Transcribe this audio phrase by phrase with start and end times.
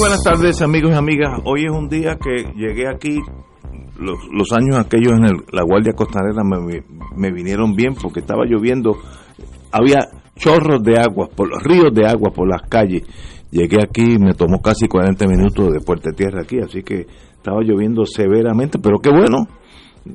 [0.00, 1.40] Buenas tardes amigos y amigas.
[1.44, 3.20] Hoy es un día que llegué aquí,
[3.98, 8.96] los, años aquellos en el- la Guardia Costanera me, vinieron bien porque estaba lloviendo,
[9.70, 9.98] había
[10.36, 13.02] chorros de agua, por los ríos de agua por las calles.
[13.50, 18.04] Llegué aquí, me tomó casi 40 minutos de Puerta Tierra aquí, así que estaba lloviendo
[18.06, 19.46] severamente, pero qué bueno.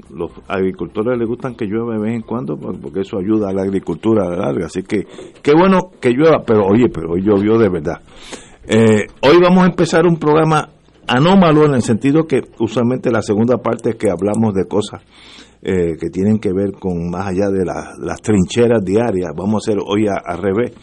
[0.09, 3.53] Los agricultores les gustan que llueva de vez en cuando por- porque eso ayuda a
[3.53, 5.05] la agricultura a la larga, así que
[5.43, 8.01] qué bueno que llueva, pero oye, pero hoy llovió de verdad.
[8.67, 10.69] Eh, hoy vamos a empezar un programa
[11.07, 15.01] anómalo en el sentido que usualmente la segunda parte es que hablamos de cosas
[15.61, 19.31] eh, que tienen que ver con más allá de la- las trincheras diarias.
[19.35, 20.73] Vamos a hacer hoy a- al revés.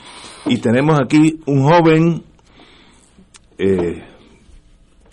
[0.47, 2.23] Y tenemos aquí un joven.
[3.59, 4.03] Eh,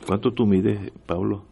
[0.07, 1.43] ¿Cuánto tú mides, Pablo?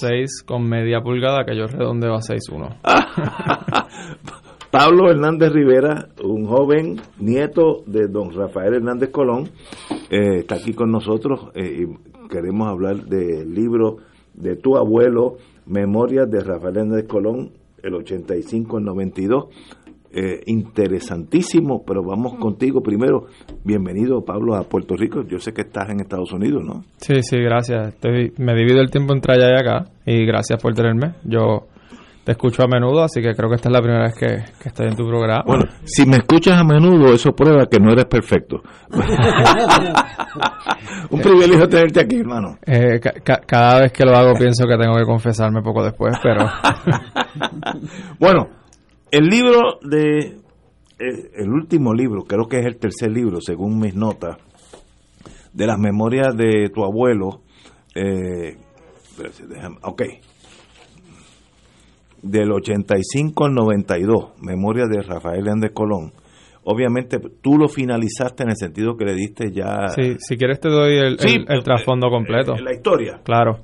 [0.00, 2.76] 6 con media pulgada, que yo redondeo a 6'1.
[4.70, 9.48] Pablo Hernández Rivera, un joven nieto de don Rafael Hernández Colón,
[10.10, 13.96] eh, está aquí con nosotros eh, y queremos hablar del libro
[14.34, 17.50] de tu abuelo, Memorias de Rafael Hernández Colón,
[17.82, 19.46] el 85 al 92.
[20.10, 23.26] Eh, interesantísimo, pero vamos contigo primero.
[23.62, 25.22] Bienvenido, Pablo, a Puerto Rico.
[25.22, 26.84] Yo sé que estás en Estados Unidos, ¿no?
[26.96, 27.88] Sí, sí, gracias.
[27.94, 29.84] Estoy- me divido el tiempo entre allá y acá.
[30.06, 31.12] Y gracias por tenerme.
[31.24, 31.66] Yo
[32.28, 34.68] te escucho a menudo, así que creo que esta es la primera vez que, que
[34.68, 35.42] estoy en tu programa.
[35.46, 38.60] Bueno, si me escuchas a menudo, eso prueba que no eres perfecto.
[41.10, 42.58] Un privilegio tenerte aquí, hermano.
[42.66, 46.14] Eh, ca- ca- cada vez que lo hago pienso que tengo que confesarme poco después,
[46.22, 46.44] pero
[48.20, 48.48] Bueno,
[49.10, 50.18] el libro de.
[50.98, 54.36] eh, El último libro, creo que es el tercer libro, según mis notas,
[55.54, 57.40] de las memorias de tu abuelo.
[57.94, 58.58] Eh,
[59.82, 60.02] ok.
[62.22, 66.12] Del 85 al 92, Memorias de Rafael Hernández Colón.
[66.64, 69.88] Obviamente, tú lo finalizaste en el sentido que le diste ya.
[69.88, 72.54] sí, si quieres te doy el, Sí, el- el trasfondo completo.
[72.56, 73.20] eh, La historia.
[73.24, 73.60] Claro.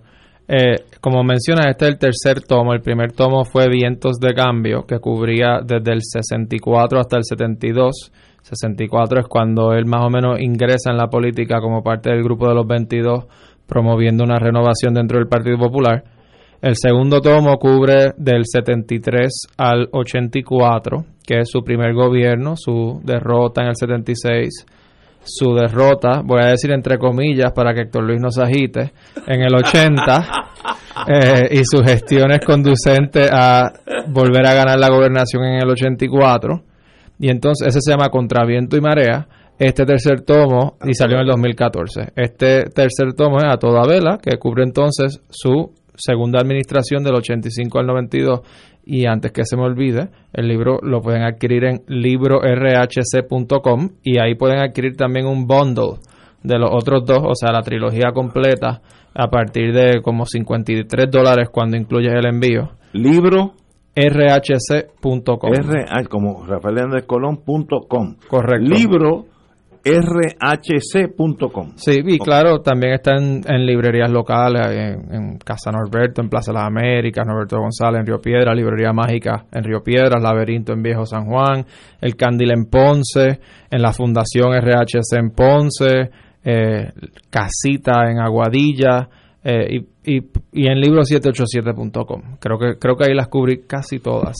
[0.47, 2.72] Eh, como mencionas, este es el tercer tomo.
[2.72, 8.12] El primer tomo fue Vientos de Cambio, que cubría desde el 64 hasta el 72.
[8.42, 12.47] 64 es cuando él más o menos ingresa en la política como parte del grupo
[12.48, 13.25] de los 22,
[13.66, 16.04] promoviendo una renovación dentro del Partido Popular.
[16.64, 23.60] El segundo tomo cubre del 73 al 84, que es su primer gobierno, su derrota
[23.60, 24.64] en el 76,
[25.22, 28.94] su derrota, voy a decir entre comillas para que Héctor Luis no se agite,
[29.26, 30.26] en el 80
[31.06, 33.70] eh, y sus gestiones conducentes a
[34.08, 36.62] volver a ganar la gobernación en el 84.
[37.19, 39.28] Y entonces ese se llama Contraviento y Marea.
[39.58, 42.12] Este tercer tomo, y salió en el 2014.
[42.16, 47.78] Este tercer tomo es A Toda Vela, que cubre entonces su segunda administración del 85
[47.78, 48.41] al 92.
[48.87, 54.34] Y antes que se me olvide, el libro lo pueden adquirir en librorhc.com y ahí
[54.34, 56.00] pueden adquirir también un bundle
[56.43, 58.83] de los otros dos, o sea, la trilogía completa
[59.15, 62.72] a partir de como 53 dólares cuando incluyes el envío.
[62.93, 63.54] Libro
[63.97, 65.53] rhc.com.
[65.54, 68.16] R, como Rafael Hernández Colón.com.
[68.28, 68.75] Correcto.
[68.75, 69.25] Libro
[69.84, 71.72] rhc.com.
[71.77, 76.53] Sí, y claro, también está en, en librerías locales, en, en Casa Norberto, en Plaza
[76.53, 80.83] de las Américas, Norberto González en Río Piedras, Librería Mágica en Río Piedras, Laberinto en
[80.83, 81.66] Viejo San Juan,
[82.01, 83.41] El Candil en Ponce,
[83.71, 86.10] en la Fundación RHC en Ponce,
[86.45, 86.92] eh,
[87.28, 89.09] Casita en Aguadilla
[89.42, 90.22] eh, y, y,
[90.53, 92.39] y en libro787.com.
[92.41, 94.37] Creo que, creo que ahí las cubrí casi todas.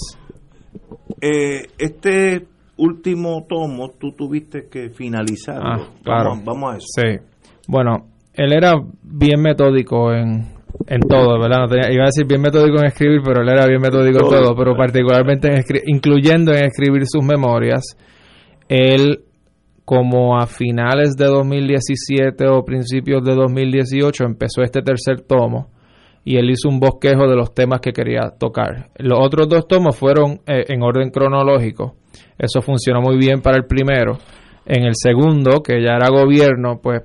[1.21, 5.65] Eh, este último tomo tú tuviste que finalizarlo.
[5.85, 6.31] Ah, claro.
[6.31, 6.87] Vamos, vamos a eso.
[6.89, 7.43] Sí.
[7.69, 10.47] Bueno, él era bien metódico en,
[10.87, 11.61] en todo, ¿verdad?
[11.61, 14.25] No tenía- iba a decir bien metódico en escribir, pero él era bien metódico en
[14.29, 14.43] Todo.
[14.43, 17.97] todo, pero particularmente en incluyendo en escribir sus memorias.
[18.69, 19.21] Él,
[19.85, 25.69] como a finales de 2017 o principios de 2018, empezó este tercer tomo
[26.25, 28.89] y él hizo un bosquejo de los temas que quería tocar.
[28.99, 31.97] Los otros dos tomos fueron eh, en orden cronológico.
[32.39, 34.19] Eso funcionó muy bien para el primero.
[34.67, 37.03] En el segundo, que ya era gobierno, pues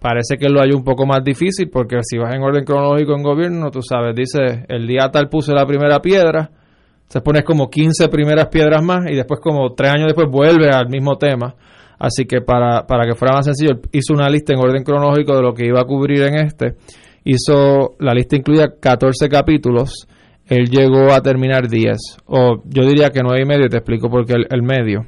[0.00, 3.22] parece que lo hay un poco más difícil porque si vas en orden cronológico en
[3.22, 6.50] gobierno, tú sabes, dice el día tal puse la primera piedra,
[7.08, 10.88] se pones como 15 primeras piedras más y después como tres años después vuelve al
[10.88, 11.54] mismo tema.
[11.98, 15.42] Así que para, para que fuera más sencillo, hizo una lista en orden cronológico de
[15.42, 16.74] lo que iba a cubrir en este.
[17.24, 20.06] Hizo, la lista incluía 14 capítulos.
[20.48, 21.96] Él llegó a terminar 10.
[22.26, 25.06] O yo diría que 9 y medio, te explico por qué el, medio.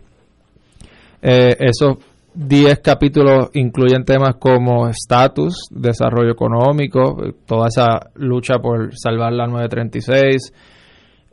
[1.22, 1.98] Eh, esos
[2.34, 10.52] 10 capítulos incluyen temas como estatus, desarrollo económico, toda esa lucha por salvar la 936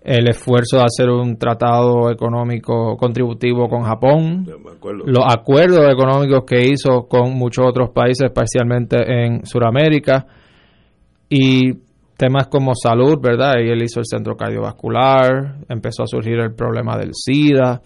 [0.06, 4.48] el esfuerzo de hacer un tratado económico contributivo con Japón,
[5.04, 10.28] los acuerdos económicos que hizo con muchos otros países, especialmente en Sudamérica,
[11.28, 11.74] y
[12.18, 13.56] temas como salud, ¿verdad?
[13.64, 17.82] Y él hizo el centro cardiovascular, empezó a surgir el problema del SIDA,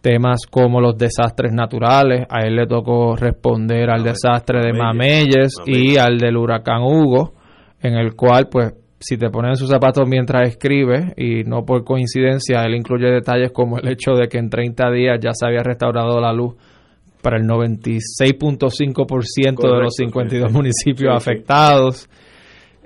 [0.00, 5.96] temas como los desastres naturales, a él le tocó responder al desastre de Mameyes y
[5.96, 7.34] al del huracán Hugo,
[7.80, 11.84] en el cual pues si te pones en sus zapatos mientras escribe, y no por
[11.84, 15.62] coincidencia, él incluye detalles como el hecho de que en 30 días ya se había
[15.62, 16.56] restaurado la luz
[17.22, 22.08] para el 96.5% de los 52 municipios afectados.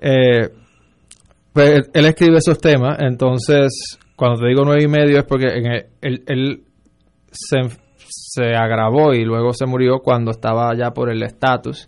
[0.00, 0.50] Eh,
[1.52, 5.87] pues él escribe esos temas, entonces cuando te digo nueve y medio es porque en
[6.00, 6.64] él,
[7.31, 7.58] se,
[8.08, 11.87] se agravó y luego se murió cuando estaba ya por el estatus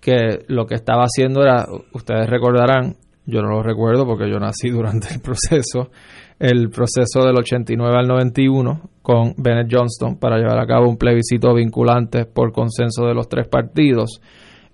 [0.00, 1.64] que lo que estaba haciendo era,
[1.94, 5.90] ustedes recordarán, yo no lo recuerdo porque yo nací durante el proceso,
[6.38, 11.54] el proceso del 89 al 91 con Bennett Johnston para llevar a cabo un plebiscito
[11.54, 14.20] vinculante por consenso de los tres partidos.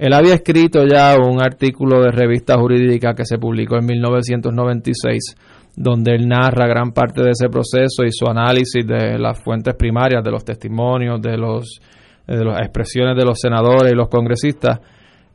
[0.00, 5.36] Él había escrito ya un artículo de revista jurídica que se publicó en 1996
[5.76, 10.24] donde él narra gran parte de ese proceso y su análisis de las fuentes primarias,
[10.24, 11.80] de los testimonios, de, los,
[12.26, 14.80] de las expresiones de los senadores y los congresistas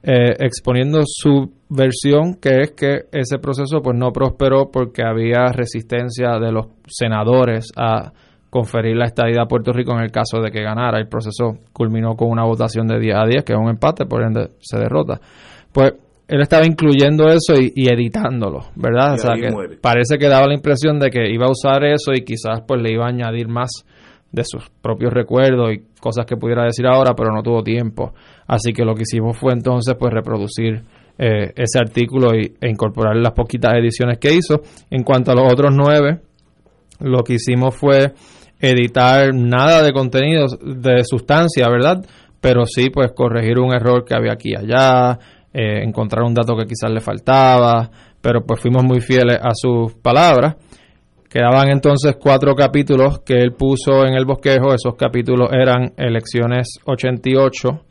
[0.03, 6.39] eh, exponiendo su versión, que es que ese proceso pues no prosperó porque había resistencia
[6.39, 8.11] de los senadores a
[8.55, 10.97] conferir la estadía a Puerto Rico en el caso de que ganara.
[10.97, 14.23] El proceso culminó con una votación de 10 a 10, que es un empate, por
[14.23, 15.19] ende se derrota.
[15.73, 19.15] Pues él estaba incluyendo eso y, editándolo, ¿verdad?
[19.15, 22.23] o sea que parece que daba la impresión de que iba a usar eso y
[22.23, 23.69] quizás pues le iba a añadir más
[24.31, 28.13] de sus propios recuerdos y cosas que pudiera decir ahora, pero no tuvo tiempo.
[28.47, 30.81] Así que lo que hicimos fue entonces pues reproducir
[31.17, 34.61] eh, ese artículo y, e incorporar las poquitas ediciones que hizo.
[34.89, 36.21] En cuanto a los otros nueve,
[37.01, 38.13] lo que hicimos fue
[38.59, 42.05] editar nada de contenido de sustancia, ¿verdad?
[42.41, 45.19] Pero sí pues corregir un error que había aquí y allá,
[45.53, 47.89] eh, encontrar un dato que quizás le faltaba,
[48.21, 50.55] pero pues fuimos muy fieles a sus palabras
[51.35, 54.73] Quedaban entonces cuatro capítulos que él puso en el bosquejo.
[54.73, 57.81] Esos capítulos eran Elecciones 88,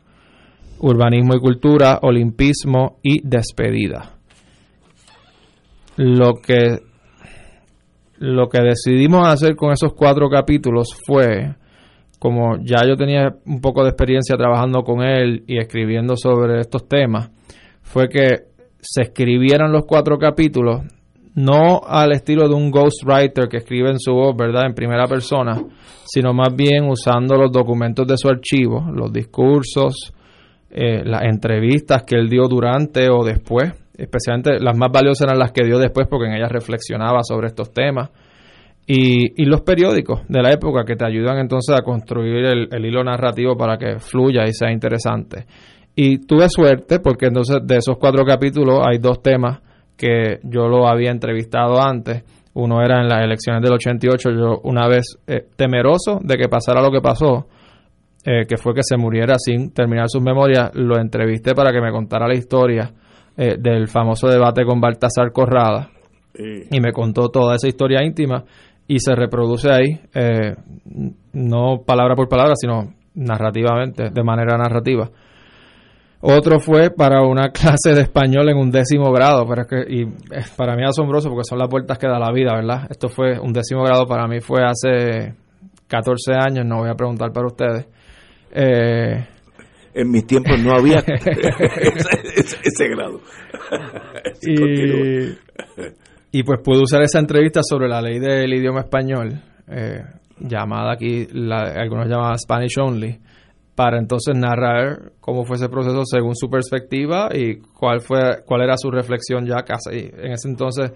[0.79, 4.13] Urbanismo y Cultura, Olimpismo y Despedida.
[5.97, 6.79] Lo que,
[8.17, 11.55] lo que decidimos hacer con esos cuatro capítulos fue,
[12.19, 16.87] como ya yo tenía un poco de experiencia trabajando con él y escribiendo sobre estos
[16.87, 17.29] temas,
[17.81, 18.45] fue que
[18.79, 20.81] se escribieran los cuatro capítulos
[21.35, 25.61] no al estilo de un ghostwriter que escribe en su voz, ¿verdad?, en primera persona,
[26.05, 30.13] sino más bien usando los documentos de su archivo, los discursos,
[30.69, 35.51] eh, las entrevistas que él dio durante o después, especialmente las más valiosas eran las
[35.51, 38.09] que dio después porque en ellas reflexionaba sobre estos temas,
[38.87, 43.03] y, los periódicos de la época que te ayudan entonces a construir el, el hilo
[43.03, 45.45] narrativo para que fluya y sea interesante.
[45.95, 49.59] Y tuve suerte porque entonces de esos cuatro capítulos hay dos temas
[49.97, 52.23] que yo lo había entrevistado antes.
[52.53, 56.81] Uno era en las elecciones del 88, yo una vez eh, temeroso de que pasara
[56.81, 57.47] lo que pasó,
[58.23, 61.91] eh, que fue que se muriera sin terminar sus memorias, lo entrevisté para que me
[61.91, 62.93] contara la historia
[63.37, 65.89] eh, del famoso debate con Baltasar Corrada.
[66.37, 68.43] Y me contó toda esa historia íntima
[68.89, 70.01] y se reproduce ahí,
[71.31, 75.09] no palabra por palabra, sino narrativamente, de manera narrativa.
[76.27, 80.05] Otro fue para una clase de español en un décimo grado, pero es que, y
[80.57, 82.87] para mí es asombroso porque son las vueltas que da la vida, ¿verdad?
[82.89, 85.35] Esto fue un décimo grado, para mí fue hace
[85.87, 87.87] 14 años, no voy a preguntar para ustedes.
[88.51, 89.23] Eh,
[89.95, 90.97] en mis tiempos no había
[92.35, 93.21] ese, grado.
[94.41, 100.03] y, y, pues pude usar esa entrevista sobre la ley del idioma español, eh,
[100.39, 103.19] llamada aquí, la, algunos llaman Spanish Only,
[103.73, 108.75] para entonces narrar cómo fue ese proceso según su perspectiva y cuál fue cuál era
[108.77, 110.91] su reflexión ya casi en ese entonces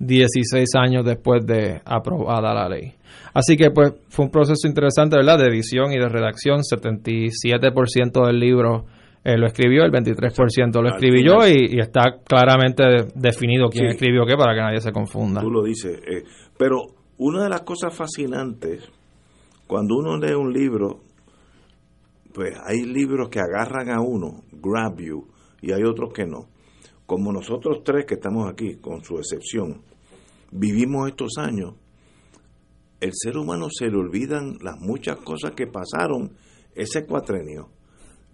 [0.00, 2.94] 16 años después de aprobada la ley.
[3.34, 5.38] Así que pues fue un proceso interesante, ¿verdad?
[5.38, 8.84] De edición y de redacción, 77% del libro
[9.24, 14.36] eh, lo escribió, el 23% lo escribí yo y, está claramente definido quién escribió qué
[14.36, 15.40] para que nadie se confunda.
[15.40, 16.22] Tú lo dices, eh,
[16.56, 16.76] pero
[17.18, 18.88] una de las cosas fascinantes
[19.66, 21.00] cuando uno lee un libro
[22.34, 25.28] pues hay libros que agarran a uno, grab you,
[25.62, 26.48] y hay otros que no.
[27.06, 29.82] Como nosotros tres que estamos aquí, con su excepción,
[30.50, 31.74] vivimos estos años,
[33.04, 36.32] el ser humano se le olvidan las muchas cosas que pasaron
[36.74, 37.68] ese cuatrenio.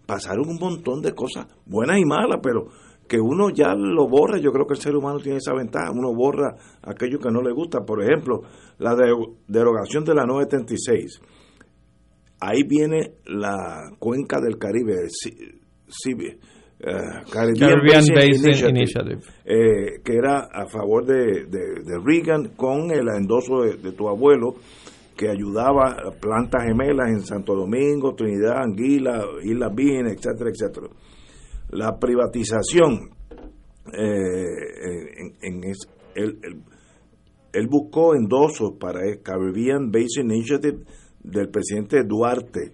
[0.06, 2.68] Pasaron un montón de cosas, buenas y malas, pero
[3.08, 6.14] que uno ya lo borra, yo creo que el ser humano tiene esa ventaja, uno
[6.14, 7.80] borra aquello que no le gusta.
[7.80, 8.42] Por ejemplo,
[8.78, 8.94] la
[9.48, 11.20] derogación de la 936
[12.40, 15.08] ahí viene la cuenca del Caribe,
[16.82, 16.92] eh,
[17.30, 21.46] Caribbean, Basin, Initiative, eh, que era a favor de,
[22.02, 24.54] Reagan con el endoso de, tu abuelo,
[25.14, 30.86] que ayudaba a plantas gemelas en Santo Domingo, Trinidad, Anguila, Islas Vírgenes, etcétera, etcétera.
[31.72, 33.10] La privatización,
[33.92, 35.62] eh, en,
[36.14, 40.78] él, buscó endosos para el Caribbean Basin Initiative
[41.22, 42.72] del presidente Duarte,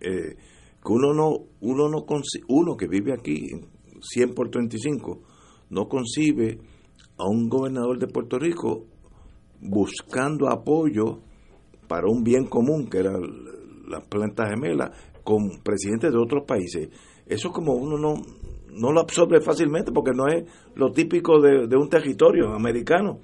[0.00, 0.34] eh,
[0.84, 2.04] que uno no, uno no
[2.48, 3.50] uno que vive aquí,
[4.00, 5.20] 100 por 35,
[5.70, 6.58] no concibe
[7.16, 8.84] a un gobernador de Puerto Rico
[9.60, 11.20] buscando apoyo
[11.88, 13.12] para un bien común, que era
[13.88, 14.90] las plantas gemelas,
[15.22, 16.90] con presidentes de otros países.
[17.26, 18.14] Eso como uno no,
[18.72, 23.20] no lo absorbe fácilmente porque no es lo típico de, un territorio americano.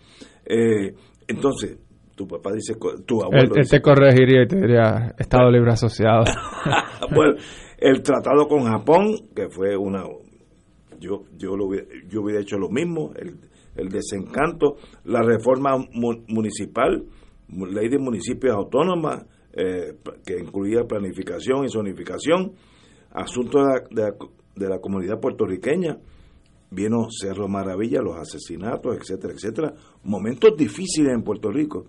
[0.47, 0.95] Eh,
[1.29, 1.79] entonces,
[2.21, 2.75] tu papá dice,
[3.07, 3.55] tu abuelo.
[3.57, 6.25] Él, te corregiría y te diría Estado Libre Asociado.
[7.15, 7.37] bueno,
[7.79, 10.05] el tratado con Japón, que fue una.
[10.99, 11.71] Yo, yo, lo,
[12.11, 13.39] yo hubiera hecho lo mismo, el,
[13.75, 15.79] el desencanto, la reforma
[16.29, 17.07] municipal,
[17.49, 19.25] ley de municipios autónomas,
[19.55, 19.95] eh,
[20.27, 22.53] que incluía planificación y zonificación,
[23.13, 24.13] asuntos de, de,
[24.57, 25.97] de la comunidad puertorriqueña
[26.71, 29.75] vino Cerro Maravilla, los asesinatos, etcétera, etcétera,
[30.05, 31.87] momentos difíciles en Puerto Rico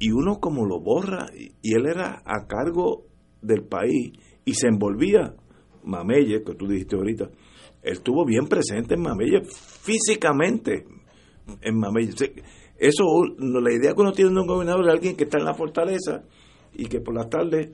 [0.00, 3.04] y uno como lo borra, y él era a cargo
[3.42, 4.12] del país
[4.44, 5.34] y se envolvía,
[5.84, 7.30] Mamelle, que tú dijiste ahorita,
[7.82, 10.86] él estuvo bien presente en Mamelle, físicamente
[11.60, 12.32] en Mamelle.
[12.78, 13.04] Eso,
[13.38, 16.24] la idea que uno tiene de un gobernador es alguien que está en la fortaleza
[16.72, 17.70] y que por las tardes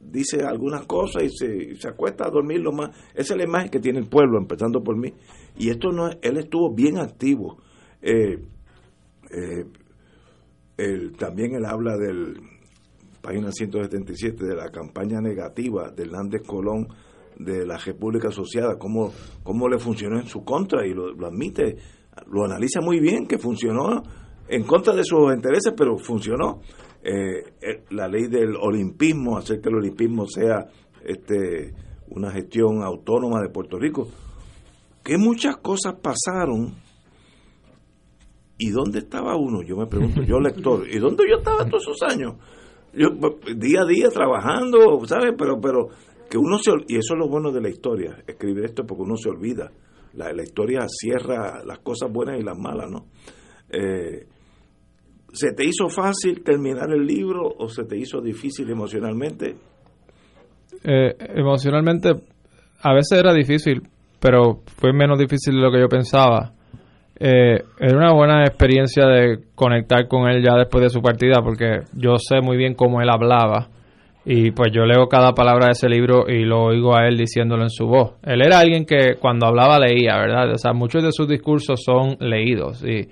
[0.00, 2.90] dice algunas cosas y se, se acuesta a dormir lo más.
[3.14, 5.12] Esa es la imagen que tiene el pueblo, empezando por mí.
[5.56, 7.58] Y esto no él estuvo bien activo.
[8.00, 8.42] Eh,
[9.30, 9.64] eh,
[11.18, 12.40] también él habla del,
[13.22, 16.88] página 177, de la campaña negativa de Hernández Colón
[17.38, 19.12] de la República Asociada, cómo,
[19.42, 21.76] cómo le funcionó en su contra y lo, admite,
[22.30, 24.02] lo analiza muy bien, que funcionó
[24.48, 26.60] en contra de sus intereses, pero funcionó.
[27.04, 30.66] Eh, eh, la ley del olimpismo, hacer que el olimpismo sea
[31.04, 31.74] este,
[32.10, 34.06] una gestión autónoma de Puerto Rico,
[35.02, 36.76] que muchas cosas pasaron
[38.64, 39.60] ¿Y dónde estaba uno?
[39.62, 42.34] Yo me pregunto, yo lector, ¿y dónde yo estaba todos esos años?
[42.94, 43.08] Yo
[43.56, 45.34] día a día trabajando, ¿sabes?
[45.36, 45.88] Pero, pero
[46.30, 49.16] que uno se y eso es lo bueno de la historia, escribir esto porque uno
[49.16, 49.72] se olvida.
[50.14, 53.06] La, la historia cierra las cosas buenas y las malas, ¿no?
[53.68, 54.26] Eh,
[55.32, 59.56] ¿Se te hizo fácil terminar el libro o se te hizo difícil emocionalmente?
[60.84, 62.10] Eh, emocionalmente,
[62.80, 63.82] a veces era difícil,
[64.20, 66.52] pero fue menos difícil de lo que yo pensaba
[67.18, 71.82] eh, era una buena experiencia de conectar con él ya después de su partida porque
[71.94, 73.68] yo sé muy bien cómo él hablaba
[74.24, 77.62] y pues yo leo cada palabra de ese libro y lo oigo a él diciéndolo
[77.62, 78.14] en su voz.
[78.22, 80.52] Él era alguien que cuando hablaba leía, ¿verdad?
[80.52, 83.08] O sea, muchos de sus discursos son leídos y,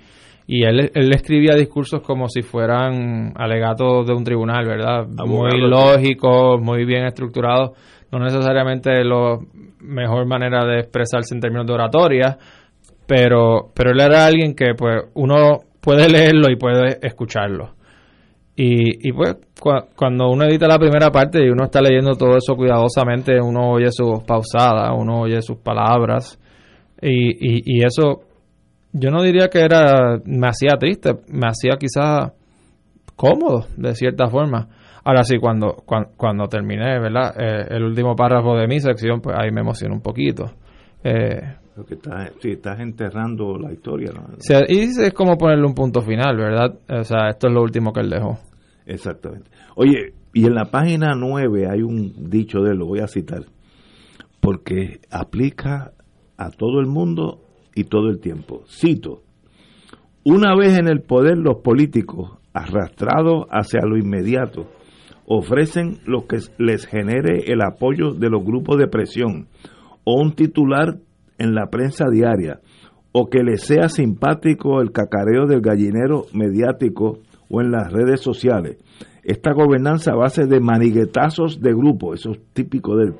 [0.47, 5.05] y él, él escribía discursos como si fueran alegatos de un tribunal, ¿verdad?
[5.25, 7.71] Muy lógicos, muy bien estructurados,
[8.11, 9.37] no necesariamente la
[9.81, 12.37] mejor manera de expresarse en términos de oratoria,
[13.11, 17.73] pero, pero él era alguien que pues uno puede leerlo y puede escucharlo.
[18.55, 19.35] Y, y pues
[19.97, 23.91] cuando uno edita la primera parte y uno está leyendo todo eso cuidadosamente, uno oye
[23.91, 26.39] sus pausadas, uno oye sus palabras.
[27.01, 28.21] Y, y, eso,
[28.93, 32.31] yo no diría que era, me hacía triste, me hacía quizás
[33.17, 34.69] cómodo, de cierta forma.
[35.03, 35.83] Ahora sí, cuando,
[36.15, 37.35] cuando, terminé, ¿verdad?
[37.37, 40.45] Eh, el último párrafo de mi sección, pues ahí me emocionó un poquito.
[41.03, 44.11] Eh, porque estás, sí, estás enterrando la historia.
[44.67, 46.79] y es como ponerle un punto final, ¿verdad?
[46.89, 48.39] O sea, esto es lo último que él dejó.
[48.85, 49.49] Exactamente.
[49.75, 53.43] Oye, Y en la página 9 hay un dicho de él, lo voy a citar,
[54.39, 55.91] porque aplica
[56.37, 57.41] a todo el mundo
[57.75, 58.63] y todo el tiempo.
[58.67, 59.23] Cito,
[60.23, 64.67] una vez en el poder los políticos, arrastrados hacia lo inmediato,
[65.25, 69.47] ofrecen lo que les genere el apoyo de los grupos de presión
[70.03, 70.97] o un titular
[71.41, 72.59] en la prensa diaria
[73.11, 77.19] o que les sea simpático el cacareo del gallinero mediático
[77.49, 78.77] o en las redes sociales.
[79.23, 83.13] Esta gobernanza a base de maniguetazos de grupos, eso es típico de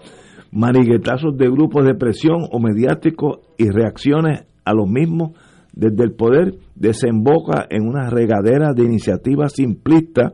[0.51, 5.31] maniguetazos de grupos de presión o mediáticos y reacciones a los mismos
[5.73, 10.33] desde el poder desemboca en una regadera de iniciativas simplistas,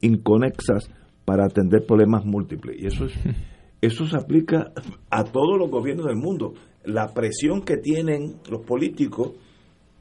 [0.00, 0.90] inconexas,
[1.24, 2.76] para atender problemas múltiples.
[2.80, 3.14] Y eso, es,
[3.80, 4.72] eso se aplica
[5.10, 6.54] a todos los gobiernos del mundo.
[6.84, 9.32] La presión que tienen los políticos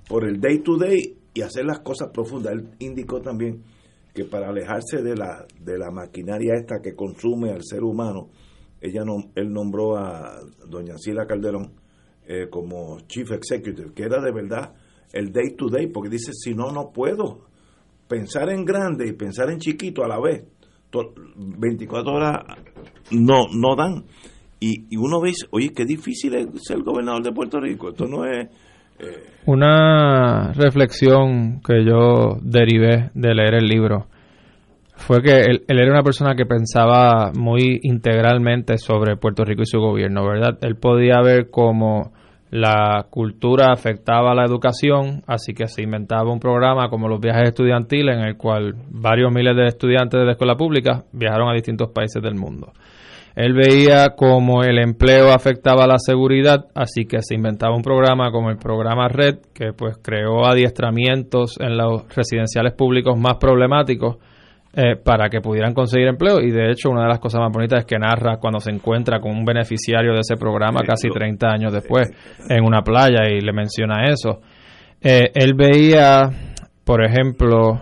[0.07, 2.53] por el day to day y hacer las cosas profundas.
[2.53, 3.63] Él indicó también
[4.13, 8.29] que para alejarse de la, de la maquinaria esta que consume al ser humano,
[8.81, 11.73] ella no, él nombró a doña Sila Calderón
[12.25, 14.73] eh, como chief executive, que era de verdad
[15.13, 17.47] el day to day, porque dice, si no, no puedo
[18.07, 20.43] pensar en grande y pensar en chiquito a la vez.
[21.35, 22.43] 24 horas
[23.11, 24.05] no, no dan.
[24.59, 27.89] Y, uno ve, oye, qué difícil es ser gobernador de Puerto Rico.
[27.89, 28.47] Esto no es...
[28.99, 34.07] Eh, Una reflexión que yo derivé de leer el libro
[34.99, 39.79] fue que él, era una persona que pensaba muy integralmente sobre Puerto Rico y su
[39.79, 40.57] gobierno, ¿verdad?
[40.61, 42.11] Él podía ver cómo
[42.51, 47.49] la cultura afectaba a la educación, así que se inventaba un programa como los viajes
[47.49, 51.91] estudiantiles en el cual varios miles de estudiantes de la escuela pública viajaron a distintos
[51.91, 52.73] países del mundo.
[53.35, 58.31] Él veía cómo el empleo afectaba a la seguridad, así que se inventaba un programa
[58.31, 64.17] como el programa Red, que pues creó adiestramientos en los residenciales públicos más problemáticos
[64.71, 67.79] eh, para que pudieran conseguir empleo y de hecho una de las cosas más bonitas
[67.79, 71.73] es que narra cuando se encuentra con un beneficiario de ese programa casi 30 años
[71.73, 72.07] después
[72.47, 74.41] en una playa y le menciona eso.
[75.01, 76.29] Eh, él veía,
[76.83, 77.81] por ejemplo,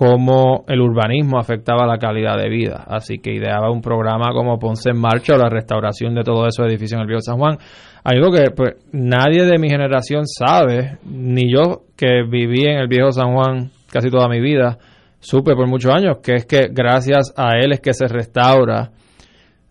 [0.00, 4.92] cómo el urbanismo afectaba la calidad de vida, así que ideaba un programa como Ponce
[4.92, 7.58] en Marcha o la restauración de todos esos edificios en el Río San Juan,
[8.02, 13.12] algo que pues, nadie de mi generación sabe, ni yo que viví en el viejo
[13.12, 14.78] San Juan casi toda mi vida,
[15.18, 18.92] supe por muchos años, que es que gracias a él es que se restaura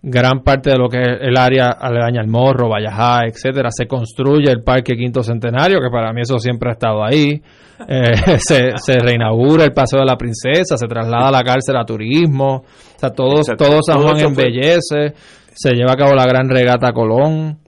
[0.02, 4.50] gran parte de lo que es el área aledaña al Morro, Vallajá, etcétera, se construye
[4.50, 7.42] el Parque Quinto Centenario, que para mí eso siempre ha estado ahí,
[7.88, 12.64] eh, se, se, reinaugura el Paseo de la Princesa, se traslada la cárcel a turismo,
[12.64, 15.14] o sea, todo, todo San Juan embellece,
[15.54, 17.60] se lleva a cabo la gran regata Colón,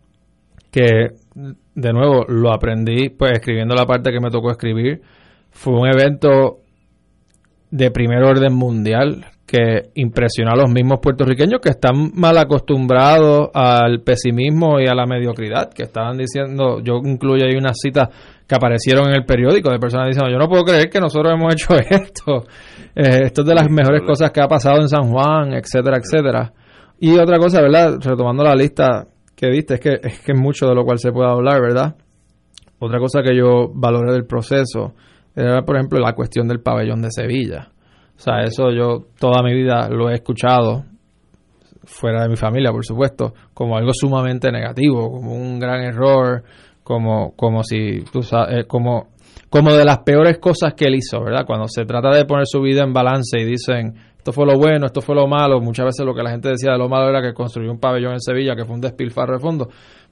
[0.71, 1.07] que
[1.73, 5.01] de nuevo lo aprendí pues escribiendo la parte que me tocó escribir,
[5.49, 6.59] fue un evento
[7.71, 13.99] de primer orden mundial que impresionó a los mismos puertorriqueños que están mal acostumbrados al
[13.99, 18.07] pesimismo y a la mediocridad, que estaban diciendo, yo incluyo ahí unas citas
[18.47, 21.53] que aparecieron en el periódico de personas diciendo, yo no puedo creer que nosotros hemos
[21.53, 22.45] hecho esto,
[22.95, 26.53] eh, esto es de las mejores cosas que ha pasado en San Juan, etcétera, etcétera.
[27.01, 27.97] Y otra cosa, ¿verdad?
[27.99, 31.11] Retomando la lista que viste, es que es que es mucho de lo cual se
[31.11, 31.97] puede hablar, ¿verdad?
[32.79, 34.93] Otra cosa que yo valoré del proceso,
[35.35, 37.71] era, por ejemplo, la cuestión del pabellón de Sevilla.
[38.21, 40.83] O sea, eso yo toda mi vida lo he escuchado,
[41.85, 46.43] fuera de mi familia, por supuesto, como algo sumamente negativo, como un gran error,
[46.83, 49.07] como, como si, tú sabes, eh, como,
[49.49, 51.47] como de las peores cosas que él hizo, ¿verdad?
[51.47, 54.85] Cuando se trata de poner su vida en balance y dicen, esto fue lo bueno,
[54.85, 57.23] esto fue lo malo, muchas veces lo que la gente decía de lo malo era
[57.23, 59.67] que construyó un pabellón en Sevilla, que fue un despilfarro de fondo.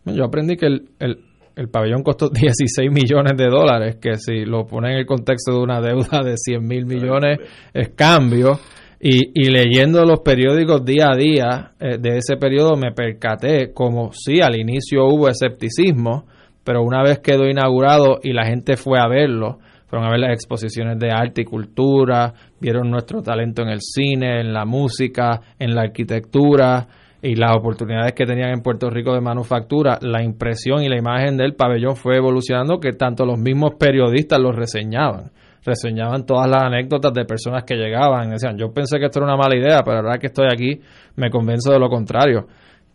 [0.05, 1.28] Yo aprendí que el, el,
[1.59, 5.59] el pabellón costó 16 millones de dólares, que si lo ponen en el contexto de
[5.59, 7.39] una deuda de 100 mil millones
[7.73, 8.59] es cambio.
[9.01, 14.11] Y, y, leyendo los periódicos día a día eh, de ese periodo me percaté como
[14.11, 16.25] sí, al inicio hubo escepticismo,
[16.65, 20.33] pero una vez quedó inaugurado y la gente fue a verlo, fueron a ver las
[20.33, 25.73] exposiciones de arte y cultura, vieron nuestro talento en el cine, en la música, en
[25.73, 26.85] la arquitectura,
[27.21, 31.35] y las oportunidades que tenían en Puerto Rico de manufactura, la impresión y la imagen
[31.35, 35.31] del pabellón fue evolucionando que tanto los mismos periodistas lo reseñaban.
[35.65, 38.29] Reseñaban todas las anécdotas de personas que llegaban.
[38.29, 40.79] Decían, yo pensé que esto era una mala idea, pero ahora que estoy aquí
[41.17, 42.47] me convenzo de lo contrario.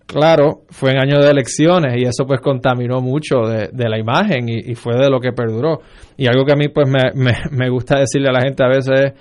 [0.06, 4.74] Claro, fue en años de elecciones y eso pues contaminó mucho de, la imagen y,
[4.74, 5.80] fue de lo que perduró.
[6.16, 8.68] Y algo que a mí pues me, me, me gusta decirle a la gente a
[8.68, 9.12] veces es,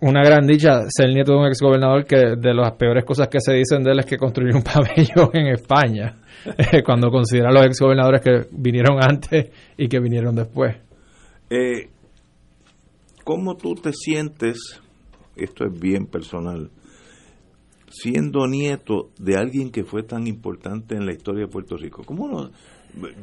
[0.00, 3.54] una gran dicha ser nieto de un exgobernador que de las peores cosas que se
[3.54, 7.64] dicen de él es que construyó un pabellón en España, eh, cuando considera a los
[7.66, 10.76] exgobernadores que vinieron antes y que vinieron después.
[11.50, 11.88] Eh,
[13.24, 14.82] ¿Cómo tú te sientes
[15.36, 16.70] esto es bien personal,
[17.88, 22.28] siendo nieto de alguien que fue tan importante en la historia de Puerto Rico, ¿cómo
[22.28, 22.50] no?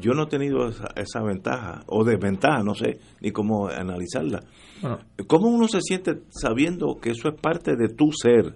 [0.02, 4.42] Yo no he tenido esa, ventaja o desventaja, no sé ni cómo analizarla.
[5.28, 8.56] ¿Cómo uno se siente sabiendo que eso es parte de tu ser,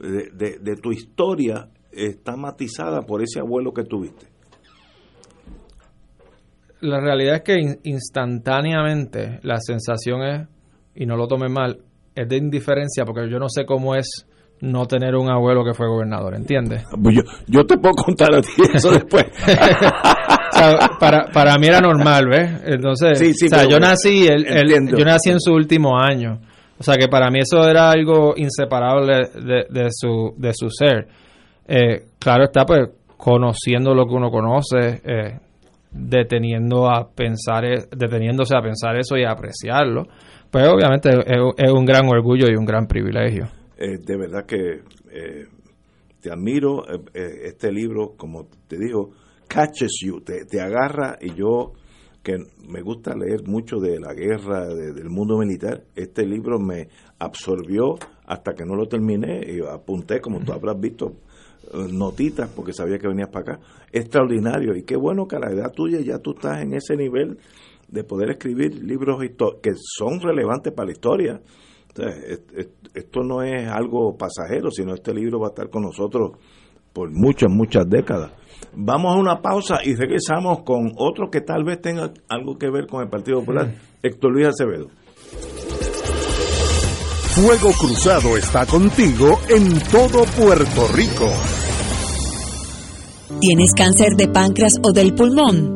[0.00, 4.26] de, de tu historia, está matizada por ese abuelo que tuviste?
[6.80, 10.48] La realidad es que instantáneamente la sensación es,
[10.94, 11.82] y no lo tomen mal,
[12.14, 14.26] es de indiferencia porque yo no sé cómo es
[14.60, 16.84] no tener un abuelo que fue gobernador, ¿entiendes?
[17.02, 17.16] Pues
[17.46, 19.24] yo, te puedo contar a ti eso después.
[21.00, 22.62] para, para mí era normal, ¿ves?
[22.64, 24.46] Entonces, o sea, yo nací, él,
[24.96, 26.40] yo nací en su último año.
[26.78, 31.08] O sea, que para mí eso era algo inseparable de, su, de su ser.
[31.66, 35.38] Eh, claro está, pues, conociendo lo que uno conoce, eh,
[35.90, 40.06] deteniendo a pensar, e, deteniéndose a pensar eso y a apreciarlo,
[40.50, 41.10] pues obviamente
[41.56, 43.48] es un gran orgullo y un gran privilegio.
[43.76, 45.46] Eh, de verdad que eh,
[46.20, 46.84] te admiro.
[47.12, 49.10] Eh, este libro, como te digo,
[49.46, 51.72] catches you, te, agarra y yo
[52.22, 56.88] que me gusta leer mucho de la guerra, del mundo militar, este libro me
[57.20, 61.12] absorbió hasta que no lo terminé y apunté, como tú habrás visto,
[61.92, 63.60] notitas porque sabía que venías para acá.
[63.92, 67.38] Extraordinario y qué bueno que a la edad tuya ya tú estás en ese nivel
[67.86, 69.20] de poder escribir libros
[69.62, 71.40] que son relevantes para la historia
[72.94, 76.32] esto no es algo pasajero, sino este libro va a estar con nosotros
[76.92, 78.32] por muchas, muchas décadas.
[78.74, 82.86] Vamos a una pausa y regresamos con otro que tal vez tenga algo que ver
[82.86, 84.88] con el Partido Popular, Héctor Luis Acevedo.
[87.34, 91.28] Fuego Cruzado está contigo en todo Puerto Rico.
[93.40, 95.75] ¿Tienes cáncer de páncreas o del pulmón?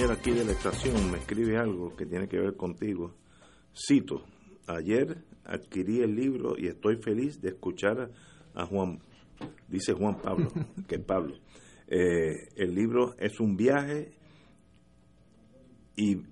[0.00, 3.14] Aquí de la estación me escribe algo que tiene que ver contigo.
[3.74, 4.24] Cito,
[4.66, 8.10] ayer adquirí el libro y estoy feliz de escuchar
[8.54, 9.00] a Juan,
[9.68, 10.48] dice Juan Pablo,
[10.88, 11.34] que es Pablo.
[11.88, 14.12] Eh, el libro es un viaje
[15.94, 16.22] y,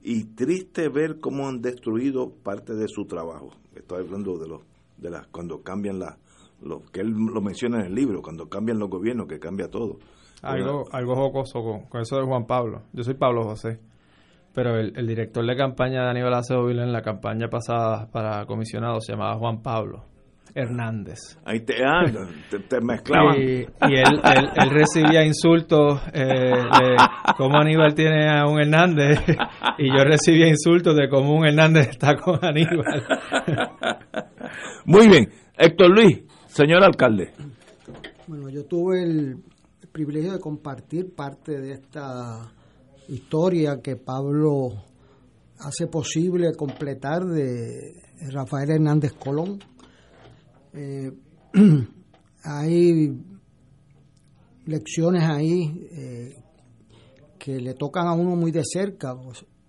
[0.00, 3.50] y triste ver cómo han destruido parte de su trabajo.
[3.76, 4.62] Estoy hablando de los
[4.96, 6.18] de las cuando cambian la
[6.62, 9.98] lo que él lo menciona en el libro, cuando cambian los gobiernos, que cambia todo
[10.42, 12.82] algo, algo jocoso con, eso de Juan Pablo.
[12.92, 13.78] Yo soy Pablo José.
[14.52, 19.00] pero el, el director de campaña de Aníbal Acevedo en la campaña pasada para comisionado
[19.00, 20.12] se llamaba Juan Pablo
[20.54, 21.38] Hernández.
[21.44, 22.04] Ahí te, ah,
[22.50, 23.36] te, te mezclaban.
[23.40, 26.96] Y, y él, él, él recibía insultos eh, de
[27.36, 29.20] cómo Aníbal tiene a un Hernández
[29.78, 33.02] y yo recibía insultos de cómo un Hernández está con Aníbal.
[34.84, 35.28] Muy bien.
[35.56, 37.30] Héctor Luis, señor alcalde.
[38.26, 39.36] Bueno, yo tuve el
[39.92, 42.50] privilegio de compartir parte de esta
[43.08, 44.70] historia que Pablo
[45.58, 49.58] hace posible completar de Rafael Hernández Colón.
[50.72, 51.12] Eh,
[52.44, 53.22] hay
[54.66, 56.36] lecciones ahí eh,
[57.38, 59.14] que le tocan a uno muy de cerca.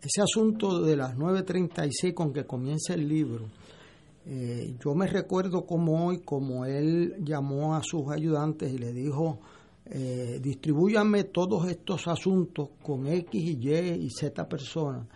[0.02, 3.48] Ese asunto de las 9.36 con que comienza el libro,
[4.26, 9.40] eh, yo me recuerdo como hoy, como él llamó a sus ayudantes y le dijo,
[9.86, 15.08] eh, distribúyanme todos estos asuntos con X y Y y Z personas,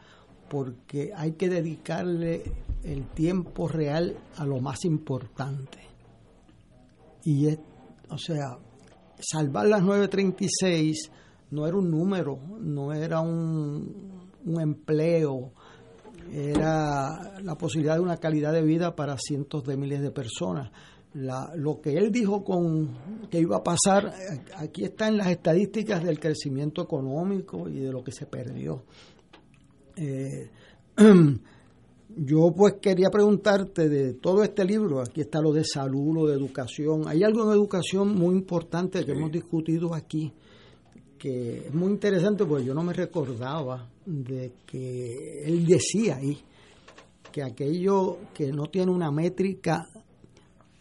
[0.50, 2.44] porque hay que dedicarle
[2.84, 5.80] el tiempo real a lo más importante.
[7.24, 7.60] Y es,
[8.10, 8.58] o sea,
[9.20, 11.12] salvar las 936
[11.52, 15.52] no era un número, no era un empleo,
[16.32, 20.72] era la posibilidad de una calidad de vida para cientos de miles de personas.
[21.20, 24.14] La, lo que él dijo con que iba a pasar,
[24.56, 28.84] aquí está en las estadísticas del crecimiento económico y de lo que se perdió.
[29.96, 30.52] Eh,
[32.18, 36.36] yo pues quería preguntarte de todo este libro, aquí está lo de salud, lo de
[36.36, 40.32] educación, hay algo en educación muy importante que hemos discutido aquí,
[41.18, 46.38] que es muy interesante porque yo no me recordaba de que él decía ahí
[47.32, 49.90] que aquello que no tiene una métrica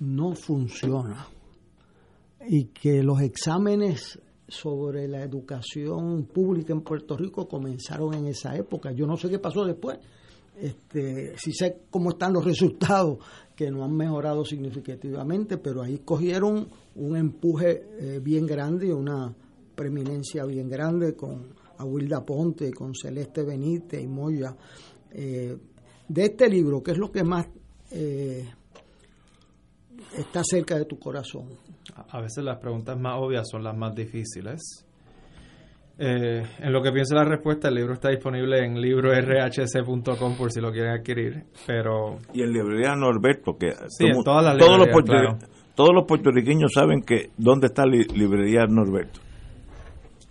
[0.00, 1.28] no funciona
[2.48, 8.92] y que los exámenes sobre la educación pública en Puerto Rico comenzaron en esa época.
[8.92, 9.98] Yo no sé qué pasó después.
[10.58, 13.18] Este, sí sé cómo están los resultados,
[13.54, 19.34] que no han mejorado significativamente, pero ahí cogieron un empuje eh, bien grande, una
[19.74, 24.56] preeminencia bien grande con Aguilda Ponte, con Celeste Benítez y Moya.
[25.10, 25.56] Eh,
[26.08, 27.46] de este libro, ¿qué es lo que más
[27.90, 28.48] eh,
[30.18, 31.48] está cerca de tu corazón?
[32.10, 34.84] A veces las preguntas más obvias son las más difíciles.
[35.98, 40.60] Eh, en lo que pienso la respuesta, el libro está disponible en librorhc.com por si
[40.60, 42.18] lo quieren adquirir, pero...
[42.34, 45.38] Y en librería Norberto, que Sí, en todas las todos, los claro.
[45.74, 49.20] todos los puertorriqueños saben que dónde está li- librería Norberto.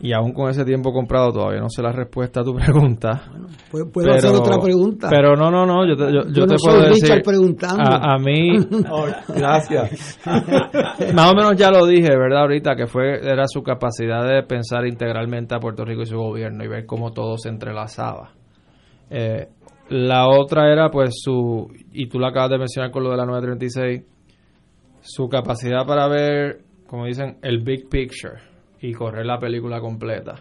[0.06, 3.24] Y aún con ese tiempo comprado todavía no sé la respuesta a tu pregunta.
[3.72, 5.08] ¿Puedo, puedo hacer otra pregunta?
[5.10, 7.04] Pero no, no, no, yo te, yo, yo Yo te no puedo decir...
[7.06, 7.82] Richard preguntando.
[7.84, 8.56] A, a mí...
[9.36, 10.20] gracias.
[11.16, 12.42] Más o menos ya lo dije, ¿verdad?
[12.42, 16.64] Ahorita que fue era su capacidad de pensar integralmente a Puerto Rico y su gobierno
[16.64, 18.34] y ver cómo todo se entrelazaba.
[19.10, 19.48] Eh,
[19.90, 23.26] la otra era pues su, y tú lo acabas de mencionar con lo de la
[23.26, 24.04] 936,
[25.02, 28.55] su capacidad para ver, como dicen, el big picture
[28.90, 30.36] y correr la película completa.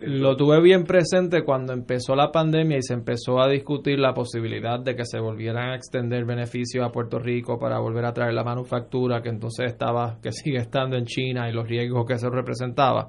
[0.00, 4.78] Lo tuve bien presente cuando empezó la pandemia y se empezó a discutir la posibilidad
[4.78, 8.44] de que se volvieran a extender beneficios a Puerto Rico para volver a traer la
[8.44, 13.08] manufactura que entonces estaba, que sigue estando en China y los riesgos que eso representaba.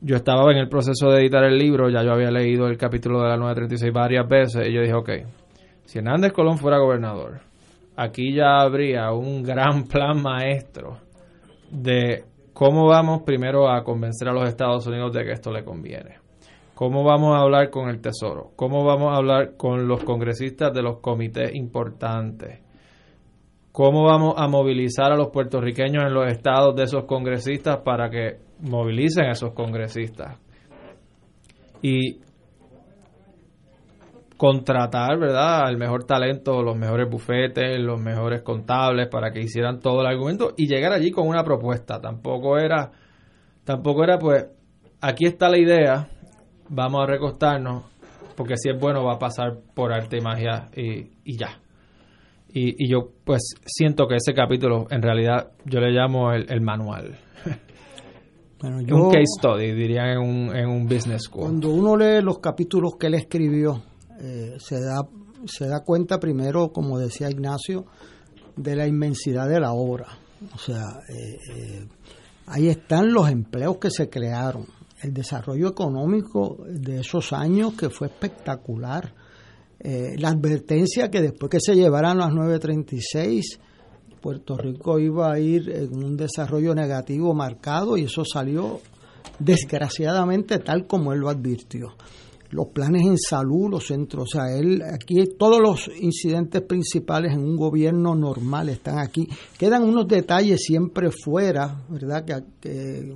[0.00, 3.22] Yo estaba en el proceso de editar el libro, ya yo había leído el capítulo
[3.22, 5.10] de la 936 varias veces y yo dije, ok,
[5.86, 7.40] si Hernández Colón fuera gobernador,
[7.96, 10.98] aquí ya habría un gran plan maestro
[11.68, 12.24] de
[12.56, 16.20] cómo vamos primero a convencer a los Estados Unidos de que esto le conviene.
[16.74, 18.52] ¿Cómo vamos a hablar con el Tesoro?
[18.56, 22.60] ¿Cómo vamos a hablar con los congresistas de los comités importantes?
[23.72, 28.38] ¿Cómo vamos a movilizar a los puertorriqueños en los estados de esos congresistas para que
[28.60, 30.38] movilicen a esos congresistas?
[31.82, 32.20] Y
[34.36, 40.00] contratar, ¿verdad?, al mejor talento, los mejores bufetes, los mejores contables para que hicieran todo
[40.00, 42.00] el argumento y llegar allí con una propuesta.
[42.00, 42.90] Tampoco era,
[43.64, 44.46] tampoco era pues,
[45.00, 46.08] aquí está la idea,
[46.68, 47.84] vamos a recostarnos,
[48.36, 51.60] porque si es bueno va a pasar por arte y magia y, y ya.
[52.52, 56.60] Y, y yo pues siento que ese capítulo en realidad yo le llamo el, el
[56.60, 57.18] manual.
[58.58, 61.42] Bueno, un case study, dirían en un, en un business school.
[61.42, 63.82] cuando uno lee los capítulos que él escribió,
[64.20, 65.06] eh, se, da,
[65.46, 67.86] se da cuenta primero, como decía Ignacio,
[68.56, 70.06] de la inmensidad de la obra.
[70.54, 71.86] O sea, eh, eh,
[72.46, 74.66] ahí están los empleos que se crearon,
[75.02, 79.14] el desarrollo económico de esos años que fue espectacular,
[79.78, 83.60] eh, la advertencia que después que se llevaran las 936,
[84.20, 88.80] Puerto Rico iba a ir en un desarrollo negativo marcado y eso salió
[89.38, 91.94] desgraciadamente tal como él lo advirtió.
[92.50, 97.40] Los planes en salud, los centros, o sea, él aquí todos los incidentes principales en
[97.40, 99.28] un gobierno normal están aquí.
[99.58, 102.24] Quedan unos detalles siempre fuera, ¿verdad?
[102.24, 103.14] Que, que,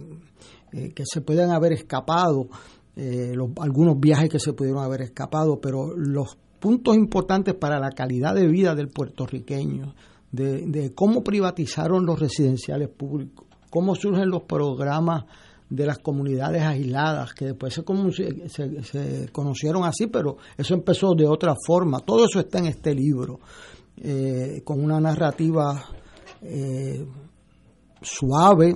[0.73, 2.49] eh, se pueden haber escapado,
[2.97, 7.90] eh, los- algunos viajes que se pudieron haber escapado, pero los puntos importantes para la
[7.90, 9.95] calidad de vida del puertorriqueño,
[10.33, 15.25] de, de cómo privatizaron los residenciales públicos, cómo surgen los programas
[15.70, 17.83] de las comunidades aisladas, que después se,
[18.83, 22.00] se- conocieron así, pero eso empezó de otra forma.
[22.00, 23.38] Todo eso está en este libro,
[23.96, 25.85] eh, con una narrativa
[26.42, 27.06] eh,
[28.02, 28.74] suave,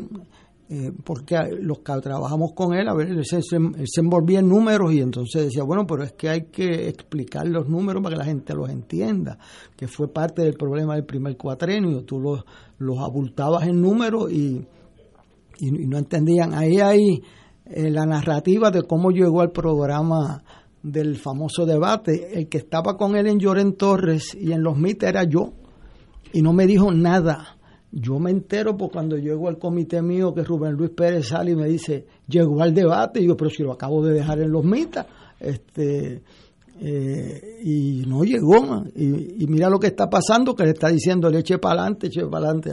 [0.69, 4.93] eh, porque los que trabajamos con él, a ver, él se, se- envolvía en números
[4.93, 8.25] y entonces decía, bueno, pero es que hay que explicar los números para que la
[8.25, 9.39] gente los entienda,
[9.77, 12.21] que fue parte del problema del primer cuatrenio, tú
[12.79, 14.67] los abultabas en números y,
[15.59, 16.55] y, no entendían.
[16.55, 17.23] Ahí hay
[17.67, 20.43] eh, la narrativa de cómo llegó al programa
[20.83, 22.39] del famoso debate.
[22.39, 25.53] El que estaba con él en Lloren Torres y en los MIT era yo,
[26.33, 27.57] y no me dijo nada.
[27.91, 31.57] Yo me entero por cuando llego al comité mío que Rubén Luis Pérez sale y
[31.57, 34.65] me dice, llegó al debate, y yo, pero si lo acabo de dejar en los
[34.65, 35.07] mitas,
[35.39, 36.23] este,
[36.81, 41.31] eh, y no llegó, y, y mira lo que está pasando, que le está diciendo,
[41.31, 42.73] le eche para adelante, eche para adelante.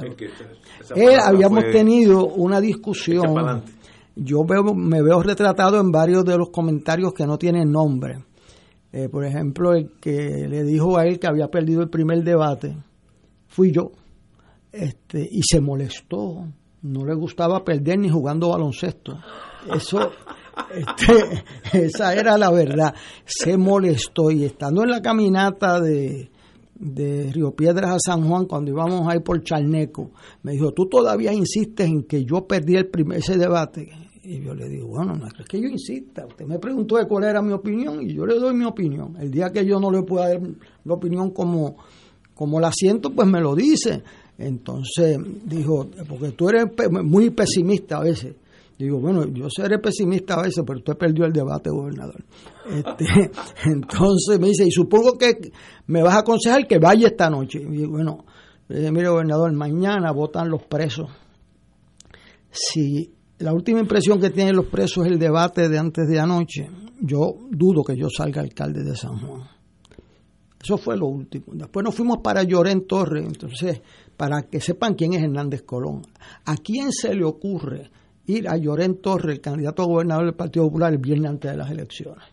[1.23, 3.63] Habíamos tenido una discusión.
[4.15, 8.23] Yo veo, me veo retratado en varios de los comentarios que no tienen nombre.
[8.91, 12.75] Eh, por ejemplo, el que le dijo a él que había perdido el primer debate
[13.47, 13.91] fui yo.
[14.71, 16.45] Este, y se molestó.
[16.81, 19.19] No le gustaba perder ni jugando baloncesto.
[19.73, 20.11] Eso,
[20.73, 21.43] este,
[21.85, 22.95] esa era la verdad.
[23.25, 26.31] Se molestó y estando en la caminata de,
[26.81, 31.31] de Río Piedras a San Juan, cuando íbamos ahí por Charneco, me dijo, tú todavía
[31.31, 33.89] insistes en que yo perdí el primer, ese debate.
[34.23, 36.25] Y yo le digo, bueno, no es que yo insista.
[36.25, 39.15] Usted me preguntó de cuál era mi opinión y yo le doy mi opinión.
[39.19, 40.41] El día que yo no le pueda dar
[40.83, 41.77] la opinión como,
[42.33, 44.03] como la siento, pues me lo dice.
[44.37, 48.35] Entonces dijo, porque tú eres muy pesimista a veces.
[48.85, 52.23] Digo, bueno, yo seré pesimista a veces, pero usted perdió el debate, gobernador.
[52.67, 53.05] Este,
[53.65, 55.51] entonces me dice, y supongo que
[55.87, 57.59] me vas a aconsejar que vaya esta noche.
[57.61, 58.25] Y digo, bueno,
[58.69, 61.09] le mire, gobernador, mañana votan los presos.
[62.49, 66.69] Si la última impresión que tienen los presos es el debate de antes de anoche,
[67.01, 69.43] yo dudo que yo salga alcalde de San Juan.
[70.61, 71.45] Eso fue lo último.
[71.53, 73.81] Después nos fuimos para Llorén Torres, entonces,
[74.17, 76.01] para que sepan quién es Hernández Colón.
[76.45, 77.89] ¿A quién se le ocurre
[78.31, 81.57] ir a Llorén Torres, el candidato a gobernador del Partido Popular, el viernes antes de
[81.57, 82.23] las elecciones?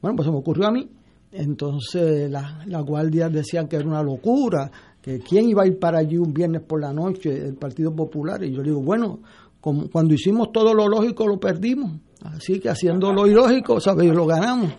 [0.00, 0.88] Bueno, pues se me ocurrió a mí.
[1.32, 5.98] Entonces las la guardias decían que era una locura, que quién iba a ir para
[5.98, 8.42] allí un viernes por la noche del Partido Popular.
[8.44, 9.20] Y yo digo, bueno,
[9.60, 11.92] como cuando hicimos todo lo lógico lo perdimos.
[12.24, 14.12] Así que haciendo lo ilógico, ¿sabes?
[14.12, 14.72] Lo ganamos.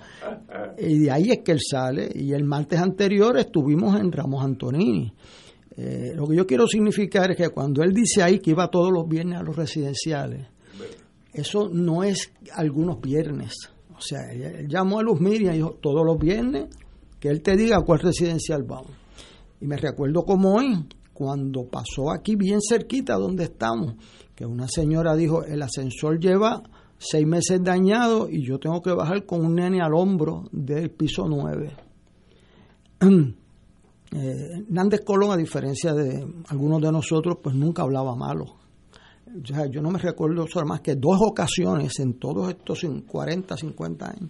[0.78, 2.10] Y de ahí es que él sale.
[2.14, 5.12] Y el martes anterior estuvimos en Ramos Antonini.
[5.76, 8.92] Eh, lo que yo quiero significar es que cuando él dice ahí que iba todos
[8.92, 10.48] los viernes a los residenciales,
[11.34, 13.54] eso no es algunos viernes.
[13.98, 16.70] O sea, él, llamó a Luz Miriam y dijo, todos los viernes,
[17.20, 18.92] que él te diga a cuál residencial vamos.
[19.60, 23.96] Y me recuerdo como hoy, cuando pasó aquí bien cerquita donde estamos,
[24.36, 26.62] que una señora dijo, el ascensor lleva
[26.98, 31.26] seis meses dañado y yo tengo que bajar con un nene al hombro del piso
[31.28, 31.72] 9.
[34.16, 38.46] Eh, Hernández Colón, a diferencia de algunos de nosotros, pues nunca hablaba malo.
[38.46, 43.04] O sea, yo no me recuerdo solo más que dos ocasiones en todos estos cin-
[43.06, 44.30] 40, 50 años,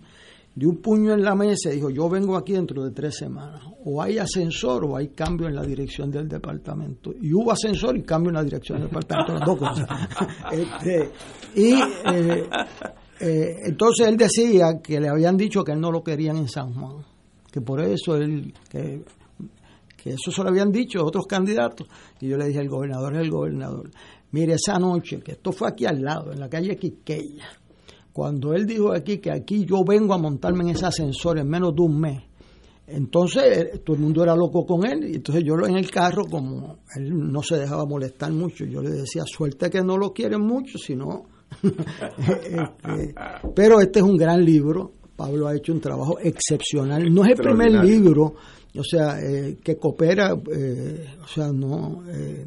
[0.56, 3.62] de un puño en la mesa y dijo, yo vengo aquí dentro de tres semanas.
[3.84, 7.12] O hay ascensor o hay cambio en la dirección del departamento.
[7.22, 9.88] Y hubo ascensor y cambio en la dirección del departamento, las dos cosas.
[10.52, 11.10] Este,
[11.56, 12.48] y eh,
[13.20, 16.74] eh, entonces él decía que le habían dicho que él no lo querían en San
[16.74, 17.04] Juan,
[17.52, 19.04] que por eso él, que,
[20.04, 21.88] que eso se lo habían dicho otros candidatos.
[22.20, 23.90] Y yo le dije, el gobernador es el gobernador.
[24.32, 27.48] Mire, esa noche, que esto fue aquí al lado, en la calle Quiqueya,
[28.12, 31.74] cuando él dijo aquí que aquí yo vengo a montarme en ese ascensor en menos
[31.74, 32.22] de un mes,
[32.86, 36.26] entonces eh, todo el mundo era loco con él, y entonces yo en el carro,
[36.26, 40.42] como él no se dejaba molestar mucho, yo le decía, suerte que no lo quieren
[40.42, 41.24] mucho, sino...
[42.18, 43.14] Este,
[43.56, 47.38] pero este es un gran libro, Pablo ha hecho un trabajo excepcional, no es el
[47.38, 48.34] primer libro,
[48.78, 52.04] o sea, eh, que coopera, eh, o sea, no...
[52.10, 52.46] eh,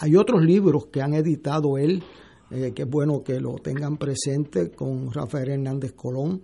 [0.00, 2.02] hay otros libros que han editado él,
[2.50, 6.42] eh, que es bueno que lo tengan presente con Rafael Hernández Colón.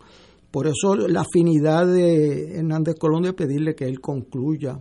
[0.50, 4.80] Por eso la afinidad de Hernández Colón de pedirle que él concluya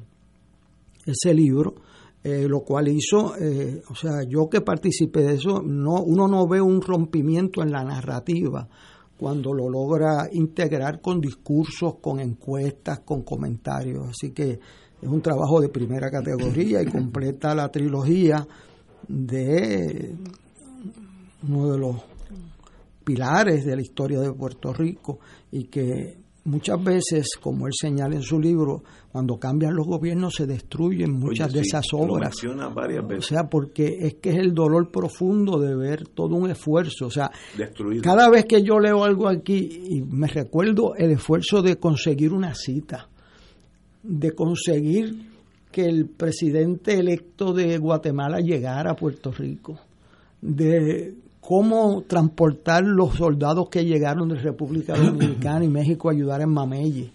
[1.05, 1.73] ese libro,
[2.23, 6.47] eh, lo cual hizo, eh, o sea, yo que participé de eso, no, uno no
[6.47, 8.69] ve un rompimiento en la narrativa
[9.17, 14.09] cuando lo logra integrar con discursos, con encuestas, con comentarios.
[14.09, 14.59] Así que
[15.01, 18.47] es un trabajo de primera categoría y completa la trilogía
[19.07, 20.15] de
[21.47, 21.95] uno de los
[23.03, 25.19] pilares de la historia de Puerto Rico
[25.51, 30.47] y que muchas veces, como él señala en su libro, cuando cambian los gobiernos se
[30.47, 32.29] destruyen muchas Oye, de sí, esas lo obras.
[32.29, 33.25] menciona varias O veces.
[33.27, 37.07] sea, porque es que es el dolor profundo de ver todo un esfuerzo.
[37.07, 38.01] O sea, Destruido.
[38.03, 42.53] cada vez que yo leo algo aquí y me recuerdo el esfuerzo de conseguir una
[42.55, 43.07] cita,
[44.03, 45.27] de conseguir
[45.71, 49.79] que el presidente electo de Guatemala llegara a Puerto Rico,
[50.41, 56.49] de cómo transportar los soldados que llegaron de República Dominicana y México a ayudar en
[56.51, 57.11] Mamelle,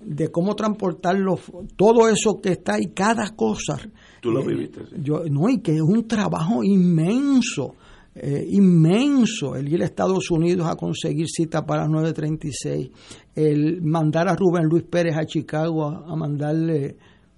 [0.00, 1.40] de cómo transportar los,
[1.76, 3.78] todo eso que está ahí, cada cosa.
[4.20, 4.96] Tú lo Eh, viviste, sí.
[5.02, 7.74] yo, no, y que es un trabajo inmenso,
[8.14, 12.90] eh, inmenso, el ir a Estados Unidos a conseguir cita para las 9.36,
[13.34, 16.96] el mandar a Rubén Luis Pérez a Chicago a, a mandarle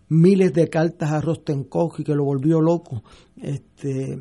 [0.08, 3.02] miles de cartas a Rostenkopf y que lo volvió loco.
[3.36, 4.18] Este,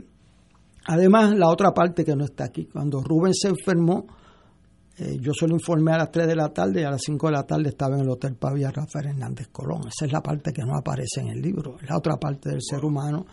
[0.86, 4.06] además, la otra parte que no está aquí, cuando Rubén se enfermó,
[4.98, 7.28] eh, yo se lo informé a las 3 de la tarde y a las 5
[7.28, 9.88] de la tarde estaba en el Hotel Pavia Rafael Hernández Colón.
[9.88, 12.62] Esa es la parte que no aparece en el libro, es la otra parte del
[12.62, 13.26] ser humano.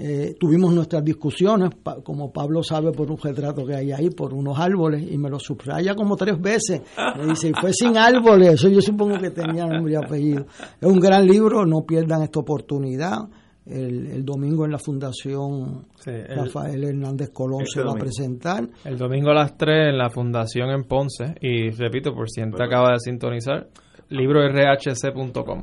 [0.00, 1.70] Eh, tuvimos nuestras discusiones,
[2.04, 5.40] como Pablo sabe por un retrato que hay ahí, por unos árboles, y me lo
[5.40, 6.82] subraya como tres veces.
[7.16, 10.46] Me dice, y fue sin árboles, eso yo supongo que tenía nombre y apellido.
[10.80, 13.28] Es un gran libro, no pierdan esta oportunidad.
[13.70, 17.96] El, el domingo en la Fundación Sí, el- Rafael Hernández Colón Este se va a
[17.96, 18.66] presentar.
[18.84, 21.34] El domingo a las 3 en la Fundación en Ponce.
[21.40, 23.68] Y repito, por si te acaba de sintonizar,
[24.08, 25.62] librorhc.com.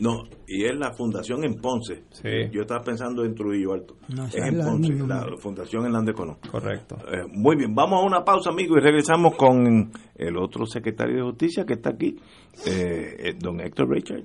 [0.00, 2.02] No, y es la fundación en Ponce.
[2.10, 2.28] Sí.
[2.50, 3.94] Yo estaba pensando en Trujillo Alto.
[4.08, 6.36] No, es en la Ponce, la fundación Hernández Colón.
[6.50, 6.96] Correcto.
[7.12, 11.22] Eh, muy bien, vamos a una pausa, amigos, y regresamos con el otro secretario de
[11.22, 12.16] Justicia que está aquí,
[12.66, 14.24] eh, eh, don Héctor Richard.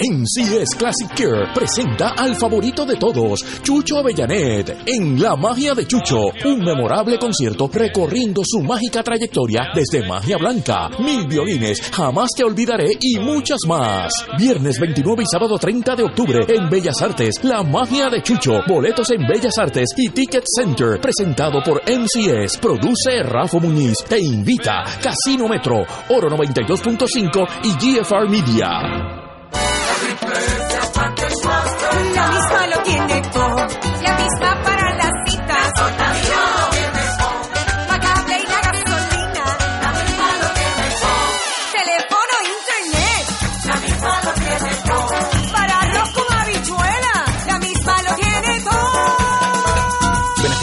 [0.00, 6.26] NCS Classic Care presenta al favorito de todos, Chucho Avellanet, en La Magia de Chucho,
[6.44, 12.92] un memorable concierto recorriendo su mágica trayectoria desde Magia Blanca, Mil Violines, Jamás Te Olvidaré
[13.00, 14.12] y muchas más.
[14.38, 19.10] Viernes 29 y sábado 30 de octubre en Bellas Artes, La Magia de Chucho, boletos
[19.10, 25.48] en Bellas Artes y Ticket Center, presentado por NCS, produce Rafa Muñiz, te invita Casino
[25.48, 29.27] Metro, Oro 92.5 y GFR Media.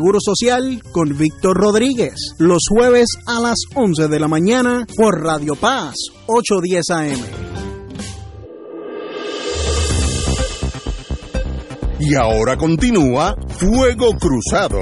[0.00, 2.14] Seguro Social con Víctor Rodríguez.
[2.38, 5.94] Los jueves a las 11 de la mañana por Radio Paz
[6.24, 7.20] 810 AM.
[12.00, 14.80] Y ahora continúa Fuego Cruzado.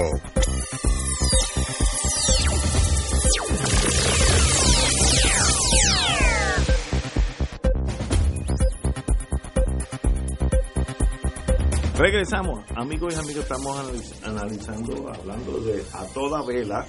[11.99, 16.86] Regresamos, amigos y amigas, estamos analiz- analizando, hablando de A Toda Vela,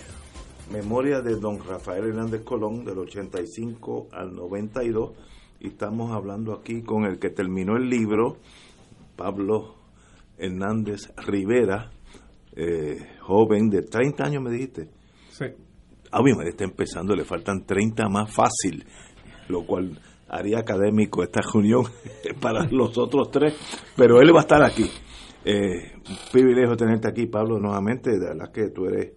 [0.71, 5.11] memoria de don Rafael Hernández Colón del 85 al 92
[5.61, 8.37] y estamos hablando aquí con el que terminó el libro,
[9.15, 9.75] Pablo
[10.37, 11.89] Hernández Rivera,
[12.55, 14.89] eh, joven de 30 años me dijiste.
[15.31, 15.45] Sí.
[16.11, 18.85] Ah, mi madre está empezando, le faltan 30 más fácil,
[19.47, 19.99] lo cual
[20.29, 21.83] haría académico esta reunión
[22.41, 23.55] para los otros tres,
[23.95, 24.89] pero él va a estar aquí.
[25.45, 29.13] Eh, un privilegio tenerte aquí, Pablo, nuevamente, de verdad que tú eres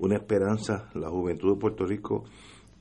[0.00, 2.24] una esperanza, la juventud de Puerto Rico,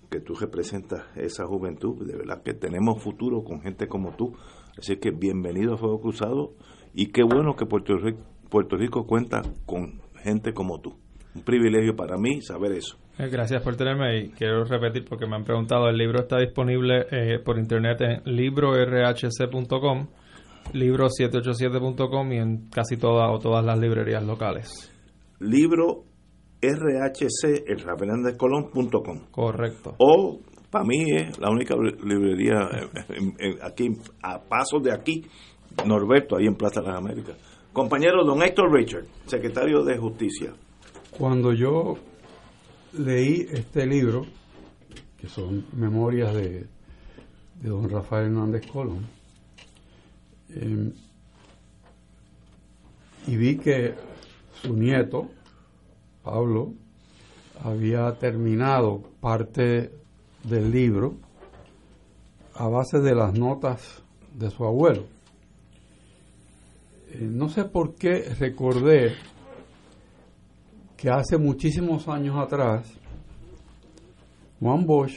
[0.09, 4.34] que tú representas esa juventud, de verdad que tenemos futuro con gente como tú,
[4.78, 6.53] así que bienvenido a Fuego Cruzado
[6.93, 8.19] y qué bueno que Puerto Rico,
[8.49, 10.97] Puerto Rico cuenta con gente como tú.
[11.34, 12.97] Un privilegio para mí saber eso.
[13.22, 17.05] Eh, Gracias por tenerme y quiero repetir porque me han preguntado, el libro está disponible
[17.11, 20.07] eh, por internet en librorhc.com,
[20.74, 24.91] libro787.com y en casi todas o todas las librerías locales.
[25.39, 26.03] Libro
[26.61, 29.19] RHC, el Colón.com.
[29.32, 29.95] Correcto.
[29.97, 33.89] O para mí es la única librería eh, en- en- aquí,
[34.24, 35.26] a pasos de aquí,
[35.86, 37.36] Norberto, ahí en Plaza de las Américas.
[37.74, 40.53] Compañero don Héctor Richard, secretario de Justicia.
[41.17, 41.95] Cuando yo
[42.94, 44.26] leí este libro,
[45.18, 46.68] que son memorias de,
[47.62, 49.06] don Rafael Hernández Colón,
[50.50, 50.92] eh,
[53.28, 53.94] y vi que
[54.62, 55.30] su nieto,
[56.24, 56.74] Pablo,
[57.64, 59.92] había terminado parte
[60.44, 61.16] del libro
[62.56, 64.02] a base de las notas
[64.34, 65.06] de su abuelo.
[67.12, 69.14] Eh, no sé por qué recordé
[71.02, 72.86] que hace muchísimos años atrás,
[74.60, 75.16] Juan Bosch,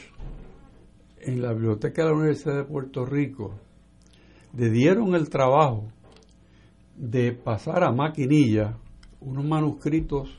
[1.19, 3.53] en la biblioteca de la Universidad de Puerto Rico,
[4.57, 5.85] le dieron el trabajo
[6.97, 8.75] de pasar a maquinilla
[9.19, 10.35] unos manuscritos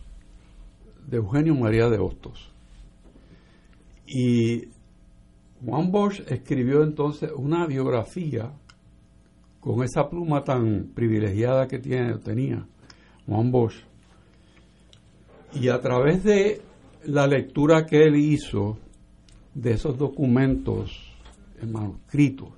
[1.06, 2.52] de Eugenio María de Hostos.
[4.04, 4.64] Y
[5.64, 8.50] Juan Bosch escribió entonces una biografía
[9.60, 12.66] con esa pluma tan privilegiada que tiene, tenía
[13.28, 13.84] Juan Bosch.
[15.60, 16.60] Y a través de
[17.04, 18.78] la lectura que él hizo
[19.54, 20.90] de esos documentos
[21.60, 22.50] en manuscritos,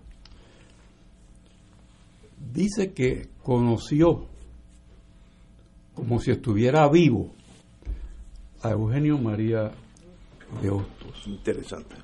[2.52, 4.26] dice que conoció,
[5.94, 7.32] como si estuviera vivo,
[8.62, 9.70] a Eugenio María
[10.60, 11.26] de Hostos.
[11.26, 11.94] Interesante.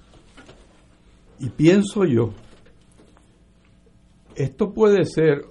[1.40, 2.32] Y pienso yo,
[4.36, 5.44] esto puede ser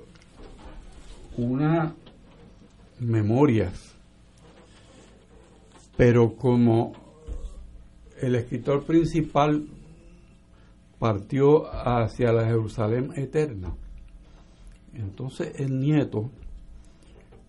[1.35, 1.95] una
[2.99, 3.92] memorias,
[6.05, 6.91] pero como
[8.19, 9.65] el escritor principal
[10.99, 13.73] partió hacia la Jerusalén eterna,
[14.93, 16.29] entonces el nieto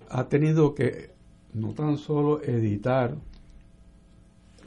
[0.08, 1.10] ha tenido que
[1.52, 3.16] no tan solo editar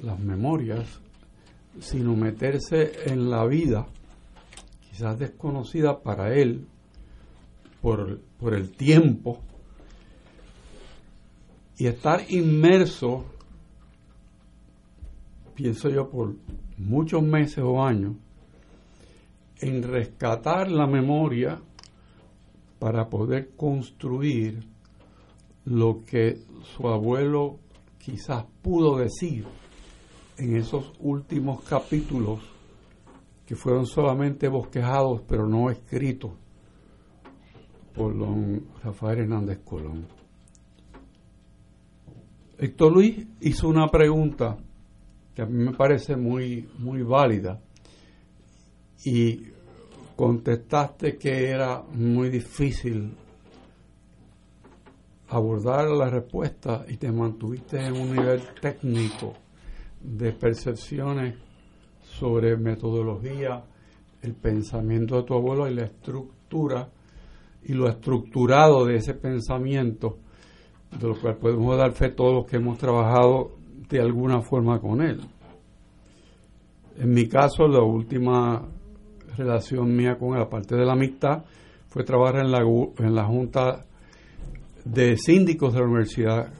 [0.04, 1.00] las memorias,
[1.80, 3.88] sino meterse en la vida,
[4.82, 6.68] quizás desconocida para él
[7.82, 9.40] por, por el tiempo,
[11.78, 13.24] y estar inmerso,
[15.58, 16.36] pienso yo, por
[16.78, 18.16] muchos meses o años,
[19.60, 21.60] en rescatar la memoria
[22.78, 24.64] para poder construir
[25.66, 27.58] lo que su abuelo
[27.98, 29.46] quizás pudo decir
[30.38, 32.40] en esos últimos capítulos
[33.48, 36.34] que fueron solamente bosquejados pero no escritos
[37.96, 40.06] por don Rafael Hernández Colón.
[42.60, 44.58] Héctor Luis hizo una pregunta
[45.38, 47.62] que a mí me parece muy, muy válida.
[49.06, 49.44] Y
[50.16, 53.16] contestaste que era muy difícil
[55.30, 59.36] abordar la respuesta y te mantuviste en un nivel técnico
[60.02, 61.36] de percepciones
[62.02, 63.64] sobre metodología,
[64.24, 66.90] el pensamiento de tu abuelo y la estructura
[67.64, 70.18] y lo estructurado de ese pensamiento,
[71.00, 73.57] de lo cual podemos dar fe todos los que hemos trabajado
[73.90, 75.22] de alguna forma con él.
[76.98, 78.66] En mi caso, la última
[79.38, 81.44] relación mía con él, aparte de la amistad,
[81.88, 83.86] fue trabajar en la, en la Junta
[84.84, 86.54] de Síndicos de la Universidad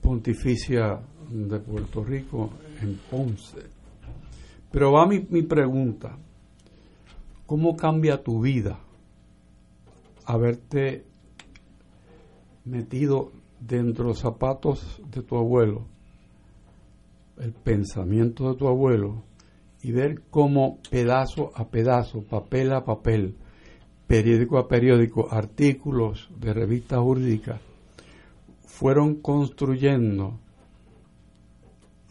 [0.00, 1.00] Pontificia
[1.30, 2.50] de Puerto Rico,
[2.80, 3.60] en Ponce.
[4.70, 6.16] Pero va mi, mi pregunta,
[7.46, 8.78] ¿cómo cambia tu vida
[10.24, 11.04] haberte
[12.64, 15.86] metido dentro de los zapatos de tu abuelo,
[17.38, 19.22] el pensamiento de tu abuelo,
[19.82, 23.36] y ver cómo pedazo a pedazo, papel a papel,
[24.06, 27.60] periódico a periódico, artículos de revistas jurídicas,
[28.66, 30.40] fueron construyendo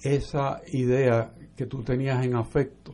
[0.01, 2.93] esa idea que tú tenías en afecto,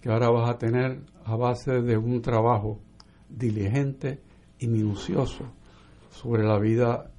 [0.00, 2.80] que ahora vas a tener a base de un trabajo
[3.28, 4.20] diligente
[4.58, 5.44] y minucioso
[6.10, 7.10] sobre la vida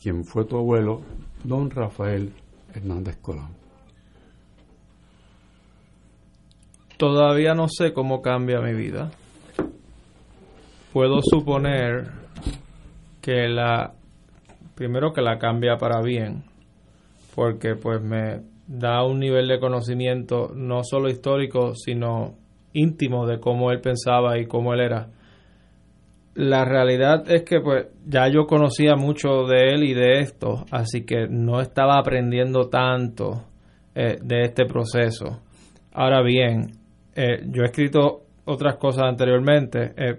[0.00, 1.00] quien fue tu abuelo,
[1.42, 2.32] don Rafael
[2.76, 3.48] Hernández Colón.
[6.96, 9.10] Todavía no sé cómo cambia mi vida.
[10.92, 12.10] Puedo suponer
[13.20, 13.92] que la
[14.74, 16.44] primero que la cambia para bien,
[17.34, 22.34] porque pues me da un nivel de conocimiento no solo histórico, sino
[22.72, 25.08] íntimo de cómo él pensaba y cómo él era.
[26.36, 31.06] La realidad es que pues ya yo conocía mucho de él y de esto, así
[31.06, 33.44] que no estaba aprendiendo tanto
[33.94, 35.40] eh, de este proceso.
[35.94, 36.72] Ahora bien,
[37.14, 40.16] eh, yo he escrito otras cosas anteriormente eh,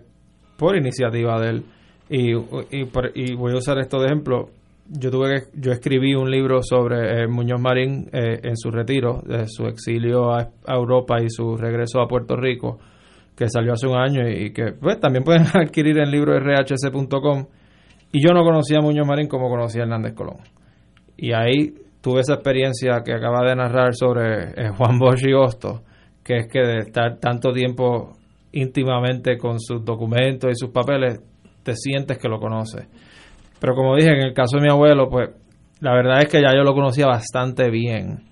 [0.57, 1.63] por iniciativa de él
[2.09, 4.49] y, y, y voy a usar esto de ejemplo.
[4.89, 9.65] Yo tuve que, yo escribí un libro sobre Muñoz Marín en su retiro, de su
[9.68, 12.80] exilio a Europa y su regreso a Puerto Rico,
[13.38, 17.45] que salió hace un año y que pues, también pueden adquirir en libro rhc.com.
[18.11, 20.38] Y yo no conocía a Muñoz Marín como conocía a Hernández Colón.
[21.15, 25.83] Y ahí tuve esa experiencia que acaba de narrar sobre eh, Juan Bosch y Hosto,
[26.23, 28.17] que es que de estar tanto tiempo
[28.53, 31.21] íntimamente con sus documentos y sus papeles,
[31.63, 32.88] te sientes que lo conoces.
[33.59, 35.29] Pero como dije, en el caso de mi abuelo, pues
[35.81, 38.23] la verdad es que ya yo lo conocía bastante bien.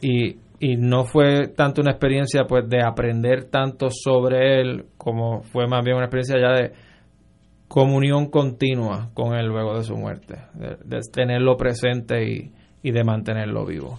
[0.00, 5.66] Y, y no fue tanto una experiencia pues de aprender tanto sobre él, como fue
[5.66, 6.72] más bien una experiencia ya de
[7.66, 12.52] comunión continua con él luego de su muerte, de, tenerlo presente y,
[12.82, 13.98] y de mantenerlo vivo.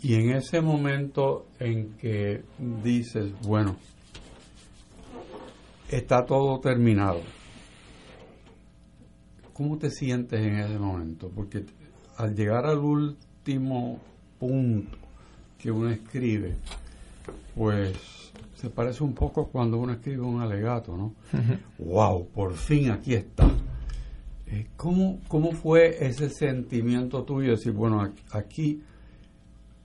[0.00, 3.76] Y en ese momento en que dices, bueno,
[5.90, 7.20] está todo terminado,
[9.52, 11.32] ¿cómo te sientes en ese momento?
[11.34, 11.64] Porque
[12.16, 13.98] al llegar al último
[14.38, 15.07] punto
[15.58, 16.54] que uno escribe,
[17.54, 17.96] pues
[18.56, 21.14] se parece un poco cuando uno escribe un alegato, ¿no?
[21.78, 22.28] ¡Wow!
[22.28, 23.50] Por fin aquí está.
[24.46, 28.82] Eh, ¿Cómo, ¿Cómo fue ese sentimiento tuyo de decir, bueno, aquí- aquí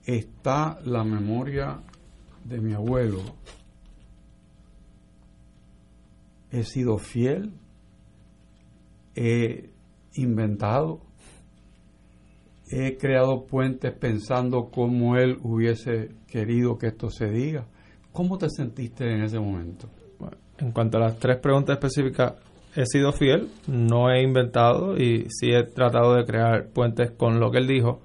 [0.06, 1.80] está la memoria
[2.44, 3.20] de mi abuelo.
[6.50, 7.52] He sido fiel,
[9.16, 9.70] he
[10.14, 11.00] inventado,
[12.74, 17.66] he creado puentes pensando cómo él hubiese querido que esto se diga.
[18.12, 19.88] ¿Cómo te sentiste en ese momento?
[20.58, 22.34] En cuanto a las tres preguntas específicas,
[22.74, 27.50] he sido fiel, no he inventado y sí he tratado de crear puentes con lo
[27.50, 28.00] que él dijo.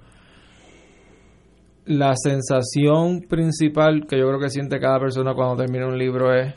[1.86, 6.54] La sensación principal que yo creo que siente cada persona cuando termina un libro es,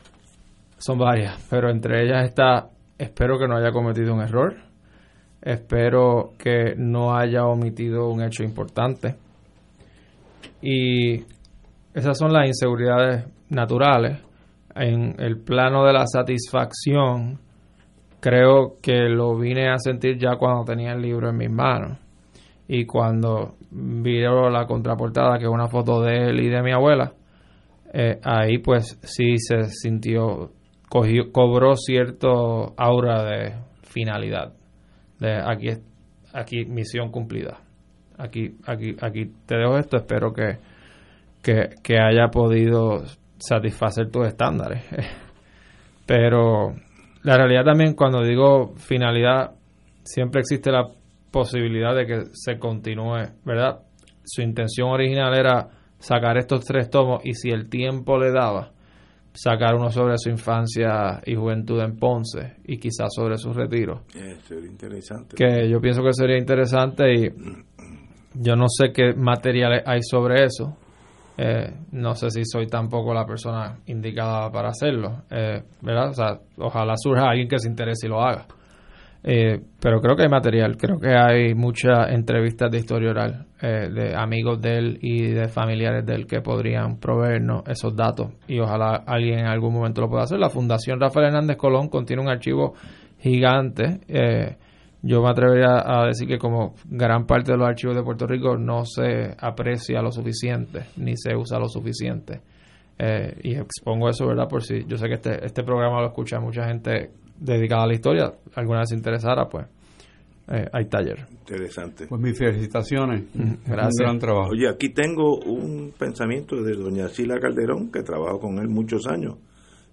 [0.78, 4.63] son varias, pero entre ellas está, espero que no haya cometido un error,
[5.44, 9.14] espero que no haya omitido un hecho importante.
[10.62, 11.22] Y
[11.92, 14.20] esas son las inseguridades naturales.
[14.74, 17.38] En el plano de la satisfacción,
[18.20, 21.98] creo que lo vine a sentir ya cuando tenía el libro en mis manos.
[22.66, 27.12] Y cuando vi la contraportada, que es una foto de él y de mi abuela,
[27.92, 30.52] eh, ahí pues sí se sintió,
[30.88, 34.54] cogió, cobró cierto aura de finalidad.
[35.18, 35.70] De aquí,
[36.32, 37.60] aquí misión cumplida.
[38.18, 40.58] Aquí, aquí, aquí te dejo esto, espero que,
[41.42, 43.04] que, que haya podido
[43.38, 44.84] satisfacer tus estándares.
[46.06, 46.74] Pero
[47.22, 49.52] la realidad también cuando digo finalidad,
[50.02, 50.86] siempre existe la
[51.30, 53.80] posibilidad de que se continúe, ¿verdad?
[54.24, 58.73] Su intención original era sacar estos tres tomos y si el tiempo le daba,
[59.34, 64.38] sacar uno sobre su infancia y juventud en Ponce y quizás sobre su retiro Eh,
[64.46, 65.34] sería interesante.
[65.36, 67.28] que yo pienso que sería interesante y
[68.34, 70.76] yo no sé qué materiales hay sobre eso.
[71.36, 76.10] Eh, no sé si soy tampoco la persona indicada para hacerlo, eh, ¿verdad?
[76.10, 78.46] O sea, ojalá surja alguien que se interese y lo haga.
[79.26, 83.88] Eh, pero creo que hay material, creo que hay muchas entrevistas de historia oral eh,
[83.90, 88.58] de amigos de él y de familiares de él que podrían proveernos esos datos y
[88.58, 90.38] ojalá alguien en algún momento lo pueda hacer.
[90.38, 92.74] La Fundación Rafael Hernández Colón contiene un archivo
[93.18, 94.00] gigante.
[94.08, 94.56] eh,
[95.06, 98.56] yo me atrevería a decir que como gran parte de los archivos de Puerto Rico
[98.56, 102.40] no se aprecia lo suficiente ni se usa lo suficiente.
[102.98, 104.48] Eh, y expongo eso, ¿verdad?
[104.48, 107.94] Por si yo sé que este, este programa lo escucha mucha gente dedicada a la
[107.94, 109.66] historia, alguna vez se interesara, pues
[110.48, 111.26] eh, hay taller.
[111.30, 112.06] Interesante.
[112.06, 113.24] Pues mis felicitaciones.
[113.66, 113.94] Gracias.
[113.98, 114.50] Un gran trabajo.
[114.50, 119.36] Oye, aquí tengo un pensamiento de doña Sila Calderón, que trabajó con él muchos años.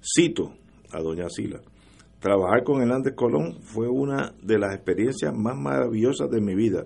[0.02, 0.54] Cito
[0.92, 1.60] a doña Sila.
[2.20, 6.86] Trabajar con Hernández Colón fue una de las experiencias más maravillosas de mi vida.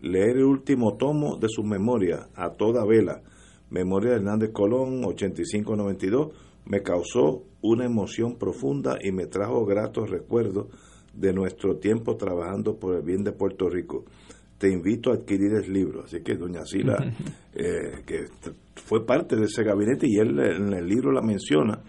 [0.00, 3.22] leer el último tomo de sus memorias, A Toda Vela,
[3.70, 6.32] Memoria de Hernández Colón, 85-92,
[6.66, 10.66] me causó una emoción profunda y me trajo gratos recuerdos
[11.14, 14.04] de nuestro tiempo trabajando por el bien de Puerto Rico.
[14.58, 16.04] Te invito a adquirir el libro.
[16.04, 16.96] Así que doña Sila,
[17.54, 18.26] eh, que
[18.74, 21.82] fue parte de ese gabinete y él en el libro la menciona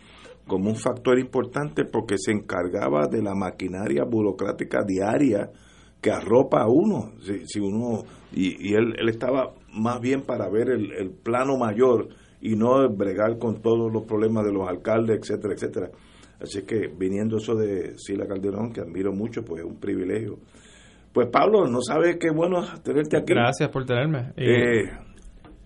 [0.45, 5.51] como un factor importante porque se encargaba de la maquinaria burocrática diaria
[5.99, 7.13] que arropa a uno.
[7.21, 11.57] Si, si uno y, y él, él estaba más bien para ver el, el plano
[11.57, 12.09] mayor
[12.41, 15.89] y no bregar con todos los problemas de los alcaldes, etcétera, etcétera.
[16.39, 20.37] Así que viniendo eso de Sila Calderón, que admiro mucho, pues es un privilegio.
[21.11, 23.33] Pues Pablo, no sabes qué bueno tenerte aquí.
[23.33, 24.33] Gracias por tenerme.
[24.35, 24.83] Eh,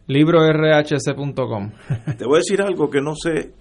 [0.08, 1.72] librorhc.com.
[2.18, 3.54] te voy a decir algo que no sé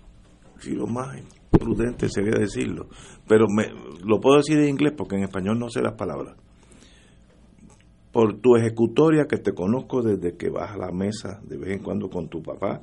[0.58, 2.88] si lo más prudente sería decirlo,
[3.26, 3.64] pero me,
[4.04, 6.36] lo puedo decir en inglés porque en español no sé las palabras.
[8.12, 11.82] Por tu ejecutoria que te conozco desde que vas a la mesa de vez en
[11.82, 12.82] cuando con tu papá,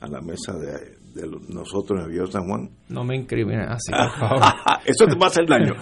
[0.00, 0.96] a la mesa de,
[1.48, 4.42] nosotros en el Viejo San Juan, No me incrimines así, por favor.
[4.84, 5.74] Eso te va a hacer daño.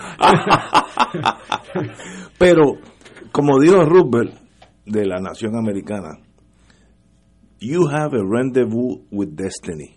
[2.39, 2.79] Pero,
[3.33, 4.35] como dijo Roosevelt
[4.87, 6.19] de la nación americana,
[7.61, 9.97] you have a rendezvous with destiny.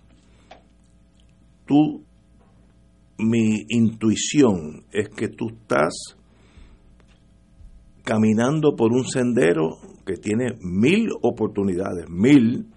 [1.66, 2.04] Tú,
[3.20, 6.18] mi intuición es que tú estás
[8.04, 12.68] caminando por un sendero que tiene mil oportunidades, mil,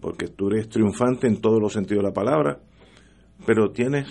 [0.00, 2.60] porque tú eres triunfante en todos los sentidos de la palabra,
[3.46, 4.06] pero tienes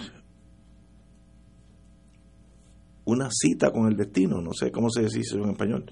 [3.05, 5.85] una cita con el destino, no sé cómo se dice eso en español.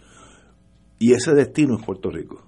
[0.99, 2.43] Y ese destino es Puerto Rico.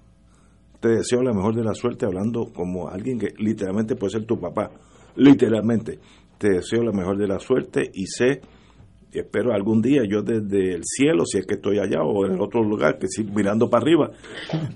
[0.80, 4.38] Te deseo la mejor de la suerte hablando como alguien que literalmente puede ser tu
[4.38, 4.70] papá.
[5.16, 5.98] Literalmente.
[6.38, 8.40] Te deseo la mejor de la suerte y sé,
[9.12, 12.62] espero algún día yo desde el cielo, si es que estoy allá o en otro
[12.62, 14.10] lugar, que sí, mirando para arriba,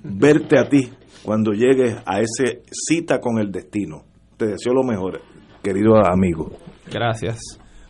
[0.02, 0.88] verte a ti
[1.22, 4.02] cuando llegues a esa cita con el destino.
[4.36, 5.20] Te deseo lo mejor,
[5.62, 6.50] querido amigo.
[6.90, 7.38] Gracias.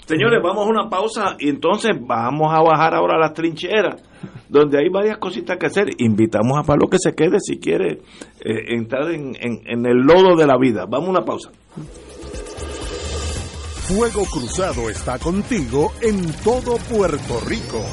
[0.04, 4.02] Señores, vamos a una pausa y entonces vamos a bajar ahora a las trincheras,
[4.48, 5.88] donde hay varias cositas que hacer.
[5.98, 8.00] Invitamos a Pablo que se quede si quiere
[8.44, 10.86] eh, entrar en, en- en el lodo de la vida.
[10.90, 11.50] Vamos a una pausa.
[13.88, 17.84] Fuego Cruzado está contigo en todo Puerto Rico.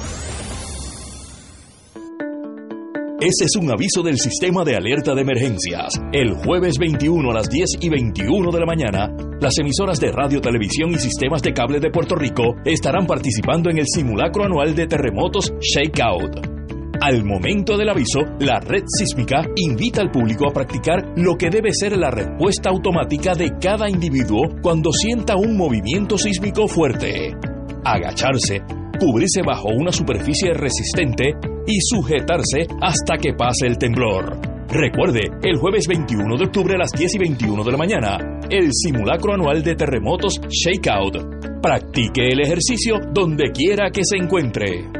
[3.19, 5.99] Ese es un aviso del sistema de alerta de emergencias.
[6.13, 9.09] El jueves 21 a las 10 y 21 de la mañana,
[9.41, 13.79] las emisoras de radio, televisión y sistemas de cable de Puerto Rico estarán participando en
[13.79, 16.58] el simulacro anual de terremotos Shakeout.
[17.01, 21.71] Al momento del aviso, la red sísmica invita al público a practicar lo que debe
[21.71, 27.33] ser la respuesta automática de cada individuo cuando sienta un movimiento sísmico fuerte.
[27.85, 28.61] Agacharse,
[28.99, 31.35] cubrirse bajo una superficie resistente
[31.65, 34.37] y sujetarse hasta que pase el temblor.
[34.67, 38.17] Recuerde, el jueves 21 de octubre a las 10 y 21 de la mañana,
[38.49, 41.61] el simulacro anual de terremotos Shakeout.
[41.61, 44.99] Practique el ejercicio donde quiera que se encuentre.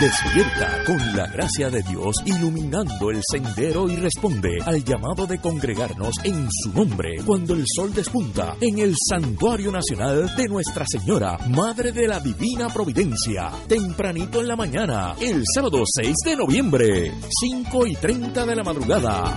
[0.00, 6.14] Despierta con la gracia de Dios iluminando el sendero y responde al llamado de congregarnos
[6.22, 11.90] en su nombre cuando el sol despunta en el Santuario Nacional de Nuestra Señora, Madre
[11.90, 17.96] de la Divina Providencia, tempranito en la mañana, el sábado 6 de noviembre, 5 y
[17.96, 19.36] 30 de la madrugada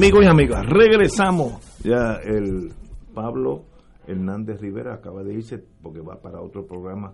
[0.00, 1.78] Amigos y amigas, regresamos.
[1.84, 2.72] Ya el
[3.12, 3.64] Pablo
[4.06, 7.12] Hernández Rivera acaba de irse porque va para otro programa,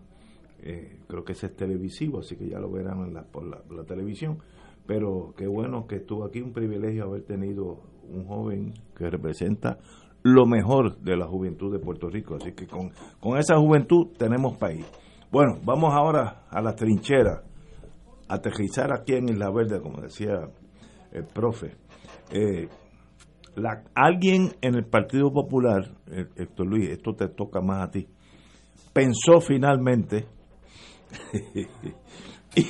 [0.62, 3.82] eh, creo que ese es televisivo, así que ya lo verán en la- por la,
[3.82, 4.38] televisión.
[4.86, 9.78] Pero qué bueno que estuvo aquí, un privilegio haber tenido un joven que representa
[10.22, 12.36] lo mejor de la juventud de Puerto Rico.
[12.36, 14.86] Así que con, con esa juventud tenemos país.
[15.32, 17.42] Bueno, vamos ahora a la trinchera,
[18.28, 20.48] aterrizar aquí en Isla Verde, como decía
[21.10, 21.84] el profe.
[22.30, 22.68] Eh,
[23.94, 28.06] alguien en el Partido Popular, eh, Héctor Luis, esto te toca más a ti,
[28.92, 30.26] pensó finalmente
[32.54, 32.66] y,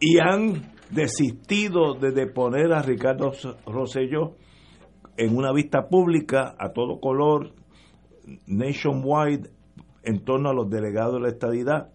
[0.00, 3.32] y han desistido de deponer a Ricardo
[3.66, 4.36] Rosselló
[5.16, 7.52] en una vista pública a todo color,
[8.46, 9.50] nationwide,
[10.02, 11.90] en torno a los delegados de la estadidad.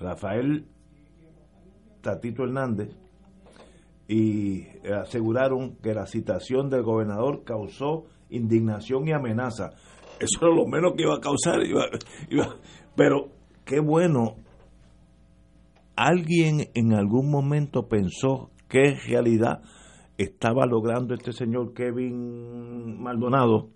[0.00, 0.66] Rafael
[2.02, 2.96] Tatito Hernández
[4.08, 9.70] y aseguraron que la citación del gobernador causó indignación y amenaza.
[10.18, 11.62] Eso era lo menos que iba a causar.
[11.64, 11.86] iba-
[12.30, 12.56] iba-
[12.96, 13.28] pero
[13.64, 14.36] qué bueno,
[15.96, 19.60] alguien en algún momento pensó qué realidad
[20.16, 23.68] estaba logrando este señor Kevin Maldonado,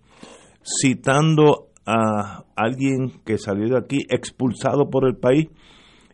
[0.63, 5.49] citando a alguien que salió de aquí expulsado por el país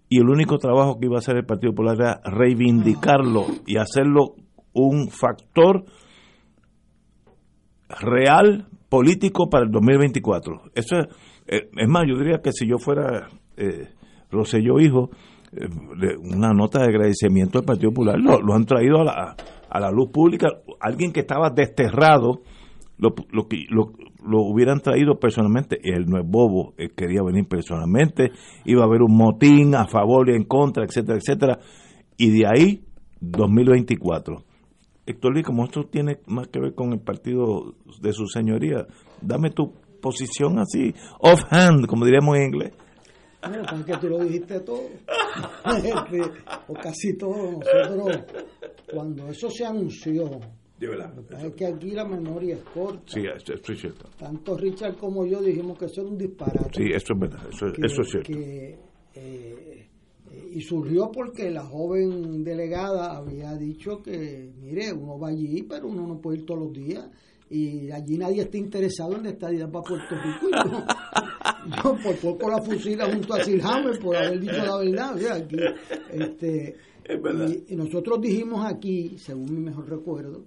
[0.08, 4.34] y el único trabajo que iba a hacer el Partido Popular era reivindicarlo y hacerlo
[4.72, 5.84] un factor
[8.00, 10.70] real político para el 2024.
[10.74, 11.06] Eso es,
[11.46, 13.88] eh, es más, yo diría que si yo fuera eh,
[14.30, 15.10] Roselló hijo,
[15.52, 15.66] eh,
[16.20, 18.18] una nota de agradecimiento al Partido Popular.
[18.18, 19.36] Lo, han traído a la,
[19.68, 20.48] a la luz pública.
[20.80, 22.42] Alguien que estaba desterrado,
[22.98, 23.92] lo, lo, lo,
[24.24, 25.78] lo hubieran traído personalmente.
[25.82, 28.32] Él no es bobo, él quería venir personalmente.
[28.64, 31.58] Iba a haber un motín a favor y en contra, etcétera, etcétera.
[32.16, 32.84] Y de ahí,
[33.20, 34.44] 2024.
[35.06, 38.86] Héctor Luis, como esto tiene más que ver con el partido de su señoría,
[39.22, 42.72] dame tu posición así, offhand, como diríamos en inglés.
[43.40, 44.82] Bueno, tan que tú lo dijiste todo.
[46.68, 47.52] O casi todo.
[47.52, 48.24] Nosotros,
[48.92, 50.40] cuando eso se anunció,
[50.78, 51.12] De verdad.
[51.16, 53.02] lo que pasa es que aquí la memoria es corta.
[53.06, 54.08] Sí, eso, eso es cierto.
[54.18, 56.70] Tanto Richard como yo dijimos que eso era un disparate.
[56.76, 58.32] Sí, eso es verdad, eso, que- eso es cierto.
[58.32, 58.78] que,
[59.14, 59.88] eh,
[60.30, 65.88] eh, y surgió porque la joven delegada había dicho que, mire, uno va allí, pero
[65.88, 67.08] uno no puede ir todos los días.
[67.50, 70.48] Y allí nadie está interesado en la estadía para Puerto Rico.
[70.48, 70.84] Y yo,
[71.82, 75.14] yo por poco la fusila junto a Silhammer por haber dicho la verdad.
[75.14, 75.56] O sea, aquí,
[76.12, 76.76] este,
[77.08, 80.44] y, y nosotros dijimos aquí, según mi mejor recuerdo,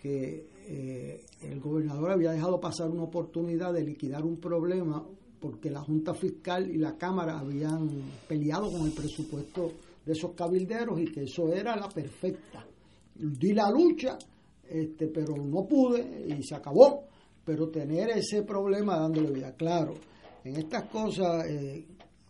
[0.00, 5.04] que eh, el gobernador había dejado pasar una oportunidad de liquidar un problema
[5.40, 7.88] porque la Junta Fiscal y la Cámara habían
[8.26, 9.72] peleado con el presupuesto
[10.04, 12.64] de esos cabilderos y que eso era la perfecta.
[13.14, 14.16] Di la lucha,
[14.68, 17.04] este, pero no pude y se acabó.
[17.44, 19.94] Pero tener ese problema dándole vida, claro.
[20.44, 21.84] En estas cosas, eh,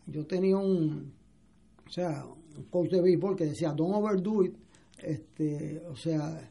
[0.06, 1.12] yo tenía un,
[1.86, 4.54] o sea, un coach de béisbol que decía, don't overdo it,
[5.02, 6.50] este, o sea,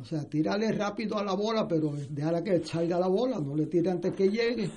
[0.00, 3.66] o sea, tírale rápido a la bola, pero déjala que salga la bola, no le
[3.66, 4.70] tire antes que llegue.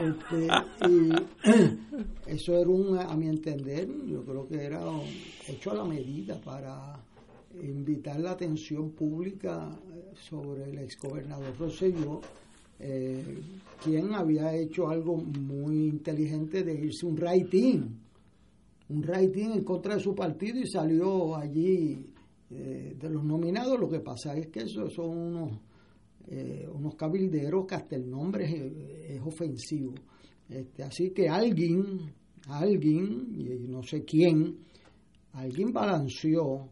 [0.00, 0.48] Este,
[0.88, 1.12] y
[2.26, 4.82] eso era un, a mi entender, yo creo que era
[5.48, 7.00] hecho a la medida para
[7.62, 9.70] invitar la atención pública
[10.28, 12.20] sobre el exgobernador Rosselló,
[12.78, 13.24] eh,
[13.82, 17.80] quien había hecho algo muy inteligente de irse un rating,
[18.90, 22.14] un rating en contra de su partido y salió allí
[22.50, 23.78] eh, de los nominados.
[23.78, 25.52] Lo que pasa es que esos son unos,
[26.28, 29.94] eh, unos cabilderos que hasta el nombre es, es ofensivo.
[30.48, 32.12] Este, así que alguien,
[32.48, 34.58] alguien, y no sé quién,
[35.32, 36.68] alguien balanceó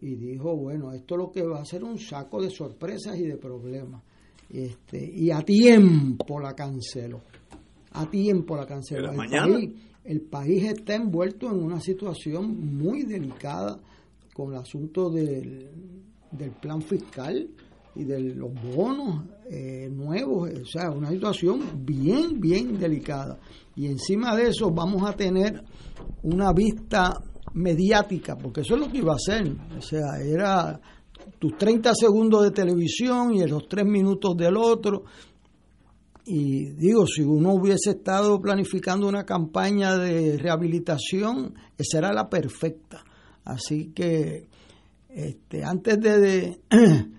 [0.00, 3.36] y dijo, bueno, esto lo que va a ser un saco de sorpresas y de
[3.36, 4.02] problemas.
[4.48, 7.20] Este, y a tiempo la canceló.
[7.92, 9.00] A tiempo la canceló.
[9.00, 9.54] ¿Era El mañana?
[9.54, 9.70] país,
[10.04, 13.78] el país está envuelto en una situación muy delicada
[14.38, 15.68] con el asunto del,
[16.30, 17.44] del plan fiscal
[17.96, 23.36] y de los bonos eh, nuevos, o sea, una situación bien, bien delicada.
[23.74, 25.60] Y encima de eso vamos a tener
[26.22, 27.20] una vista
[27.54, 30.80] mediática, porque eso es lo que iba a hacer, o sea, era
[31.40, 35.02] tus 30 segundos de televisión y los 3 minutos del otro.
[36.26, 43.02] Y digo, si uno hubiese estado planificando una campaña de rehabilitación, esa era la perfecta.
[43.48, 44.46] Así que
[45.08, 46.60] este, antes de,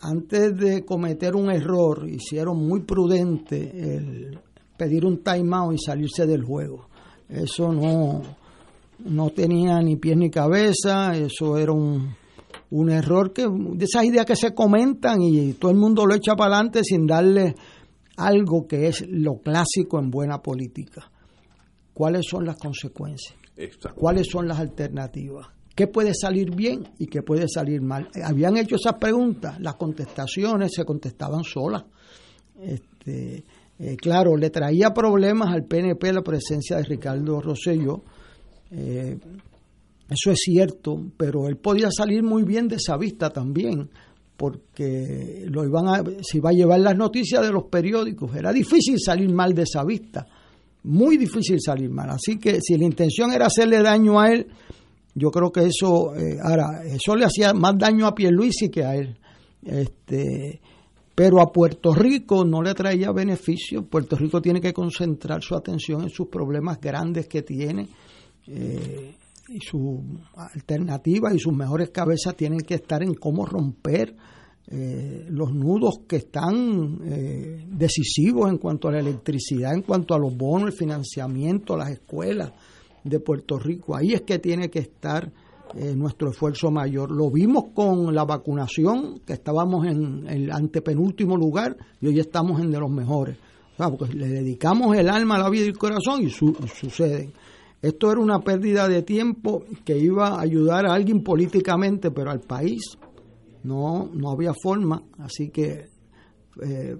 [0.00, 4.30] antes de cometer un error, hicieron muy prudente
[4.76, 6.86] pedir un timeout y salirse del juego.
[7.28, 8.22] Eso no,
[9.00, 12.14] no tenía ni pies ni cabeza, eso era un,
[12.70, 16.36] un error que de esas ideas que se comentan y todo el mundo lo echa
[16.36, 17.56] para adelante sin darle
[18.16, 21.10] algo que es lo clásico en buena política.
[21.92, 23.37] ¿Cuáles son las consecuencias?
[23.94, 25.48] ¿Cuáles son las alternativas?
[25.74, 28.08] ¿Qué puede salir bien y qué puede salir mal?
[28.24, 31.84] Habían hecho esas preguntas, las contestaciones se contestaban solas.
[32.60, 33.44] Este,
[33.78, 38.02] eh, claro, le traía problemas al PNP la presencia de Ricardo Rosselló.
[38.72, 39.16] Eh,
[40.10, 43.88] eso es cierto, pero él podía salir muy bien de esa vista también,
[44.36, 48.34] porque lo iban a, se iba a llevar las noticias de los periódicos.
[48.34, 50.26] Era difícil salir mal de esa vista,
[50.84, 52.10] muy difícil salir mal.
[52.10, 54.46] Así que si la intención era hacerle daño a él,
[55.14, 58.94] yo creo que eso, eh, ahora, eso le hacía más daño a Pierluisi que a
[58.94, 59.18] él.
[59.62, 60.60] Este,
[61.14, 63.84] pero a Puerto Rico no le traía beneficio.
[63.86, 67.88] Puerto Rico tiene que concentrar su atención en sus problemas grandes que tiene.
[68.46, 69.14] eh,
[69.48, 70.00] y sus
[70.36, 74.14] alternativas y sus mejores cabezas tienen que estar en cómo romper
[74.70, 80.18] eh, los nudos que están eh, decisivos en cuanto a la electricidad, en cuanto a
[80.18, 82.52] los bonos, el financiamiento, las escuelas
[83.04, 83.96] de Puerto Rico.
[83.96, 85.32] Ahí es que tiene que estar
[85.74, 87.10] eh, nuestro esfuerzo mayor.
[87.10, 92.70] Lo vimos con la vacunación, que estábamos en el antepenúltimo lugar y hoy estamos en
[92.70, 93.38] de los mejores.
[93.78, 97.32] O porque le dedicamos el alma, la vida y el corazón y su- suceden.
[97.80, 102.40] Esto era una pérdida de tiempo que iba a ayudar a alguien políticamente, pero al
[102.40, 102.98] país
[103.64, 105.02] no, no había forma.
[105.18, 105.86] Así que
[106.62, 106.96] eh,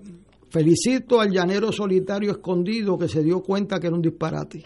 [0.51, 4.65] felicito al llanero solitario escondido que se dio cuenta que era un disparate.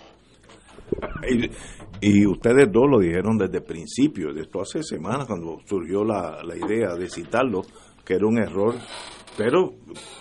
[2.00, 6.56] Y, ustedes dos lo dijeron desde el principio, de hace semanas cuando surgió la, la
[6.56, 7.62] idea de citarlo,
[8.04, 8.74] que era un error,
[9.38, 9.74] pero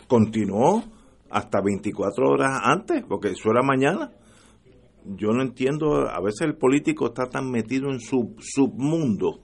[0.08, 0.84] continuó
[1.30, 4.12] hasta 24 horas antes, porque eso era mañana.
[5.04, 9.42] Yo no entiendo, a veces el político está tan metido en su submundo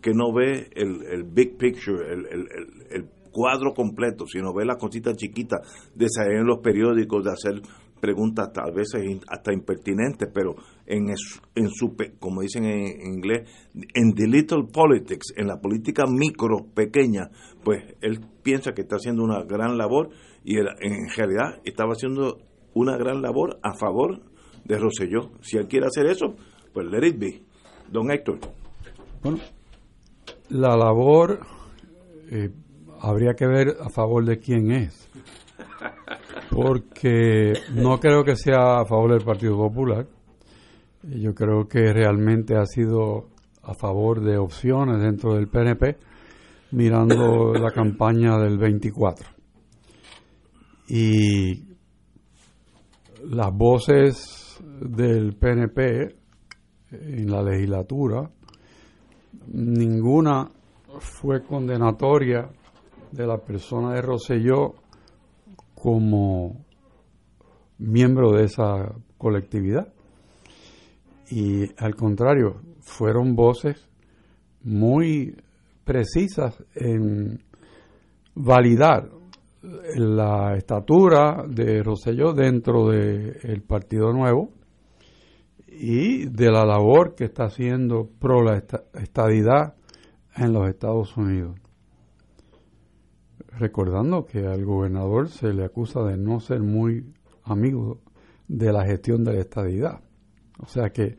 [0.00, 5.60] que no ve el, el big picture, el, cuadro completo, sino ve las cositas chiquitas
[5.94, 7.62] de salir en los periódicos, de hacer
[8.00, 8.88] preguntas tal vez
[9.28, 13.48] hasta impertinentes, pero en, en su, pe- como dicen en, en inglés,
[13.94, 17.30] en the little politics, en la política micro, pequeña,
[17.62, 20.10] pues él piensa que está haciendo una gran labor
[20.42, 22.38] y en realidad estaba haciendo
[22.74, 24.22] una gran labor a favor
[24.64, 25.30] de Rosselló.
[25.42, 26.34] Si él quiere hacer eso,
[26.72, 27.42] pues let it be.
[27.92, 28.38] Don Héctor.
[29.22, 29.38] Bueno,
[30.50, 31.40] la labor
[32.30, 32.50] eh,
[33.00, 35.08] habría que ver a favor de quién es.
[36.50, 40.06] Porque no creo que sea a favor del Partido Popular.
[41.02, 43.28] Yo creo que realmente ha sido
[43.62, 45.96] a favor de opciones dentro del PNP,
[46.72, 49.26] mirando la campaña del 24.
[50.88, 51.70] Y
[53.30, 56.16] las voces del PNP
[56.90, 58.28] en la legislatura,
[59.50, 60.48] ninguna
[60.98, 62.48] fue condenatoria
[63.10, 64.74] de la persona de Rosselló
[65.74, 66.64] como
[67.78, 69.92] miembro de esa colectividad.
[71.30, 73.88] Y al contrario, fueron voces
[74.62, 75.36] muy
[75.84, 77.42] precisas en
[78.34, 79.08] validar
[79.96, 84.59] la estatura de Rosselló dentro del Partido Nuevo
[85.82, 89.76] y de la labor que está haciendo pro la esta- estadidad
[90.36, 91.58] en los Estados Unidos.
[93.58, 97.06] Recordando que al gobernador se le acusa de no ser muy
[97.44, 98.00] amigo
[98.46, 100.00] de la gestión de la estadidad.
[100.58, 101.16] O sea que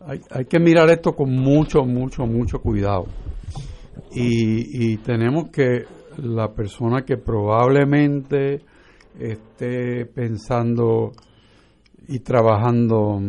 [0.00, 3.06] hay, hay que mirar esto con mucho, mucho, mucho cuidado.
[4.12, 5.84] Y, y tenemos que
[6.16, 8.62] la persona que probablemente
[9.18, 11.12] esté pensando
[12.06, 13.20] y trabajando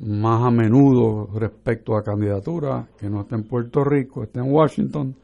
[0.00, 5.16] más a menudo respecto a candidaturas, que no está en Puerto Rico, está en Washington,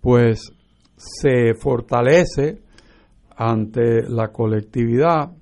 [0.00, 0.52] pues
[0.96, 2.60] se fortalece
[3.36, 5.32] ante la colectividad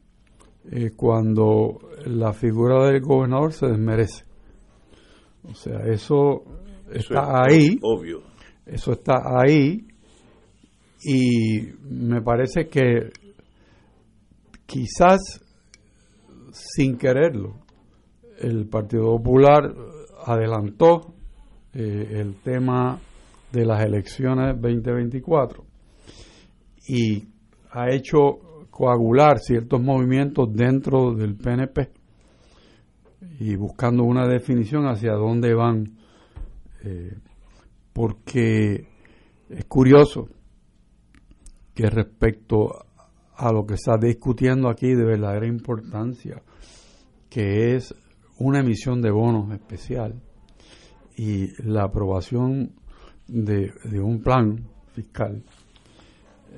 [0.71, 4.25] eh, cuando la figura del gobernador se desmerece.
[5.45, 6.45] O sea, eso
[6.91, 7.79] Eso está es ahí.
[7.83, 8.23] Obvio.
[8.67, 9.87] Eso está ahí
[11.05, 13.11] y me parece que
[14.65, 15.21] quizás
[16.51, 17.64] sin quererlo
[18.41, 19.75] el Partido Popular
[20.27, 21.15] adelantó
[21.73, 22.99] eh, el tema
[23.53, 25.65] de las elecciones 2024
[26.89, 27.25] y
[27.71, 31.91] ha hecho coagular ciertos movimientos dentro del PNP
[33.41, 35.97] y buscando una definición hacia dónde van
[36.83, 37.17] eh,
[37.93, 38.89] porque
[39.49, 40.29] es curioso
[41.75, 42.87] que respecto
[43.37, 46.43] a lo que está discutiendo aquí de verdadera importancia,
[47.29, 47.95] que es
[48.39, 50.21] una emisión de bonos especial
[51.17, 52.73] y la aprobación
[53.27, 55.43] de, un plan fiscal,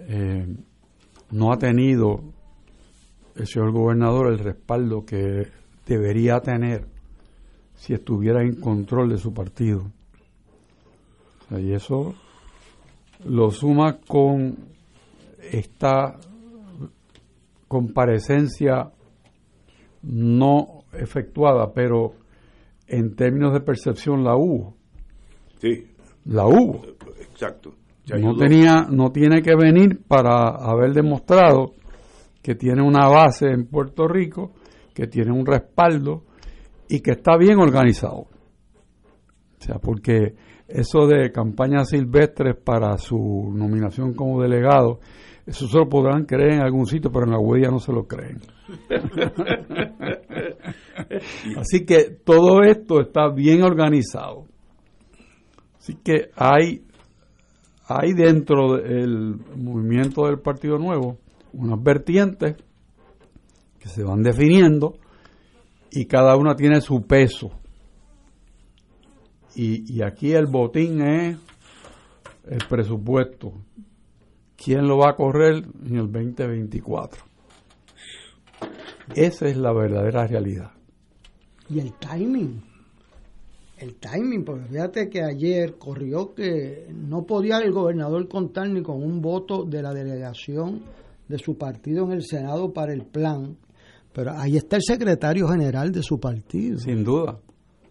[0.08, 0.46] eh,
[1.30, 2.20] no ha tenido
[3.34, 5.48] el señor gobernador el respaldo que
[5.86, 6.88] debería tener
[7.74, 9.90] si estuviera en control de su partido.
[11.50, 12.14] Y eso
[13.24, 14.56] lo suma con
[15.52, 16.18] esta
[17.68, 18.90] comparecencia
[20.02, 22.14] no efectuada, pero
[22.86, 24.74] en términos de percepción la hubo.
[25.58, 25.86] Sí,
[26.24, 26.82] La hubo.
[27.20, 27.74] exacto.
[28.08, 28.36] No ayudó.
[28.36, 31.72] tenía, no tiene que venir para haber demostrado
[32.42, 34.52] que tiene una base en Puerto Rico,
[34.94, 36.22] que tiene un respaldo
[36.88, 38.18] y que está bien organizado.
[38.20, 38.28] O
[39.58, 40.34] sea, porque
[40.68, 45.00] eso de campañas silvestres para su nominación como delegado,
[45.44, 48.06] eso se lo podrán creer en algún sitio, pero en la huella no se lo
[48.06, 48.38] creen.
[51.56, 54.46] Así que todo esto está bien organizado.
[55.78, 56.84] Así que hay,
[57.86, 61.18] hay dentro del movimiento del Partido Nuevo
[61.52, 62.56] unas vertientes
[63.78, 64.98] que se van definiendo
[65.90, 67.50] y cada una tiene su peso.
[69.54, 71.38] Y, y aquí el botín es
[72.46, 73.52] el presupuesto.
[74.56, 77.24] ¿Quién lo va a correr en el 2024?
[79.14, 80.75] Esa es la verdadera realidad.
[81.68, 82.62] Y el timing.
[83.78, 89.02] El timing, porque fíjate que ayer corrió que no podía el gobernador contar ni con
[89.02, 90.82] un voto de la delegación
[91.28, 93.56] de su partido en el Senado para el plan,
[94.12, 96.78] pero ahí está el secretario general de su partido.
[96.78, 97.38] Sin duda.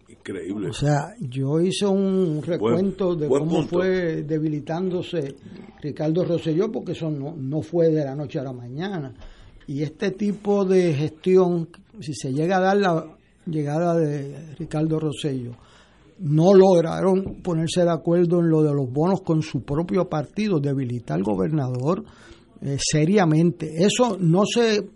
[0.08, 0.70] Increíble.
[0.70, 3.76] O sea, yo hice un recuento de buen cómo punto.
[3.76, 5.36] fue debilitándose
[5.80, 9.14] Ricardo Rosselló, porque eso no, no fue de la noche a la mañana.
[9.68, 11.68] Y este tipo de gestión,
[12.00, 13.15] si se llega a dar la
[13.46, 15.52] llegada de Ricardo Rosselló,
[16.18, 21.18] no lograron ponerse de acuerdo en lo de los bonos con su propio partido, debilitar
[21.18, 22.04] al gobernador
[22.60, 23.70] eh, seriamente.
[23.76, 24.88] Eso no se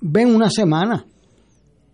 [0.00, 1.06] ve en una semana.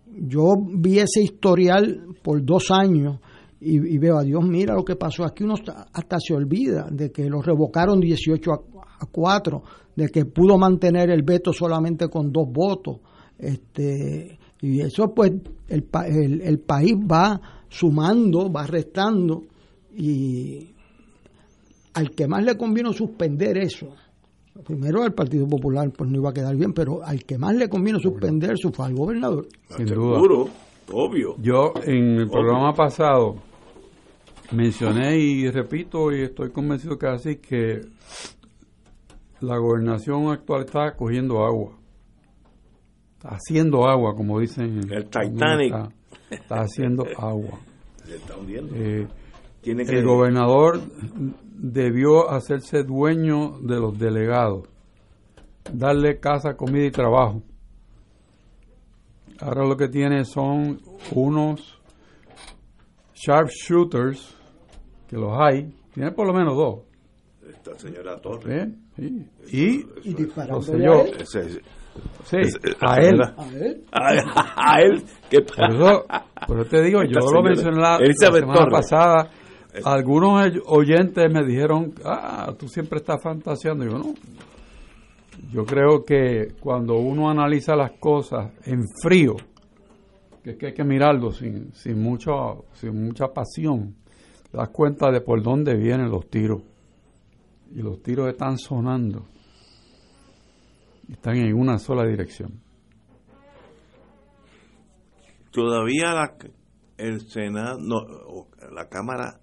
[0.07, 3.19] Yo vi ese historial por dos años
[3.59, 5.55] y, y veo a Dios, mira lo que pasó aquí, uno
[5.93, 8.55] hasta, se olvida de que lo revocaron 18 a,
[9.01, 9.63] a 4,
[9.95, 12.99] de que pudo mantener el veto solamente con dos votos.
[13.37, 15.31] Este, y eso pues
[15.67, 19.43] el, pa- el, el país va sumando, va restando
[19.95, 20.69] y
[21.93, 23.87] al que más le convino suspender eso,
[24.65, 27.69] primero al Partido Popular pues no iba a quedar bien, pero al que más le
[27.69, 29.47] convino suspender eso fue al gobernador.
[29.75, 30.15] Sin duda.
[30.15, 30.49] Seguro,
[30.91, 31.35] obvio.
[31.41, 33.35] Yo en el programa pasado
[34.51, 37.81] mencioné y repito y estoy convencido que así que
[39.41, 41.77] la gobernación actual está cogiendo agua.
[43.19, 44.79] Está haciendo agua, como dicen.
[44.89, 45.73] El Titanic.
[45.75, 45.89] Está,
[46.29, 47.59] está haciendo agua.
[48.05, 48.73] Se está hundiendo.
[48.77, 49.07] Eh,
[49.59, 50.79] Tiene que- el gobernador
[51.53, 54.69] debió hacerse dueño de los delegados,
[55.73, 57.43] darle casa, comida y trabajo.
[59.41, 60.79] Ahora lo que tiene son
[61.11, 61.77] unos
[63.15, 64.33] sharpshooters,
[65.09, 66.79] que los hay, tiene por lo menos dos.
[67.49, 68.69] Esta señora Torres.
[68.69, 68.75] ¿eh?
[68.95, 69.27] Sí.
[69.51, 70.09] Y,
[71.39, 71.61] él.
[72.23, 72.37] Sí,
[72.81, 73.21] a él.
[73.21, 73.83] A él.
[73.91, 75.03] A, a él.
[75.29, 76.05] ¿Qué Por eso,
[76.47, 79.29] por eso te digo, Esta yo lo mencioné la, semana pasada.
[79.85, 83.85] Algunos oy- oyentes me dijeron, ah, tú siempre estás fantaseando.
[83.85, 84.13] Yo no.
[85.51, 89.35] Yo creo que cuando uno analiza las cosas en frío,
[90.43, 93.95] que es que hay que mirarlo sin, sin, mucho, sin mucha pasión,
[94.51, 96.61] te das cuenta de por dónde vienen los tiros.
[97.71, 99.27] Y los tiros están sonando.
[101.11, 102.61] Están en una sola dirección.
[105.51, 106.35] Todavía la,
[106.97, 109.39] el Senado, no, o la Cámara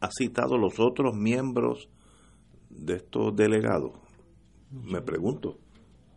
[0.00, 1.88] ha citado los otros miembros
[2.68, 3.92] de estos delegados.
[4.70, 5.58] Me pregunto.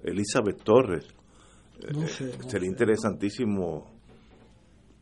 [0.04, 1.06] Elizabeth Torres.
[1.94, 3.86] No Eh, sé, no Sería interesantísimo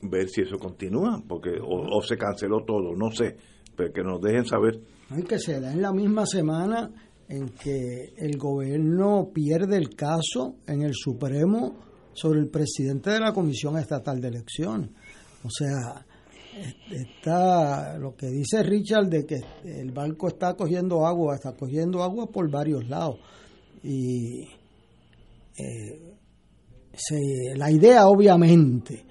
[0.02, 3.38] ver si eso continúa, porque o, o se canceló todo, no sé,
[3.76, 4.80] pero que nos dejen saber.
[5.10, 6.92] Hay que se da en la misma semana
[7.30, 11.76] en que el gobierno pierde el caso en el Supremo
[12.14, 14.90] sobre el presidente de la Comisión Estatal de Elecciones.
[15.44, 16.06] O sea,
[16.58, 22.02] es- está lo que dice Richard de que el barco está cogiendo agua, está cogiendo
[22.02, 23.18] agua por varios lados.
[23.84, 24.44] Y
[25.58, 26.14] eh,
[26.94, 29.06] se- la idea, obviamente,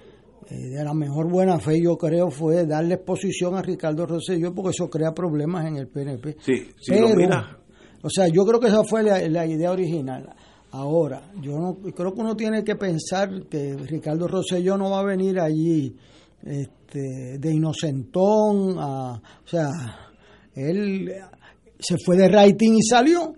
[0.49, 4.71] eh, de la mejor buena fe, yo creo, fue darle exposición a Ricardo Rosselló porque
[4.71, 6.35] eso crea problemas en el PNP.
[6.39, 7.59] Sí, si lo mira,
[8.07, 10.33] O sea, yo creo que esa fue la, la idea original.
[10.71, 15.03] Ahora, yo no creo que uno tiene que pensar que Ricardo Rosselló no va a
[15.05, 15.95] venir allí
[16.43, 19.69] este, de inocentón, a- o sea,
[20.53, 21.11] él
[21.79, 23.33] se fue de rating y salió.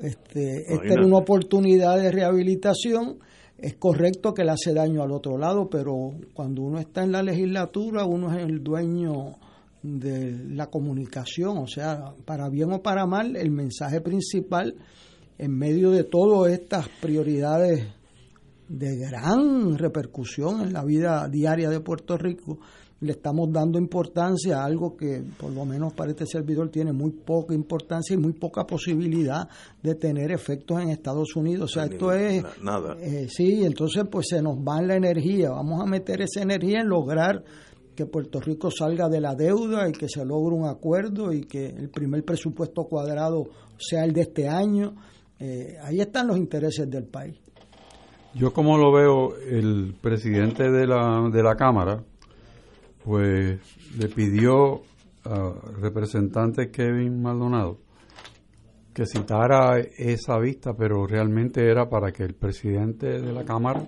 [0.00, 3.18] Este, esta era una oportunidad de rehabilitación.
[3.56, 5.94] Es correcto que le hace daño al otro lado, pero
[6.34, 9.36] cuando uno está en la legislatura, uno es el dueño
[9.84, 11.58] de la comunicación.
[11.58, 14.74] O sea, para bien o para mal, el mensaje principal
[15.36, 17.86] en medio de todas estas prioridades
[18.68, 22.58] de gran repercusión en la vida diaria de Puerto Rico,
[23.00, 27.10] le estamos dando importancia a algo que por lo menos para este servidor tiene muy
[27.10, 29.46] poca importancia y muy poca posibilidad
[29.82, 31.70] de tener efectos en Estados Unidos.
[31.70, 32.42] O sea, esto es...
[32.42, 32.96] na- nada.
[33.00, 35.50] eh, sí, entonces pues se nos va la energía.
[35.50, 37.44] Vamos a meter esa energía en lograr
[37.94, 41.66] que Puerto Rico salga de la deuda y que se logre un acuerdo y que
[41.66, 43.44] el primer presupuesto cuadrado
[43.78, 44.94] sea el de este año.
[45.38, 47.40] Eh, ahí están los intereses del país.
[48.34, 52.02] Yo como lo veo, el presidente de la, de la Cámara,
[53.04, 53.60] pues
[53.96, 54.82] le pidió
[55.24, 57.78] al representante Kevin Maldonado
[58.94, 63.82] que citara esa vista, pero realmente era para que el presidente de la Cámara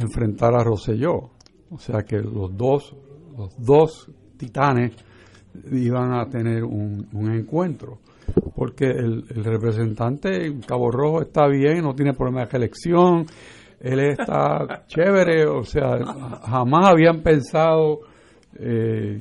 [0.00, 1.32] enfrentara a Rosselló.
[1.70, 2.96] O sea que los dos,
[3.40, 4.92] los dos titanes
[5.72, 7.98] iban a tener un, un encuentro.
[8.54, 13.26] Porque el, el representante en Cabo Rojo está bien, no tiene problema de reelección,
[13.80, 15.98] él está chévere, o sea,
[16.44, 18.00] jamás habían pensado
[18.54, 19.18] eh,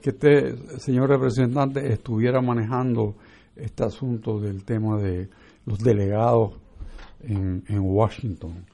[0.00, 3.16] que este señor representante estuviera manejando
[3.54, 5.28] este asunto del tema de
[5.66, 6.58] los delegados
[7.20, 8.64] en, en Washington,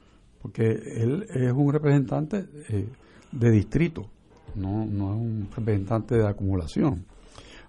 [0.41, 2.87] porque él es un representante eh,
[3.31, 4.09] de distrito,
[4.55, 7.05] no, no es un representante de acumulación.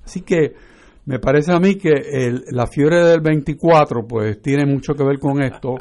[0.05, 0.55] Así que
[1.07, 5.19] me parece a mí que el- la fiebre del 24 pues tiene mucho que ver
[5.19, 5.77] con esto.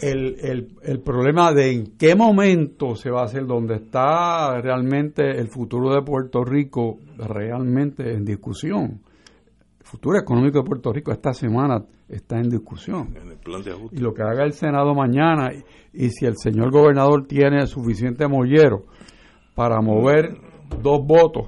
[0.00, 5.22] El, el, el problema de en qué momento se va a hacer, donde está realmente
[5.38, 9.00] el futuro de Puerto Rico realmente en discusión.
[9.80, 13.14] El futuro económico de Puerto Rico esta semana está en discusión.
[13.16, 13.96] En el plan de ajuste.
[13.96, 18.28] Y lo que haga el Senado mañana, y, y si el señor gobernador tiene suficiente
[18.28, 18.84] mollero
[19.56, 20.36] para mover
[20.82, 21.46] dos votos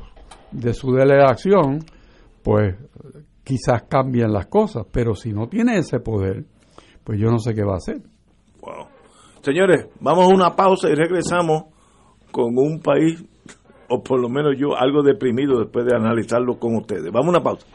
[0.51, 1.85] de su delegación,
[2.43, 2.75] pues
[3.45, 4.87] quizás cambien las cosas.
[4.91, 6.47] Pero si no tiene ese poder,
[7.05, 8.01] pues yo no sé qué va a hacer.
[8.63, 8.87] Wow.
[9.43, 11.65] Señores, vamos a una pausa y regresamos
[12.33, 13.23] con un país,
[13.91, 17.13] o por lo menos yo, algo deprimido después de analizarlo con ustedes.
[17.13, 17.67] Vamos a una pausa.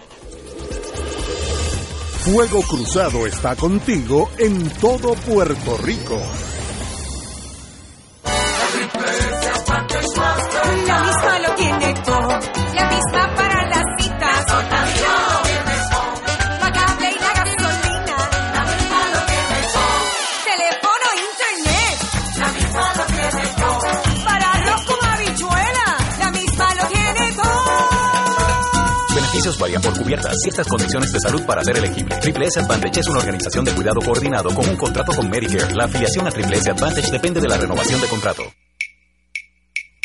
[2.26, 6.18] Fuego Cruzado está contigo en todo Puerto Rico.
[29.44, 30.38] Beneficios varían por cubiertas.
[30.41, 32.15] Ciertas condiciones de salud para ser elegible.
[32.15, 35.76] Triple S Advantage es una organización de cuidado coordinado con un contrato con Medicare.
[35.76, 38.44] La afiliación a Triple S Advantage depende de la renovación de contrato.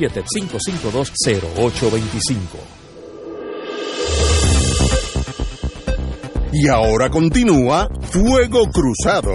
[0.00, 2.38] 787-552-0825.
[6.52, 9.32] Y ahora continúa Fuego Cruzado.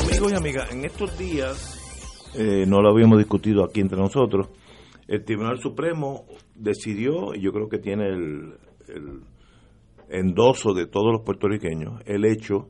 [0.00, 4.48] Amigos y amigas, en estos días, eh, no lo habíamos discutido aquí entre nosotros,
[5.06, 6.24] el Tribunal Supremo
[6.54, 8.54] decidió, y yo creo que tiene el,
[10.08, 12.68] endoso de todos los puertorriqueños, el hecho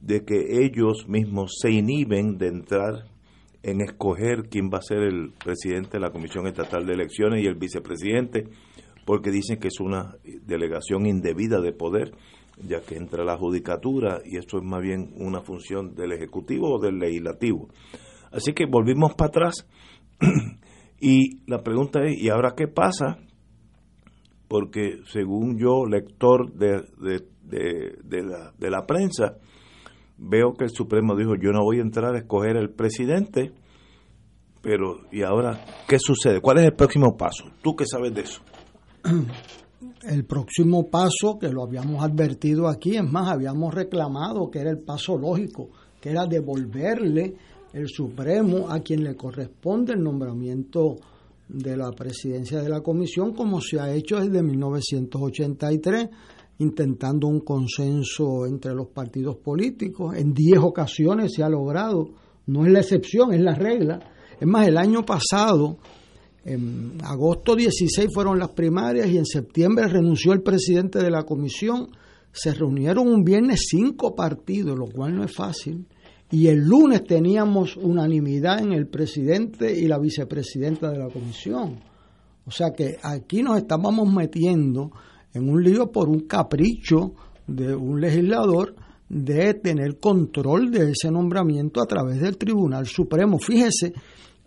[0.00, 3.04] de que ellos mismos se inhiben de entrar
[3.62, 7.46] en escoger quién va a ser el presidente de la Comisión Estatal de Elecciones y
[7.46, 8.48] el vicepresidente,
[9.04, 12.12] porque dicen que es una delegación indebida de poder,
[12.66, 16.80] ya que entra la judicatura y esto es más bien una función del Ejecutivo o
[16.80, 17.68] del Legislativo.
[18.32, 19.66] Así que volvimos para atrás
[21.00, 23.18] y la pregunta es, ¿y ahora qué pasa?
[24.48, 29.38] Porque según yo, lector de, de, de, de la, de la prensa,
[30.18, 33.52] veo que el Supremo dijo, yo no voy a entrar a escoger el presidente,
[34.62, 36.40] pero ¿y ahora qué sucede?
[36.40, 37.44] ¿Cuál es el próximo paso?
[37.62, 38.42] ¿Tú qué sabes de eso?
[40.02, 44.78] El próximo paso, que lo habíamos advertido aquí, es más, habíamos reclamado que era el
[44.78, 45.70] paso lógico,
[46.00, 47.34] que era devolverle
[47.72, 50.96] el Supremo a quien le corresponde el nombramiento
[51.48, 56.08] de la presidencia de la comisión, como se ha hecho desde 1983,
[56.58, 60.16] intentando un consenso entre los partidos políticos.
[60.16, 62.10] En 10 ocasiones se ha logrado,
[62.46, 64.00] no es la excepción, es la regla.
[64.40, 65.78] Es más, el año pasado,
[66.44, 71.88] en agosto 16 fueron las primarias y en septiembre renunció el presidente de la comisión.
[72.32, 75.86] Se reunieron un viernes cinco partidos, lo cual no es fácil
[76.30, 81.78] y el lunes teníamos unanimidad en el presidente y la vicepresidenta de la comisión.
[82.46, 84.90] O sea que aquí nos estábamos metiendo
[85.32, 87.12] en un lío por un capricho
[87.46, 88.74] de un legislador
[89.08, 93.38] de tener control de ese nombramiento a través del Tribunal Supremo.
[93.38, 93.92] Fíjese,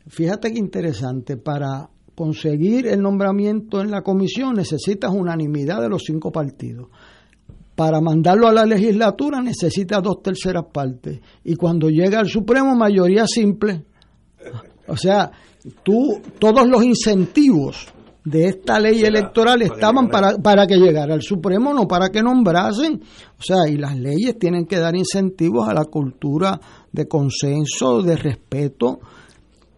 [0.07, 6.31] fíjate qué interesante, para conseguir el nombramiento en la comisión necesitas unanimidad de los cinco
[6.31, 6.89] partidos
[7.79, 11.21] para mandarlo a la legislatura necesita dos terceras partes.
[11.45, 13.85] Y cuando llega al Supremo, mayoría simple.
[14.85, 15.31] O sea,
[15.81, 17.87] tú, todos los incentivos
[18.25, 23.01] de esta ley electoral estaban para, para que llegara al Supremo, no para que nombrasen.
[23.39, 26.59] O sea, y las leyes tienen que dar incentivos a la cultura
[26.91, 28.99] de consenso, de respeto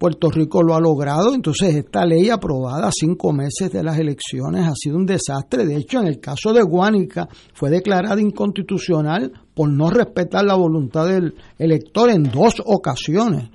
[0.02, 4.74] Puerto Rico lo ha logrado, entonces esta ley aprobada cinco meses de las elecciones ha
[4.74, 5.64] sido un desastre.
[5.64, 11.06] De hecho, en el caso de Guánica fue declarada inconstitucional por no respetar la voluntad
[11.06, 13.52] del elector en dos ocasiones.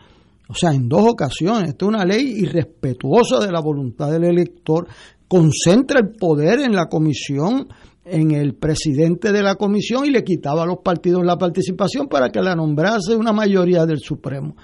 [0.48, 1.70] O sea, en dos ocasiones.
[1.70, 4.86] Esta es una ley irrespetuosa de la voluntad del elector.
[5.26, 7.66] Concentra el poder en la comisión,
[8.04, 12.30] en el presidente de la comisión y le quitaba a los partidos la participación para
[12.30, 14.54] que la nombrase una mayoría del Supremo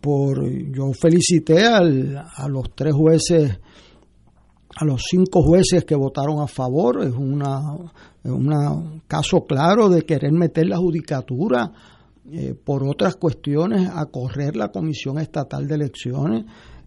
[0.00, 3.58] por yo felicité al, a los tres jueces
[4.80, 7.02] a los cinco jueces que votaron a favor.
[7.04, 7.60] Es una
[8.24, 11.72] un caso claro de querer meter la judicatura
[12.30, 16.44] eh, por otras cuestiones a correr la comisión estatal de elecciones.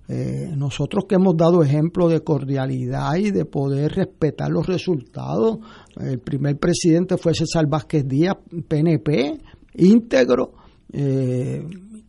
[0.07, 5.59] Eh, nosotros que hemos dado ejemplo de cordialidad y de poder respetar los resultados
[5.95, 8.35] el primer presidente fue César Vázquez Díaz
[8.67, 9.37] PNP
[9.75, 10.53] íntegro
[10.91, 11.63] eh,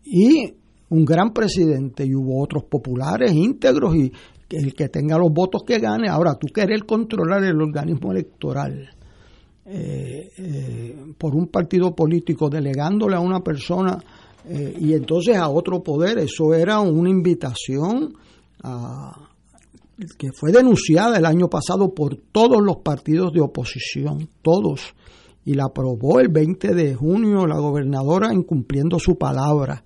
[0.04, 0.52] y
[0.93, 4.12] un gran presidente y hubo otros populares íntegros y
[4.51, 6.09] el que tenga los votos que gane.
[6.09, 8.90] Ahora, tú querer controlar el organismo electoral
[9.64, 13.98] eh, eh, por un partido político delegándole a una persona
[14.47, 18.14] eh, y entonces a otro poder, eso era una invitación
[20.19, 24.94] que fue denunciada el año pasado por todos los partidos de oposición, todos,
[25.44, 29.82] y la aprobó el 20 de junio la gobernadora incumpliendo su palabra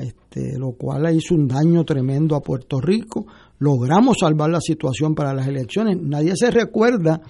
[0.00, 3.26] este, lo cual hizo un daño tremendo a Puerto Rico.
[3.58, 5.98] Logramos salvar la situación para las elecciones.
[6.00, 7.20] Nadie se recuerda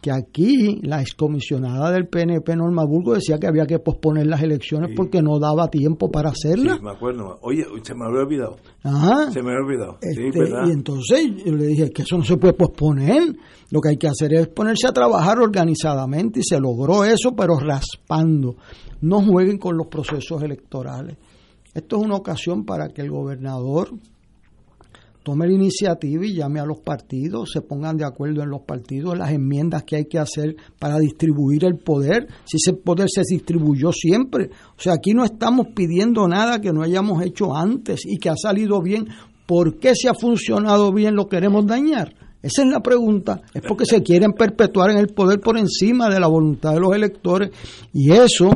[0.00, 4.90] que aquí la excomisionada del PNP Norma Burgo decía que había que posponer las elecciones
[4.94, 6.76] porque no daba tiempo para hacerlas.
[6.76, 7.38] Sí, me acuerdo.
[7.42, 8.56] Oye, se me había olvidado.
[8.82, 9.30] Ajá.
[9.30, 9.98] Se me había olvidado.
[10.00, 13.36] Este, y entonces yo le dije que eso no se puede posponer.
[13.70, 17.58] Lo que hay que hacer es ponerse a trabajar organizadamente y se logró eso, pero
[17.58, 18.56] raspando.
[19.00, 21.16] No jueguen con los procesos electorales.
[21.76, 23.90] Esto es una ocasión para que el gobernador
[25.22, 29.18] tome la iniciativa y llame a los partidos, se pongan de acuerdo en los partidos,
[29.18, 33.92] las enmiendas que hay que hacer para distribuir el poder, si ese poder se distribuyó
[33.92, 34.48] siempre.
[34.78, 38.36] O sea, aquí no estamos pidiendo nada que no hayamos hecho antes y que ha
[38.36, 39.08] salido bien.
[39.44, 42.14] ¿Por qué si ha funcionado bien lo queremos dañar?
[42.40, 43.42] Esa es la pregunta.
[43.52, 46.94] Es porque se quieren perpetuar en el poder por encima de la voluntad de los
[46.94, 47.50] electores.
[47.92, 48.48] Y eso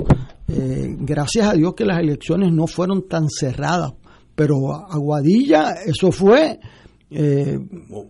[0.52, 3.92] eh, gracias a Dios que las elecciones no fueron tan cerradas,
[4.34, 6.58] pero Aguadilla, eso fue
[7.10, 7.58] eh,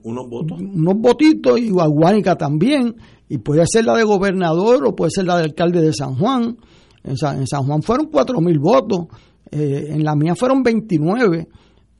[0.02, 0.60] unos votos.
[0.60, 2.96] Unos votitos y Aguánica también,
[3.28, 6.56] y puede ser la de gobernador o puede ser la de alcalde de San Juan.
[7.02, 9.06] En San, Juan fueron cuatro mil votos,
[9.50, 11.48] eh, en la mía fueron 29,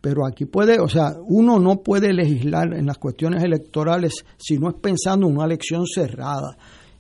[0.01, 4.69] pero aquí puede, o sea, uno no puede legislar en las cuestiones electorales si no
[4.69, 6.57] es pensando en una elección cerrada.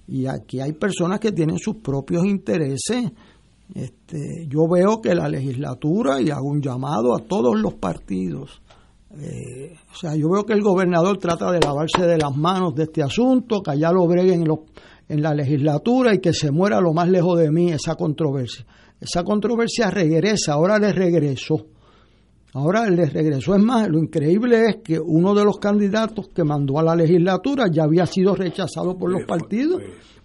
[0.06, 3.12] Y aquí hay personas que tienen sus propios intereses
[3.74, 8.62] este, yo veo que la legislatura, y hago un llamado a todos los partidos,
[9.18, 12.84] eh, o sea, yo veo que el gobernador trata de lavarse de las manos de
[12.84, 14.58] este asunto, que allá lo breguen en,
[15.08, 18.64] en la legislatura y que se muera lo más lejos de mí esa controversia.
[19.00, 21.66] Esa controversia regresa, ahora le regresó.
[22.52, 23.54] Ahora le regresó.
[23.54, 27.66] Es más, lo increíble es que uno de los candidatos que mandó a la legislatura
[27.72, 29.80] ya había sido rechazado por los partidos.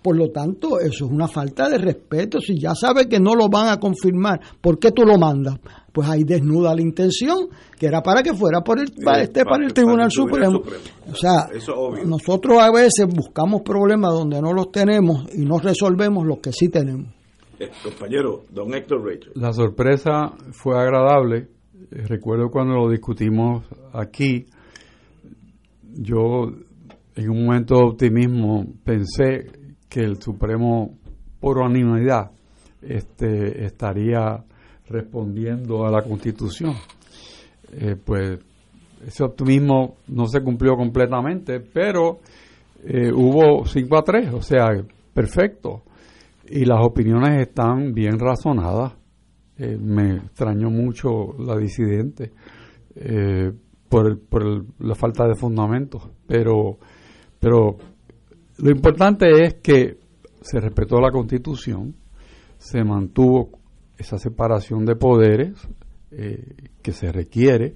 [0.05, 2.39] Por lo tanto, eso es una falta de respeto.
[2.39, 5.55] Si ya sabe que no lo van a confirmar, ¿por qué tú lo mandas?
[5.91, 7.47] Pues ahí desnuda la intención,
[7.79, 10.61] que era para que fuera por el, para, este, para, el Tribunal, Supremo.
[11.11, 11.47] O sea,
[12.05, 16.69] nosotros a veces buscamos problemas donde no los tenemos y no resolvemos los que sí
[16.69, 17.11] tenemos.
[17.59, 19.31] Eh, compañero, don Héctor Rachel.
[19.33, 21.47] La sorpresa fue agradable.
[21.73, 24.45] Eh, Recuerdo cuando lo discutimos aquí,
[25.95, 26.51] yo
[27.15, 29.64] en un momento de optimismo pensé
[29.95, 30.97] que el Supremo,
[31.39, 32.29] por unanimidad,
[32.81, 34.43] este, estaría
[34.89, 36.73] respondiendo a la Constitución.
[37.71, 38.39] Eh, pues
[39.07, 42.19] ese optimismo no se cumplió completamente, pero
[42.83, 44.65] eh, hubo 5 a 3, o sea,
[45.13, 45.83] perfecto.
[46.49, 48.95] Y las opiniones están bien razonadas.
[49.57, 52.33] Eh, me extrañó mucho la disidente
[53.87, 54.43] por, el- por
[54.79, 56.79] la falta de fundamentos, pero,
[57.39, 57.77] pero
[58.57, 59.97] lo importante es que
[60.41, 61.95] se respetó la constitución,
[62.57, 63.59] se mantuvo
[63.97, 65.67] esa separación de poderes
[66.11, 67.75] eh, que se requiere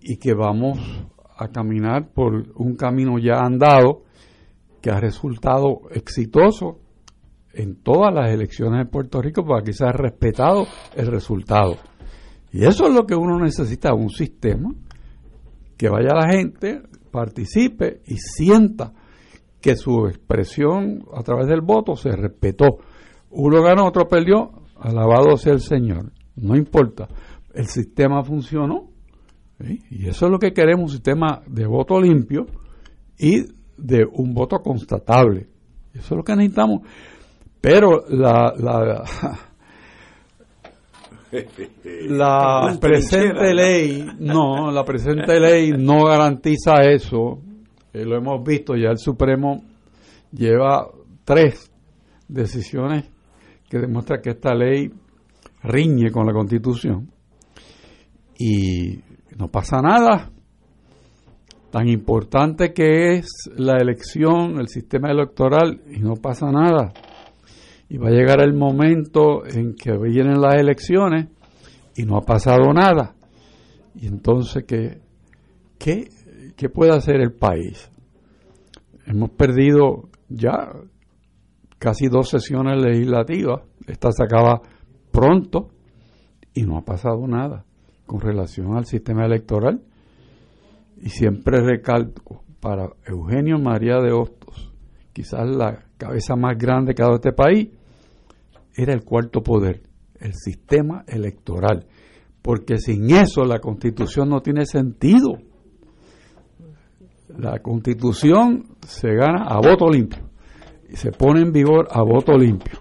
[0.00, 0.78] y que vamos
[1.36, 4.02] a caminar por un camino ya andado
[4.80, 6.78] que ha resultado exitoso
[7.52, 10.66] en todas las elecciones de Puerto Rico para que sea respetado
[10.96, 11.76] el resultado.
[12.52, 14.74] Y eso es lo que uno necesita, un sistema
[15.76, 18.92] que vaya la gente, participe y sienta
[19.64, 22.80] que su expresión a través del voto se respetó.
[23.30, 26.12] Uno ganó, otro perdió, alabado sea el Señor.
[26.36, 27.08] No importa,
[27.54, 28.90] el sistema funcionó
[29.58, 29.80] ¿sí?
[29.88, 32.44] y eso es lo que queremos, un sistema de voto limpio
[33.18, 33.46] y
[33.78, 35.46] de un voto constatable.
[35.94, 36.82] Eso es lo que necesitamos.
[37.62, 39.02] Pero la, la,
[42.78, 47.40] presente ley, no, la presente ley no garantiza eso.
[47.94, 49.62] Eh, lo hemos visto, ya el Supremo
[50.32, 50.88] lleva
[51.24, 51.70] tres
[52.26, 53.08] decisiones
[53.70, 54.90] que demuestran que esta ley
[55.62, 57.08] riñe con la Constitución
[58.36, 58.98] y
[59.38, 60.32] no pasa nada.
[61.70, 66.92] Tan importante que es la elección, el sistema electoral, y no pasa nada.
[67.88, 71.28] Y va a llegar el momento en que vienen las elecciones
[71.96, 73.14] y no ha pasado nada.
[73.94, 75.00] Y entonces, ¿qué,
[75.78, 76.08] qué,
[76.56, 77.90] qué puede hacer el país?
[79.06, 80.72] Hemos perdido ya
[81.78, 83.62] casi dos sesiones legislativas.
[83.86, 84.62] Esta se acaba
[85.10, 85.68] pronto
[86.54, 87.64] y no ha pasado nada
[88.06, 89.82] con relación al sistema electoral.
[90.96, 94.72] Y siempre recalco, para Eugenio María de Hostos,
[95.12, 97.68] quizás la cabeza más grande que ha dado este país,
[98.74, 99.82] era el cuarto poder,
[100.18, 101.86] el sistema electoral.
[102.40, 105.38] Porque sin eso la constitución no tiene sentido.
[107.38, 110.22] La constitución se gana a voto limpio
[110.88, 112.78] y se pone en vigor a voto limpio.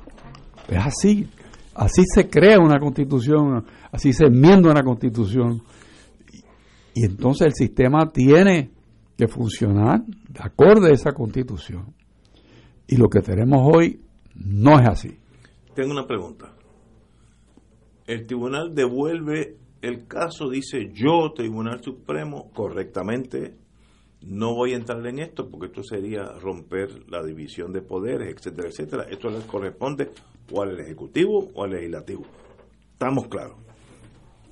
[0.68, 1.28] Es así.
[1.76, 5.64] Así se crea una constitución, así se enmienda una constitución.
[6.94, 8.70] Y, entonces el sistema tiene
[9.18, 11.94] que funcionar de acorde a esa constitución.
[12.88, 14.02] Y lo que tenemos hoy
[14.36, 15.18] no es así.
[15.74, 16.54] Tengo una pregunta.
[18.06, 23.56] El tribunal devuelve el caso, dice yo, Tribunal Supremo, correctamente,
[24.26, 28.70] no voy a entrar en esto porque esto sería romper la división de poderes, etcétera,
[28.70, 29.06] etcétera.
[29.10, 30.12] Esto le corresponde
[30.52, 32.24] o al Ejecutivo o al Legislativo.
[32.94, 33.58] Estamos claros.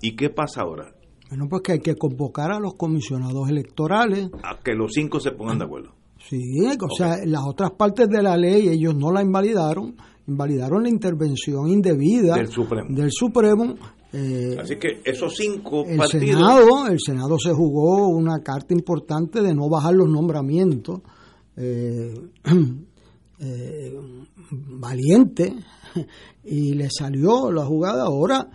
[0.02, 0.93] ¿Y qué pasa ahora?
[1.30, 4.30] Bueno, pues que hay que convocar a los comisionados electorales.
[4.43, 5.91] A que los cinco se pongan de acuerdo.
[6.19, 6.38] Sí,
[6.80, 9.95] o sea, las otras partes de la ley ellos no la invalidaron,
[10.27, 12.95] invalidaron la intervención indebida Del Supremo.
[12.95, 13.76] del Supremo.
[14.14, 16.42] Eh, Así que esos cinco el partidos...
[16.42, 21.02] Senado, el Senado se jugó una carta importante de no bajar los nombramientos.
[21.56, 22.14] eh,
[23.40, 24.00] eh,
[24.52, 25.54] valiente
[26.44, 28.48] y le salió la jugada ahora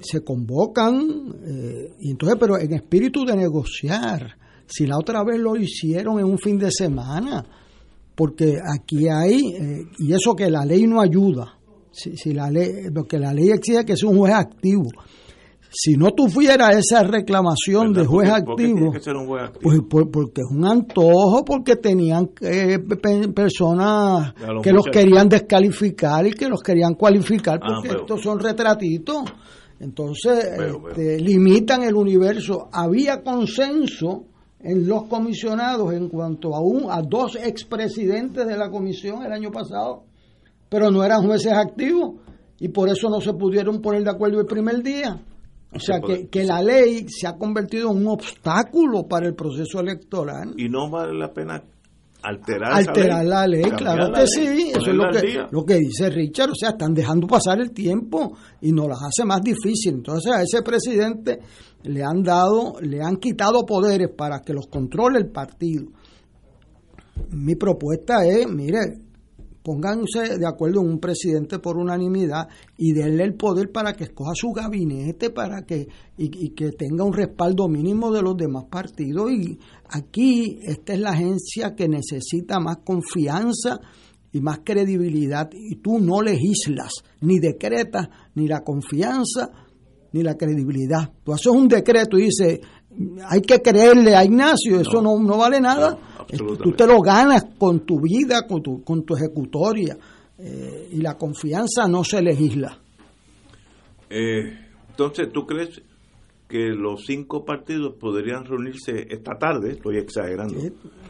[0.00, 4.36] se convocan eh, y entonces pero en espíritu de negociar
[4.66, 7.44] si la otra vez lo hicieron en un fin de semana
[8.14, 9.40] porque aquí hay
[9.98, 11.58] y eso que la ley no ayuda
[11.92, 14.88] si, si la ley porque la ley exige que sea un juez activo
[15.72, 19.14] si no tuviera esa reclamación de juez ¿Por qué- por qué activo tiene que ser
[19.16, 19.60] un juez activo?
[19.62, 25.28] pues por- porque es un antojo, porque tenían eh, pe- personas los que los querían
[25.28, 29.22] descalificar y que los querían cualificar, Ah, porque estos son retratitos.
[29.78, 30.44] Entonces,
[30.90, 32.68] este, limitan el universo.
[32.72, 34.24] Había consenso
[34.58, 39.50] en los comisionados en cuanto a, un, a dos expresidentes de la comisión el año
[39.50, 40.02] pasado,
[40.70, 42.14] pero no eran jueces activos
[42.58, 45.20] y por eso no se pudieron poner de acuerdo el primer día.
[45.72, 49.80] O sea, que, que la ley se ha convertido en un obstáculo para el proceso
[49.80, 50.54] electoral.
[50.56, 51.62] Y no vale la pena
[52.22, 55.48] alterar, Alterar la ley, claro la que ley, sí, eso es lo que, día.
[55.50, 59.24] lo que dice Richard, o sea, están dejando pasar el tiempo y nos las hace
[59.24, 59.94] más difícil.
[59.94, 61.38] Entonces a ese presidente
[61.84, 65.86] le han dado, le han quitado poderes para que los controle el partido.
[67.30, 68.80] Mi propuesta es, mire,
[69.62, 74.32] pónganse de acuerdo en un presidente por unanimidad y denle el poder para que escoja
[74.34, 79.30] su gabinete para que y, y que tenga un respaldo mínimo de los demás partidos.
[79.32, 79.58] Y
[79.88, 83.80] aquí esta es la agencia que necesita más confianza
[84.32, 89.50] y más credibilidad y tú no legislas ni decretas ni la confianza
[90.12, 92.60] ni la credibilidad tú haces un decreto y dices
[93.28, 95.98] hay que creerle a Ignacio eso no, no vale nada
[96.36, 99.96] tú te lo ganas con tu vida, con tu, con tu ejecutoria.
[100.38, 102.78] eh, y la confianza no se legisla.
[104.08, 104.58] Eh,
[104.88, 105.82] entonces, ¿tú crees
[106.50, 109.72] que los cinco partidos podrían reunirse esta tarde?
[109.72, 110.58] Estoy exagerando.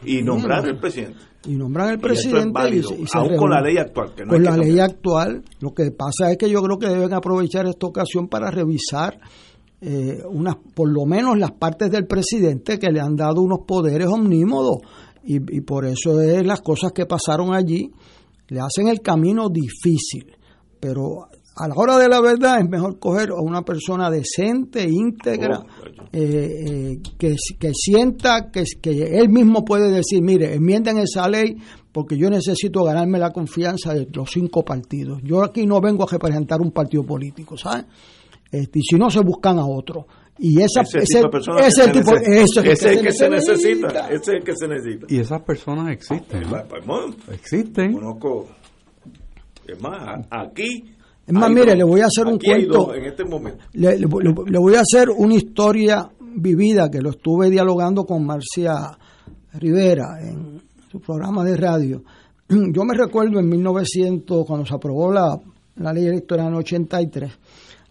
[0.05, 1.17] Y nombrar al presidente.
[1.45, 3.77] Y nombran al Y es presidente y, válido, se- y se aún con la ley
[3.77, 5.43] actual, que no con la ley actual.
[5.59, 9.19] Lo que pasa es que yo creo que deben aprovechar esta ocasión para revisar
[9.81, 14.07] eh, unas, por lo menos las partes del presidente que le han dado unos poderes
[14.07, 14.77] omnímodos.
[15.23, 17.89] Y, y por eso es las cosas que pasaron allí.
[18.47, 20.35] Le hacen el camino difícil.
[20.79, 25.59] Pero a la hora de la verdad es mejor coger a una persona decente, íntegra,
[26.13, 31.57] eh, eh, que, que sienta que, que él mismo puede decir, mire, enmienden esa ley
[31.91, 35.19] porque yo necesito ganarme la confianza de los cinco partidos.
[35.23, 37.85] Yo aquí no vengo a representar un partido político, ¿sabes?
[38.49, 40.07] Este, y si no, se buscan a otro.
[40.39, 43.29] Y esa, Ese tipo de personas ese que tipo- eso es ese el que se
[43.29, 43.87] necesita.
[43.87, 44.07] necesita.
[44.09, 45.05] Ese es el que se necesita.
[45.09, 46.41] Y esas personas existen.
[46.43, 46.49] ¿no?
[46.67, 47.93] Pues, bueno, Existen.
[47.93, 48.47] Conozco.
[49.67, 50.95] Es más, aquí.
[51.31, 52.73] Es más, mire, le voy a hacer un cuento.
[52.87, 53.63] dos en este momento.
[53.73, 58.25] Le, le- le- le voy a hacer una historia vivida que lo estuve dialogando con
[58.25, 58.73] Marcia
[59.53, 62.03] Rivera en su programa de radio.
[62.49, 65.37] Yo me recuerdo en 1900, cuando se aprobó la,
[65.77, 67.31] la ley electoral en 83,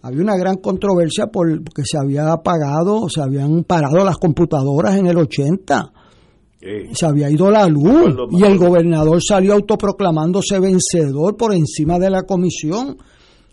[0.03, 5.07] había una gran controversia por- porque se había apagado, se habían parado las computadoras en
[5.07, 5.93] el 80
[6.93, 12.23] se había ido la luz y el gobernador salió autoproclamándose vencedor por encima de la
[12.25, 12.99] comisión.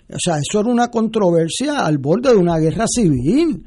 [0.10, 3.66] O sea, eso era una controversia al borde de una guerra civil.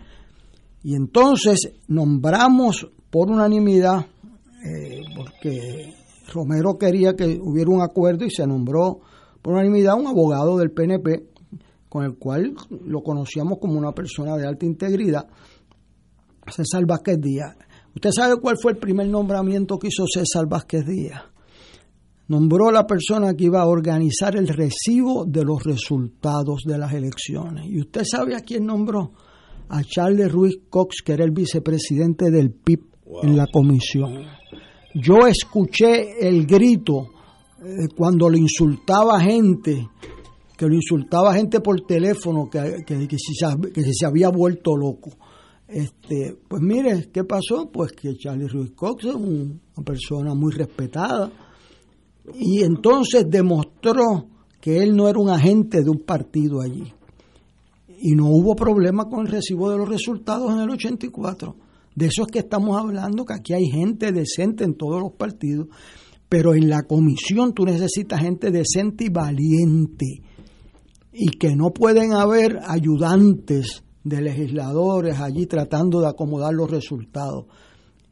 [0.83, 4.07] Y entonces nombramos por unanimidad,
[4.65, 5.95] eh, porque
[6.33, 9.01] Romero quería que hubiera un acuerdo y se nombró
[9.43, 11.29] por unanimidad un abogado del PNP,
[11.89, 12.55] con el cual
[12.87, 15.27] lo conocíamos como una persona de alta integridad,
[16.47, 17.57] César Vázquez Díaz.
[17.95, 21.23] ¿Usted sabe cuál fue el primer nombramiento que hizo César Vázquez Díaz?
[22.31, 26.93] Nombró a la persona que iba a organizar el recibo de los resultados de las
[26.93, 27.67] elecciones.
[27.69, 29.11] ¿Y usted sabe a quién nombró?
[29.69, 32.83] A Charles Ruiz Cox, que era el vicepresidente del PIB
[33.25, 34.23] en la comisión.
[34.95, 37.09] Yo escuché el grito
[37.65, 39.89] eh, cuando le insultaba gente,
[40.57, 44.29] que lo insultaba gente por teléfono, que, que- que si se, que si se había
[44.29, 45.11] vuelto loco.
[45.67, 47.71] Este, pues mire, ¿qué pasó?
[47.73, 51.31] Pues que Charlie Ruiz Cox es un- una persona muy respetada
[52.35, 54.29] y entonces demostró
[54.61, 56.93] que él no era un agente de un partido allí.
[58.03, 61.57] Y no hubo problema con el recibo de los resultados en el 84.
[61.95, 65.69] De eso es que estamos hablando, que aquí hay gente decente en todos los partidos,
[66.29, 70.23] pero en la comisión tú necesitas gente decente y valiente
[71.13, 77.47] y que no pueden haber ayudantes de legisladores allí tratando de acomodar los resultados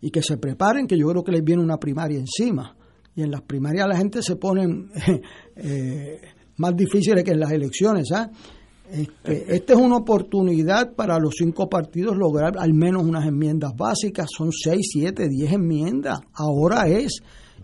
[0.00, 2.76] y que se preparen que yo creo que les viene una primaria encima
[3.18, 4.92] y en las primarias la gente se ponen
[5.56, 6.20] eh,
[6.56, 8.30] más difíciles que en las elecciones ¿ah?
[8.92, 14.28] este, esta es una oportunidad para los cinco partidos lograr al menos unas enmiendas básicas.
[14.34, 16.20] Son seis, siete, diez enmiendas.
[16.32, 17.20] Ahora es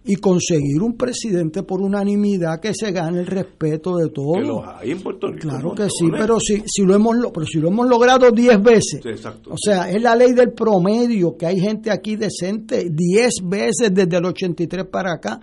[0.07, 4.63] y conseguir un presidente por unanimidad que se gane el respeto de todos Que los
[4.67, 5.49] hay en Puerto Rico.
[5.49, 9.01] Claro que sí, pero si, si lo hemos pero si lo hemos logrado 10 veces.
[9.03, 9.51] Sí, exacto.
[9.53, 14.17] O sea, es la ley del promedio, que hay gente aquí decente 10 veces desde
[14.19, 15.41] el 83 para acá.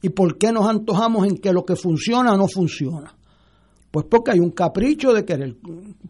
[0.00, 3.16] ¿Y por qué nos antojamos en que lo que funciona no funciona?
[3.90, 5.56] Pues porque hay un capricho de querer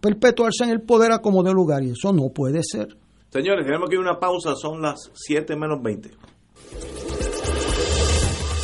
[0.01, 2.97] perpetuarse en el poder a como de lugar y eso no puede ser.
[3.31, 6.11] Señores, tenemos que ir a una pausa, son las 7 menos 20.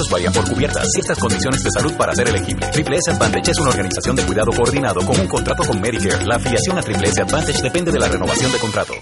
[0.00, 0.90] Beneficios varían por cubiertas.
[0.92, 2.66] Ciertas condiciones de salud para ser elegible.
[2.68, 6.24] Triple S Advantage es una organización de cuidado coordinado con un contrato con Medicare.
[6.24, 8.94] La afiliación a Triple S Advantage depende de la renovación de contrato.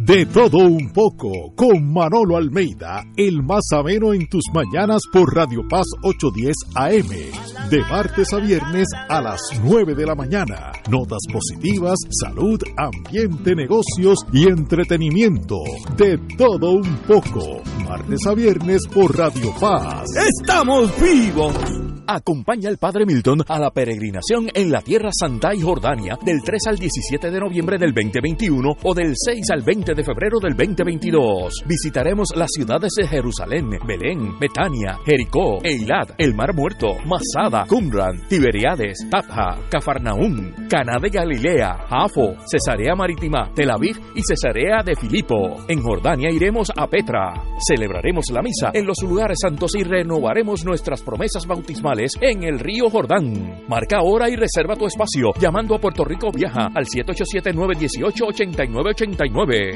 [0.00, 5.66] De todo un poco, con Manolo Almeida, el más ameno en tus mañanas por Radio
[5.68, 10.70] Paz 810 AM, de martes a viernes a las 9 de la mañana.
[10.88, 15.56] Notas positivas, salud, ambiente, negocios y entretenimiento.
[15.96, 20.04] De todo un poco, martes a viernes por Radio Paz.
[20.14, 21.88] ¡Estamos vivos!
[22.10, 26.62] Acompaña al Padre Milton a la peregrinación en la Tierra Santa y Jordania del 3
[26.68, 31.64] al 17 de noviembre del 2021 o del 6 al 20 de febrero del 2022.
[31.66, 39.06] Visitaremos las ciudades de Jerusalén, Belén, Betania, Jericó, Eilat, el Mar Muerto, Masada, Qumran, Tiberiades,
[39.10, 45.56] Tapja, Cafarnaún, Caná de Galilea, Jafo, Cesarea Marítima, Tel Aviv y Cesarea de Filipo.
[45.68, 47.32] En Jordania iremos a Petra.
[47.66, 52.90] Celebraremos la misa en los lugares santos y renovaremos nuestras promesas bautismales en el río
[52.90, 53.62] Jordán.
[53.68, 56.86] Marca ahora y reserva tu espacio llamando a Puerto Rico Viaja al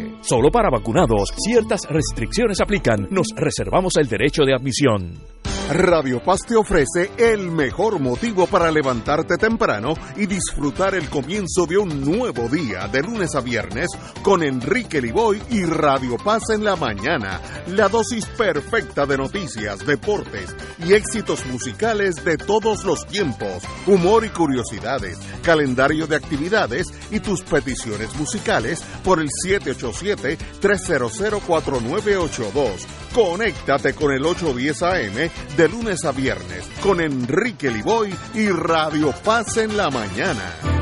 [0.03, 0.19] 787-918-8989.
[0.23, 1.33] Solo para vacunados.
[1.37, 3.09] Ciertas restricciones aplican.
[3.11, 5.33] Nos reservamos el derecho de admisión.
[5.70, 11.79] Radio Paz te ofrece el mejor motivo para levantarte temprano y disfrutar el comienzo de
[11.79, 13.89] un nuevo día de lunes a viernes
[14.23, 17.41] con Enrique Liboy y Radio Paz en la mañana.
[17.69, 20.55] La dosis perfecta de noticias, deportes
[20.85, 27.41] y éxitos musicales de todos los tiempos, humor y curiosidades, calendario de actividades y tus
[27.43, 29.29] peticiones musicales por el
[29.93, 32.86] 787-300-4982.
[33.14, 39.56] Conéctate con el 810 AM de lunes a viernes con Enrique Liboy y Radio Paz
[39.56, 40.82] en la mañana.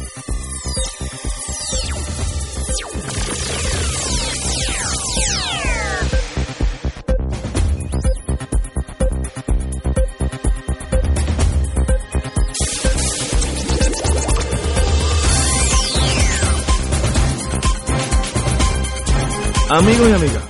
[19.73, 20.49] Amigos y amigas,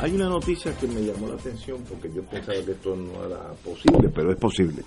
[0.00, 3.52] hay una noticia que me llamó la atención porque yo pensaba que esto no era
[3.64, 4.82] posible, pero es posible.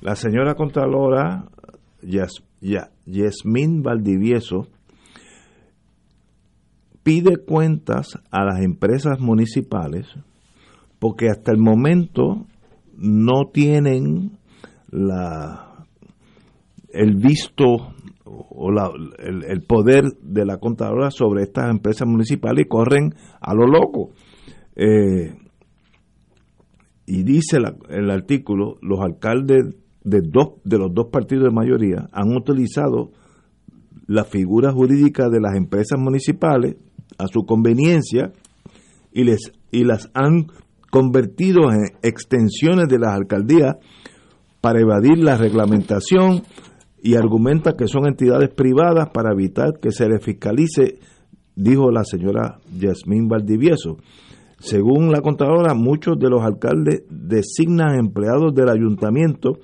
[0.00, 1.44] La señora Contralora
[2.02, 4.66] Yas, Ya- Yasmín Valdivieso
[7.04, 10.08] pide cuentas a las empresas municipales
[10.98, 12.46] porque hasta el momento
[12.96, 14.38] no tienen
[14.90, 15.68] la
[16.92, 17.94] el visto
[18.50, 23.66] o la- el, poder de la contadora sobre estas empresas municipales y corren a lo
[23.66, 24.10] loco.
[24.76, 25.34] Eh,
[27.06, 27.58] y dice
[27.90, 33.10] el artículo, los alcaldes de, dos, de los dos partidos de mayoría han utilizado
[34.06, 36.76] la figura jurídica de las empresas municipales
[37.18, 38.32] a su conveniencia
[39.12, 40.46] y, les, y las han
[40.90, 43.76] convertido en extensiones de las alcaldías
[44.60, 46.42] para evadir la reglamentación
[47.02, 50.98] y argumenta que son entidades privadas para evitar que se les fiscalice,
[51.56, 53.96] dijo la señora Yasmín Valdivieso.
[54.58, 59.58] Según la contadora, muchos de los alcaldes designan empleados del ayuntamiento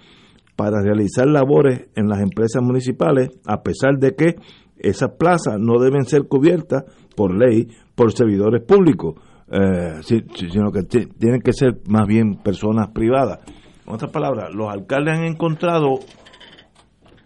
[0.56, 4.34] para realizar labores en las empresas municipales, a pesar de que
[4.76, 6.82] esas plazas no deben ser cubiertas
[7.14, 9.14] por ley por servidores públicos,
[9.50, 13.38] eh, si- si- sino que ti- tienen que ser más bien personas privadas.
[13.86, 16.00] En otras palabras, los alcaldes han encontrado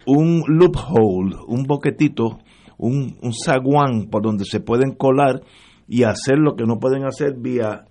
[0.06, 2.38] un loophole, un boquetito,
[2.78, 5.42] un, un zaguán por donde se pueden colar
[5.88, 7.84] y hacer lo que no pueden hacer vía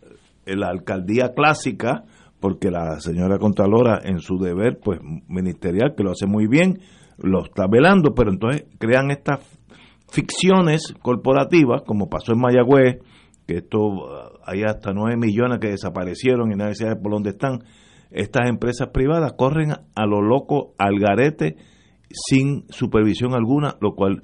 [0.46, 2.04] la alcaldía clásica,
[2.40, 6.80] porque la señora Contralora en su deber pues ministerial, que lo hace muy bien,
[7.18, 9.40] lo está velando, pero entonces crean estas
[10.10, 12.98] ficciones corporativas, como pasó en Mayagüez,
[13.48, 13.78] que esto
[14.46, 17.60] hay hasta 9 millones que desaparecieron y nadie sabe por dónde están.
[18.10, 21.56] Estas empresas privadas corren a lo loco al garete
[22.14, 24.22] sin supervisión alguna, lo cual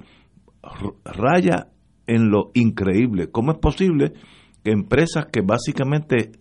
[1.04, 1.68] raya
[2.06, 3.30] en lo increíble.
[3.30, 4.12] ¿Cómo es posible
[4.64, 6.32] que empresas que básicamente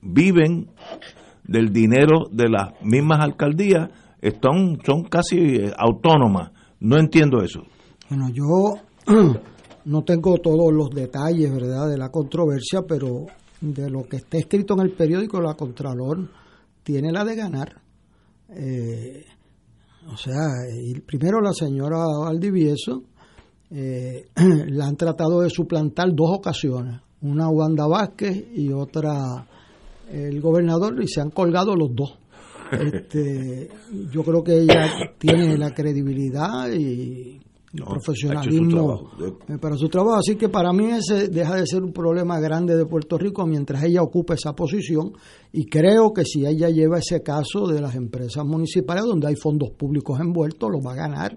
[0.00, 0.70] viven
[1.44, 3.90] del dinero de las mismas alcaldías
[4.20, 6.52] están, son casi eh, autónomas?
[6.80, 7.62] No entiendo eso.
[8.08, 8.74] Bueno, yo
[9.84, 13.26] no tengo todos los detalles, ¿verdad?, de la controversia, pero
[13.60, 16.28] de lo que está escrito en el periódico, la Contralor
[16.82, 17.80] tiene la de ganar.
[18.50, 19.24] Eh,
[20.12, 20.50] o sea,
[21.06, 23.02] primero la señora Valdivieso
[23.70, 24.26] eh,
[24.68, 27.00] la han tratado de suplantar dos ocasiones.
[27.22, 29.46] una Wanda Vázquez y otra
[30.10, 32.18] el gobernador, y se han colgado los dos.
[32.72, 33.68] Este,
[34.10, 37.38] yo creo que ella tiene la credibilidad y
[37.74, 40.18] No, profesionalismo su eh, para su trabajo.
[40.18, 43.82] Así que para mí ese deja de ser un problema grande de Puerto Rico mientras
[43.82, 45.12] ella ocupe esa posición
[45.52, 49.70] y creo que si ella lleva ese caso de las empresas municipales donde hay fondos
[49.72, 51.36] públicos envueltos, lo va a ganar.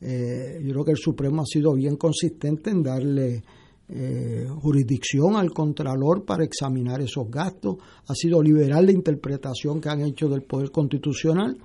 [0.00, 3.42] Eh, yo creo que el Supremo ha sido bien consistente en darle
[3.88, 10.02] eh, jurisdicción al Contralor para examinar esos gastos, ha sido liberal la interpretación que han
[10.02, 11.56] hecho del Poder Constitucional.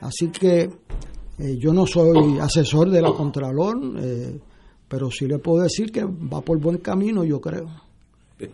[0.00, 0.68] Así que
[1.40, 4.38] eh, yo no soy asesor de la Contralor, eh,
[4.88, 7.68] pero sí le puedo decir que va por buen camino, yo creo.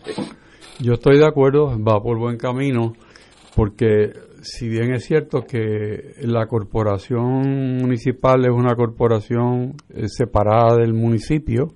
[0.79, 2.93] Yo estoy de acuerdo, va por buen camino,
[3.55, 10.93] porque si bien es cierto que la corporación municipal es una corporación eh, separada del
[10.93, 11.73] municipio,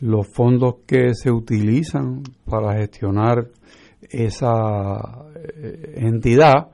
[0.00, 3.48] los fondos que se utilizan para gestionar
[4.08, 6.68] esa eh, entidad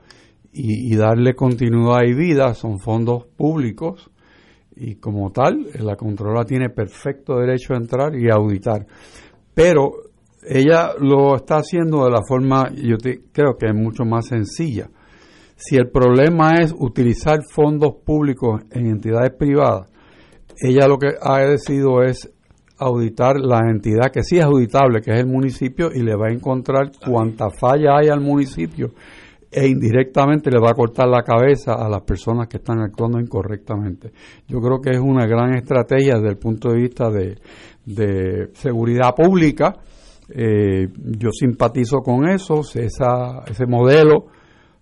[0.59, 4.09] y, darle continuidad y vida son fondos públicos
[4.75, 8.85] y como tal la controla tiene perfecto derecho a entrar y a auditar.
[9.53, 9.91] Pero
[10.43, 12.97] ella lo está haciendo de la forma, yo
[13.31, 14.89] creo que es mucho más sencilla.
[15.55, 19.89] Si el problema es utilizar fondos públicos en entidades privadas,
[20.59, 22.31] ella lo que ha decidido es
[22.79, 26.33] auditar la entidad que sí es auditable, que es el municipio, y le va a
[26.33, 28.91] encontrar cuánta falla hay al municipio
[29.49, 34.11] e indirectamente le va a cortar la cabeza a las personas que están actuando incorrectamente.
[34.47, 37.37] Yo creo que es una gran estrategia desde el punto de vista de,
[37.85, 39.75] de seguridad pública.
[40.29, 44.25] Eh, yo simpatizo con eso, esa, ese modelo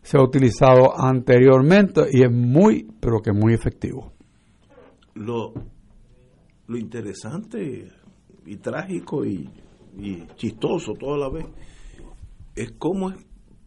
[0.02, 4.14] se ha utilizado anteriormente y es muy, pero que muy efectivo.
[5.14, 5.54] Lo,
[6.68, 7.88] lo interesante
[8.46, 9.50] y trágico y,
[9.98, 11.46] y chistoso toda la vez
[12.56, 13.18] es cómo es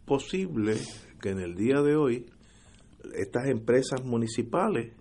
[0.09, 0.73] posible
[1.21, 2.25] que en el día de hoy
[3.13, 4.95] estas empresas municipales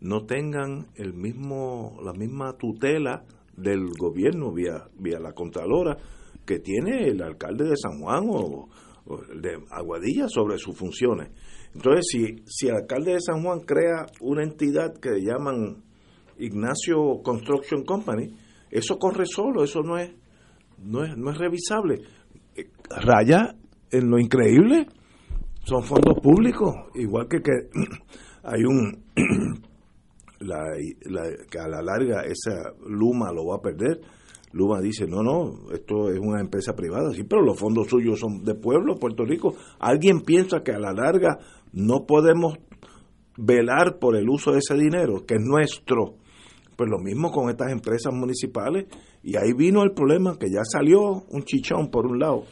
[0.00, 3.24] no tengan el mismo la misma tutela
[3.56, 5.96] del gobierno vía vía la contralora
[6.44, 8.68] que tiene el alcalde de San Juan o,
[9.06, 11.30] o de Aguadilla sobre sus funciones.
[11.74, 15.82] Entonces, si, si el alcalde de San Juan crea una entidad que llaman
[16.38, 18.34] Ignacio Construction Company,
[18.70, 20.12] eso corre solo, eso no es,
[20.78, 22.02] no es, no es revisable.
[22.56, 23.54] Eh, Raya
[23.92, 24.86] en lo increíble,
[25.64, 27.52] son fondos públicos, igual que que
[28.42, 29.04] hay un
[30.40, 30.58] la,
[31.50, 34.00] que a la larga esa Luma lo va a perder.
[34.52, 38.44] Luma dice, no, no, esto es una empresa privada, sí, pero los fondos suyos son
[38.44, 39.54] de pueblo, Puerto Rico.
[39.78, 41.38] Alguien piensa que a la larga
[41.72, 42.58] no podemos
[43.38, 46.16] velar por el uso de ese dinero, que es nuestro.
[46.76, 48.86] Pues lo mismo con estas empresas municipales.
[49.22, 52.44] Y ahí vino el problema, que ya salió un chichón por un lado,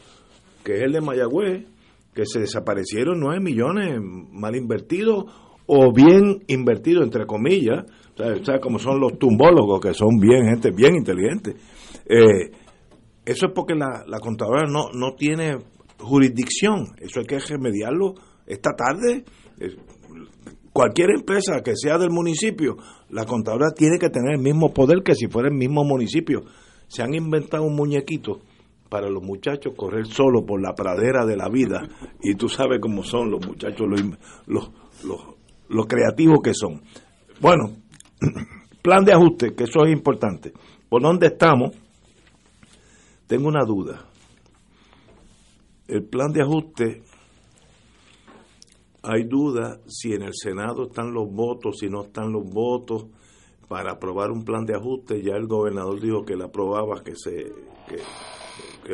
[0.63, 1.65] que es el de Mayagüez,
[2.13, 3.99] que se desaparecieron 9 millones
[4.31, 5.25] mal invertidos
[5.65, 7.85] o bien invertidos, entre comillas.
[8.17, 11.55] O sea, como son los tumbólogos, que son bien gente bien inteligente.
[12.05, 12.51] Eh,
[13.25, 15.57] eso es porque la, la contadora no, no tiene
[15.99, 16.87] jurisdicción.
[16.99, 18.15] Eso hay que remediarlo
[18.45, 19.23] esta tarde.
[20.73, 22.77] Cualquier empresa que sea del municipio,
[23.09, 26.41] la contadora tiene que tener el mismo poder que si fuera el mismo municipio.
[26.87, 28.41] Se han inventado un muñequito
[28.91, 31.87] para los muchachos correr solo por la pradera de la vida
[32.21, 34.69] y tú sabes cómo son los muchachos, los,
[35.05, 35.21] los,
[35.69, 36.81] los, creativos que son.
[37.39, 37.77] Bueno,
[38.81, 40.51] plan de ajuste, que eso es importante.
[40.89, 41.71] ¿Por dónde estamos?
[43.27, 44.09] Tengo una duda.
[45.87, 47.01] El plan de ajuste,
[49.03, 53.05] hay duda si en el Senado están los votos, si no están los votos
[53.69, 55.21] para aprobar un plan de ajuste.
[55.23, 57.53] Ya el gobernador dijo que le aprobaba, que se
[58.83, 58.93] que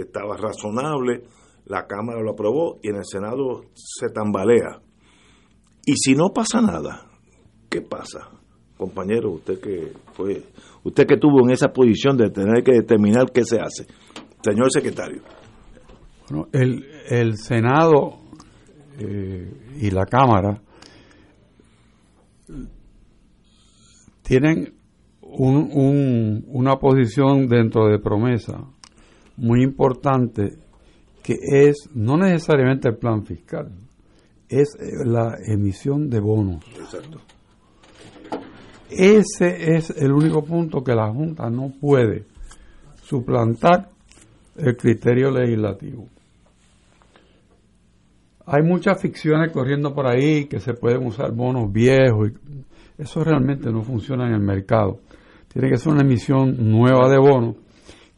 [0.00, 1.24] estaba razonable.
[1.66, 4.80] La Cámara lo aprobó y en el Senado se tambalea.
[5.84, 7.06] Y si no pasa nada,
[7.68, 8.30] ¿qué pasa?
[8.76, 10.42] Compañero, usted que fue,
[10.84, 13.86] usted que tuvo en esa posición de tener que determinar qué se hace.
[14.42, 15.22] Señor secretario.
[16.30, 18.18] Bueno, el, el Senado
[18.98, 19.50] eh,
[19.80, 20.60] y la Cámara
[24.22, 24.74] tienen
[25.22, 28.64] un- un- una posición dentro de promesa
[29.38, 30.58] muy importante
[31.22, 33.70] que es no necesariamente el plan fiscal,
[34.48, 36.64] es eh, la emisión de bonos.
[36.78, 37.20] Exacto.
[38.90, 42.24] Ese es el único punto que la Junta no puede
[43.02, 43.90] suplantar
[44.56, 46.08] el criterio legislativo.
[48.46, 52.30] Hay muchas ficciones corriendo por ahí que se pueden usar bonos viejos.
[52.30, 55.00] Y eso realmente no funciona en el mercado.
[55.52, 57.56] Tiene que ser una emisión nueva de bonos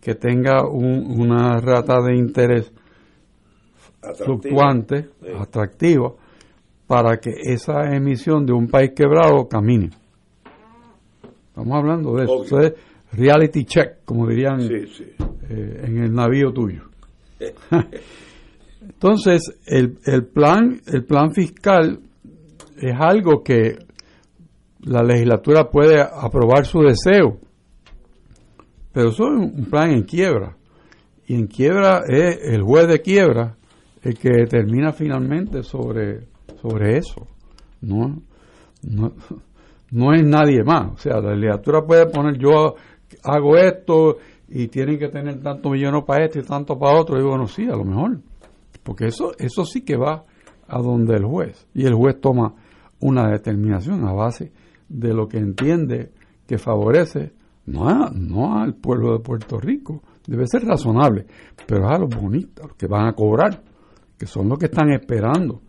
[0.01, 2.73] que tenga un- una rata de interés
[4.25, 5.27] fluctuante, Sí.
[5.39, 6.13] atractiva,
[6.87, 9.91] para que esa emisión de un país quebrado camine.
[11.49, 12.33] Estamos hablando de eso.
[12.33, 12.75] Obvio.
[13.13, 15.05] Reality check, como dirían Sí, sí.
[15.51, 16.85] eh, en el navío tuyo.
[18.83, 22.01] Entonces, el, el plan, el plan fiscal
[22.81, 23.77] es algo que
[24.83, 27.39] la legislatura puede aprobar su deseo,
[28.93, 30.57] pero eso es un plan en quiebra.
[31.27, 33.57] Y en quiebra es el juez de quiebra
[34.03, 36.27] el que determina finalmente sobre,
[36.61, 37.27] sobre eso.
[37.83, 38.21] No,
[38.83, 39.13] no,
[39.91, 40.93] no es nadie más.
[40.93, 42.75] O sea, la legislatura puede poner yo
[43.23, 44.19] hago esto
[44.49, 47.19] y tienen que tener tantos millones para esto y tanto para otro.
[47.19, 48.19] Y bueno, sí, a lo mejor.
[48.83, 50.25] Porque eso, eso sí que va
[50.67, 51.67] a donde el juez.
[51.75, 52.55] Y el juez toma
[53.01, 54.53] una determinación a base
[54.89, 56.11] de lo que entiende
[56.47, 57.33] que favorece
[57.71, 60.03] no, a- no al pueblo de Puerto Rico.
[60.27, 61.27] Debe ser razonable,
[61.67, 63.63] pero es a los bonitos, los que van a cobrar,
[64.19, 65.61] que son los que están esperando.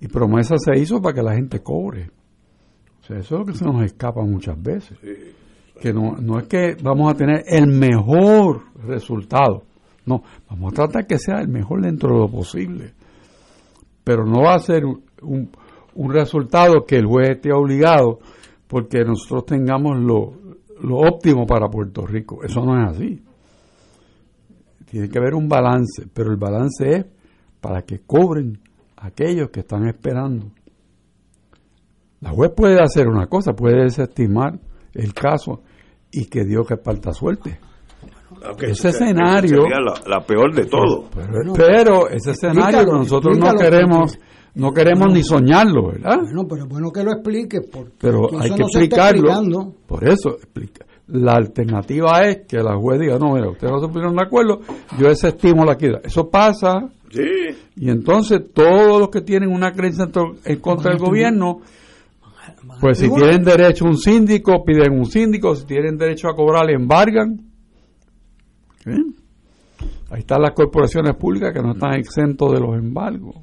[0.00, 2.10] Y promesa se hizo para que la gente cobre.
[3.00, 4.98] O sea, eso es lo que se nos escapa muchas veces.
[5.80, 9.62] Que no, no es que vamos a tener el mejor resultado.
[10.06, 12.92] No, vamos a tratar que sea el mejor dentro de lo posible.
[14.04, 15.50] Pero no va a ser un, un-
[15.94, 18.18] un resultado que el juez esté obligado
[18.66, 20.32] porque nosotros tengamos lo,
[20.82, 22.42] lo óptimo para Puerto Rico.
[22.42, 23.22] Eso no es así.
[24.90, 27.06] Tiene que haber un balance, pero el balance es
[27.60, 28.58] para que cobren
[28.96, 30.50] aquellos que están esperando.
[32.20, 34.58] La juez puede hacer una cosa, puede desestimar
[34.94, 35.62] el caso
[36.10, 37.58] y que Dios que parta suerte.
[38.44, 41.08] Aunque ese escenario la, la peor de todo.
[41.14, 44.18] pero, pero ese escenario Explícalo, nosotros no queremos
[44.54, 46.18] no queremos ni soñarlo, ¿verdad?
[46.22, 49.28] Bueno, pero es bueno que lo explique porque Pero aquí hay que no explicarlo.
[49.30, 49.74] explicando.
[49.86, 50.86] Por eso, explica.
[51.08, 54.60] La alternativa es que la juez diga, no, mira, ustedes no se pusieron de acuerdo,
[54.98, 56.00] yo desestimo la quiebra.
[56.04, 56.88] Eso pasa.
[57.10, 57.22] Sí.
[57.76, 61.60] Y entonces todos los que tienen una creencia en to- en contra del gobierno,
[62.80, 66.64] pues si tienen derecho a un síndico, piden un síndico, si tienen derecho a cobrar,
[66.66, 67.38] le embargan.
[68.84, 68.90] ¿Sí?
[70.10, 73.36] Ahí están las corporaciones públicas que no están exentos de los embargos.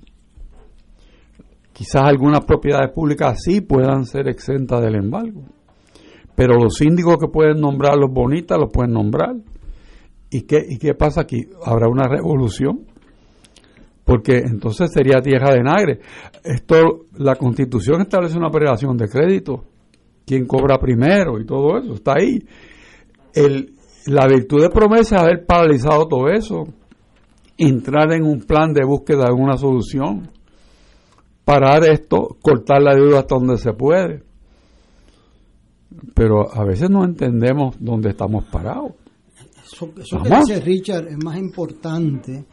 [1.79, 5.43] Quizás algunas propiedades públicas sí puedan ser exentas del embargo.
[6.35, 9.37] Pero los síndicos que pueden nombrar los bonitas los pueden nombrar.
[10.29, 11.47] ¿Y qué, ¿Y qué pasa aquí?
[11.63, 12.81] Habrá una revolución.
[14.03, 15.99] Porque entonces sería tierra de nagre.
[16.43, 19.63] Esto, la constitución establece una prelación de crédito.
[20.25, 21.39] ¿Quién cobra primero?
[21.39, 21.93] Y todo eso.
[21.93, 22.39] Está ahí.
[23.33, 23.71] El,
[24.07, 26.65] la virtud de promesa es haber paralizado todo eso.
[27.57, 30.38] Entrar en un plan de búsqueda de una solución.
[31.49, 34.23] Parar esto, cortar la deuda hasta donde se puede.
[36.13, 38.91] Pero a veces no entendemos dónde estamos parados.
[39.65, 42.45] Eso, eso que dice Richard es más importante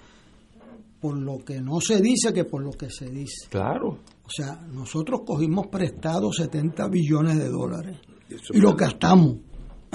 [0.99, 3.49] por lo que no se dice que por lo que se dice.
[3.51, 3.99] Claro.
[4.25, 7.99] O sea, nosotros cogimos prestado 70 billones de dólares
[8.31, 9.37] Eso y lo gastamos.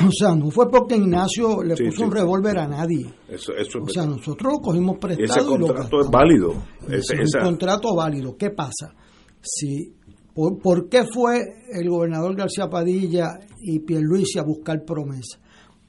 [0.07, 3.06] O sea, no fue porque Ignacio le Sí, puso sí, un revólver a nadie.
[3.28, 6.53] Eso, eso es O sea, nosotros lo cogimos prestado Ese y lo contrato es válido.
[6.90, 8.36] Ese es un contrato válido.
[8.38, 8.94] ¿Qué pasa?
[9.41, 9.94] Si,
[10.34, 11.41] por, por qué fue
[11.72, 15.40] el gobernador García Padilla y Pierluisi a buscar promesa?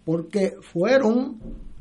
[0.04, 1.38] Porque fueron,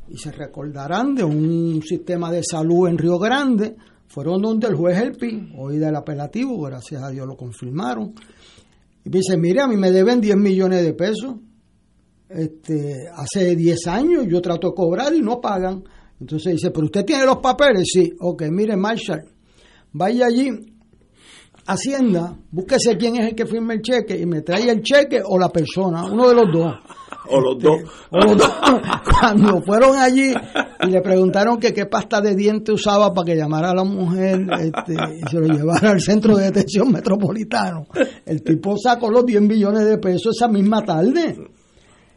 [0.08, 3.76] y se recordarán de un sistema de salud en Río Grande,
[4.06, 8.12] fueron donde el juez Elpi, hoy del apelativo, gracias a Dios lo confirmaron,
[9.04, 11.36] y dice, mire, a mí me deben 10 millones de pesos,
[12.34, 15.82] este, hace 10 años yo trato de cobrar y no pagan.
[16.20, 19.24] Entonces dice, pero usted tiene los papeles, sí, ok, mire Marshall,
[19.92, 20.50] vaya allí,
[21.64, 25.38] Hacienda, búsquese quién es el que firma el cheque y me trae el cheque o
[25.38, 26.74] la persona, uno de los dos.
[27.28, 27.80] O los dos.
[28.10, 28.50] O los dos.
[29.20, 30.34] Cuando fueron allí
[30.80, 34.40] y le preguntaron que qué pasta de diente usaba para que llamara a la mujer
[34.58, 37.86] este, y se lo llevara al centro de detención metropolitano,
[38.26, 41.36] el tipo sacó los 10 billones de pesos esa misma tarde.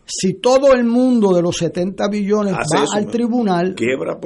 [0.06, 3.76] Si todo el mundo de los 70 billones Hace va eso, al tribunal,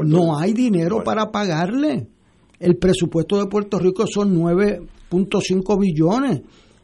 [0.06, 2.08] no hay dinero para pagarle.
[2.60, 6.42] El presupuesto de Puerto Rico son 9.5 billones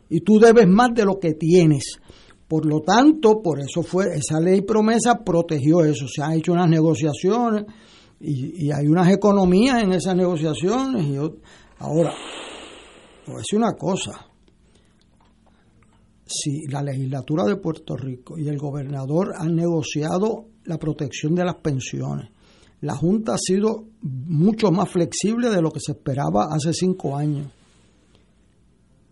[0.09, 1.99] y tú debes más de lo que tienes.
[2.47, 6.05] Por lo tanto, por eso fue esa ley promesa protegió eso.
[6.07, 7.65] Se han hecho unas negociaciones
[8.22, 11.05] y, y hay unas economías en esas negociaciones.
[11.05, 11.35] Y yo-
[11.80, 12.13] ahora,
[13.26, 14.27] voy a decir una cosa.
[16.26, 21.56] Si la legislatura de Puerto Rico y el gobernador han negociado la protección de las
[21.56, 22.30] pensiones,
[22.81, 27.47] la Junta ha sido mucho más flexible de lo que se esperaba hace cinco años.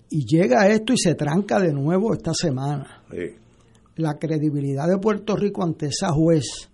[0.10, 3.04] Y llega esto y se tranca de nuevo esta semana.
[3.10, 3.36] Sí.
[3.96, 6.70] La credibilidad de Puerto Rico ante esa juez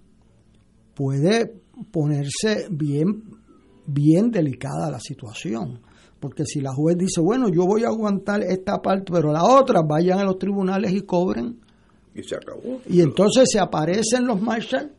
[0.93, 1.53] puede
[1.91, 3.23] ponerse bien,
[3.85, 5.79] bien delicada la situación.
[6.19, 9.81] Porque si la juez dice, bueno, yo voy a aguantar esta parte, pero la otra,
[9.81, 11.57] vayan a los tribunales y cobren.
[12.13, 12.81] Y se acabó.
[12.87, 14.89] Y entonces se aparecen los marshals,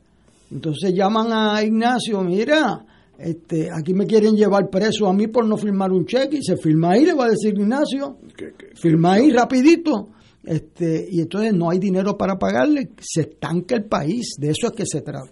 [0.51, 2.85] entonces llaman a Ignacio, mira,
[3.19, 6.57] este, aquí me quieren llevar preso a mí por no firmar un cheque, y se
[6.57, 8.17] firma ahí, le va a decir Ignacio,
[8.75, 10.09] firma ahí rapidito.
[10.43, 14.73] Este, y entonces no hay dinero para pagarle, se estanca el país, de eso es
[14.73, 15.31] que se trata.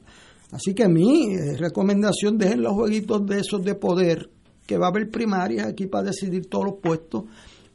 [0.53, 4.31] Así que mi eh, recomendación, dejen los jueguitos de esos de poder,
[4.69, 7.25] que va a haber primarias aquí para decidir todos los puestos,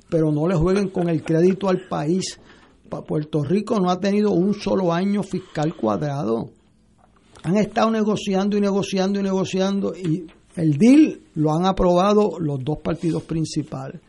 [0.10, 2.40] pero no le jueguen con el crédito al país.
[2.88, 6.52] Pa- Puerto Rico no ha tenido un solo año fiscal cuadrado.
[7.42, 12.78] Han estado negociando y negociando y negociando y el deal lo han aprobado los dos
[12.84, 14.00] partidos principales.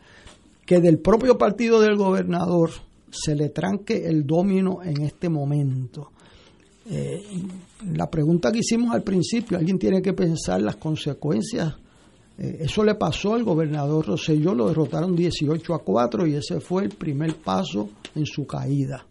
[0.63, 2.69] Que del propio partido del gobernador
[3.09, 6.11] se le tranque el domino en este momento.
[6.87, 7.23] Eh,
[7.95, 11.73] la pregunta que hicimos al principio, alguien tiene que pensar las consecuencias.
[12.37, 16.83] Eh, eso le pasó al gobernador Rosselló, lo derrotaron 18 a 4 y ese fue
[16.83, 19.05] el primer paso en su caída.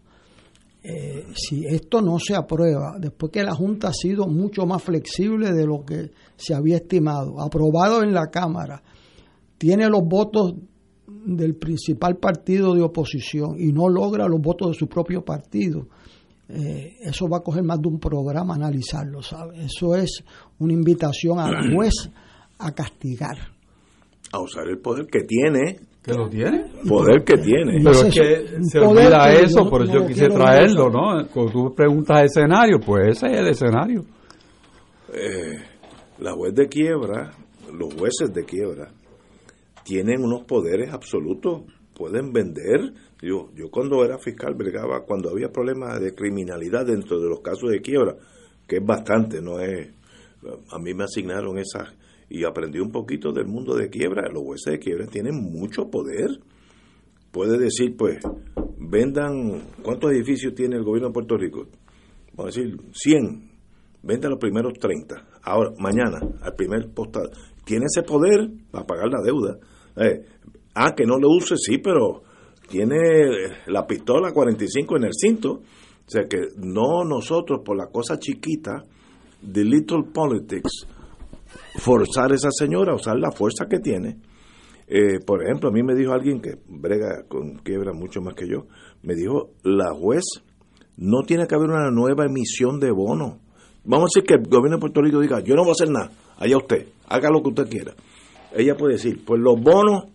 [0.83, 5.51] Eh, si esto no se aprueba, después que la Junta ha sido mucho más flexible
[5.51, 8.83] de lo que se había estimado, aprobado en la Cámara,
[9.57, 10.53] tiene los votos
[11.07, 15.87] del principal partido de oposición y no logra los votos de su propio partido,
[16.47, 19.65] eh, eso va a coger más de un programa analizarlo, ¿sabe?
[19.65, 20.23] Eso es
[20.59, 22.11] una invitación a la juez
[22.59, 23.37] a castigar.
[24.31, 25.79] A usar el poder que tiene.
[26.03, 26.65] ¿Que lo tiene?
[26.87, 27.79] Poder que tiene.
[27.83, 30.89] Pero es que se olvida eso, yo por no eso yo quise traerlo.
[30.89, 31.27] ¿no?
[31.27, 34.05] Cuando tú preguntas escenario, pues ese es el escenario.
[35.13, 35.57] Eh,
[36.19, 37.31] la juez de quiebra,
[37.73, 38.91] los jueces de quiebra,
[39.83, 41.63] tienen unos poderes absolutos,
[41.95, 42.93] pueden vender.
[43.21, 47.71] Yo, yo cuando era fiscal bregaba, cuando había problemas de criminalidad dentro de los casos
[47.71, 48.15] de quiebra,
[48.67, 49.89] que es bastante, no es...
[50.71, 51.93] A mí me asignaron esas
[52.29, 54.29] y aprendí un poquito del mundo de quiebra.
[54.31, 56.39] Los jueces de quiebra tienen mucho poder.
[57.31, 58.19] Puede decir, pues,
[58.77, 61.67] vendan, ¿cuántos edificios tiene el gobierno de Puerto Rico?
[62.33, 63.55] Vamos a decir, 100
[64.05, 65.15] vende los primeros 30.
[65.43, 67.29] Ahora, mañana, al primer postal.
[67.63, 69.57] Tiene ese poder para pagar la deuda.
[69.97, 70.25] Eh,
[70.75, 72.21] ah, que no lo use, sí, pero
[72.69, 72.97] tiene
[73.67, 75.51] la pistola 45 en el cinto.
[75.51, 78.83] O sea que no nosotros, por la cosa chiquita,
[79.45, 80.87] de little politics,
[81.77, 84.17] forzar a esa señora a usar la fuerza que tiene.
[84.87, 88.47] Eh, por ejemplo, a mí me dijo alguien que brega con quiebra mucho más que
[88.47, 88.65] yo,
[89.03, 90.23] me dijo, la juez
[90.97, 93.37] no tiene que haber una nueva emisión de bonos.
[93.83, 95.89] Vamos a decir que el gobierno de Puerto Rico diga, yo no voy a hacer
[95.89, 97.93] nada, allá usted, haga lo que usted quiera.
[98.55, 100.05] Ella puede decir, pues los bonos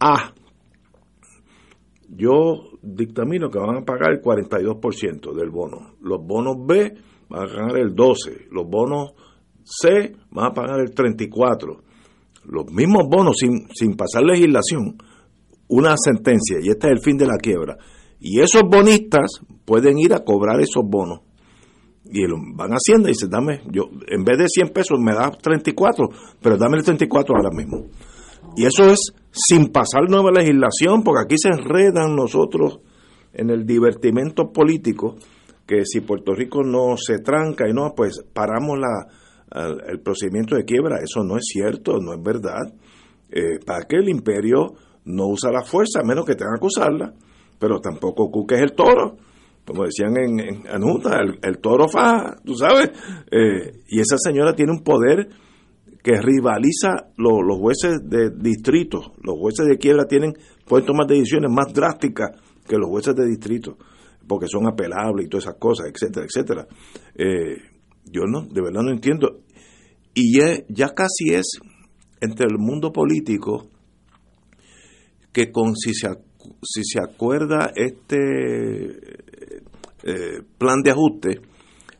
[0.00, 0.32] A,
[2.08, 5.94] yo dictamino que van a pagar el 42% del bono.
[6.00, 6.94] Los bonos B
[7.28, 8.48] van a pagar el 12%.
[8.50, 9.12] Los bonos
[9.64, 11.80] C van a pagar el 34%.
[12.44, 14.96] Los mismos bonos sin, sin pasar legislación,
[15.68, 17.76] una sentencia, y este es el fin de la quiebra.
[18.20, 21.20] Y esos bonistas pueden ir a cobrar esos bonos.
[22.10, 25.30] Y lo van haciendo y dicen, dame, yo, en vez de 100 pesos me da
[25.30, 26.08] 34,
[26.40, 27.84] pero dame el 34 ahora mismo.
[28.56, 32.80] Y eso es sin pasar nueva legislación, porque aquí se enredan nosotros
[33.34, 35.16] en el divertimento político,
[35.68, 40.64] que si Puerto Rico no se tranca y no, pues paramos la, el procedimiento de
[40.64, 40.96] quiebra.
[41.04, 42.72] Eso no es cierto, no es verdad.
[43.30, 44.72] Eh, para que el imperio
[45.04, 47.12] no usa la fuerza, a menos que tenga que usarla,
[47.58, 49.18] pero tampoco cuques el toro.
[49.66, 52.90] Como decían en, en el, el toro faja, tú sabes.
[53.30, 55.28] Eh, y esa señora tiene un poder
[56.02, 59.12] que rivaliza lo- los jueces de distrito.
[59.22, 60.32] Los jueces de quiebra tienen,
[60.66, 62.30] pueden tomar decisiones más drásticas
[62.66, 63.76] que los jueces de distrito,
[64.28, 66.66] porque son apelables y todas esas cosas, etcétera, etcétera.
[67.14, 67.56] Eh,
[68.04, 69.40] yo no, de verdad no entiendo.
[70.14, 71.58] Y ya, ya casi es
[72.20, 73.68] entre el mundo político
[75.32, 76.08] que con si se,
[76.62, 78.88] si se acuerda este
[80.02, 81.40] eh, plan de ajuste,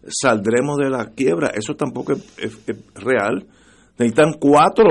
[0.06, 1.48] saldremos de la quiebra.
[1.48, 2.58] Eso tampoco es
[2.94, 3.46] real.
[3.98, 4.86] Necesitan cuatro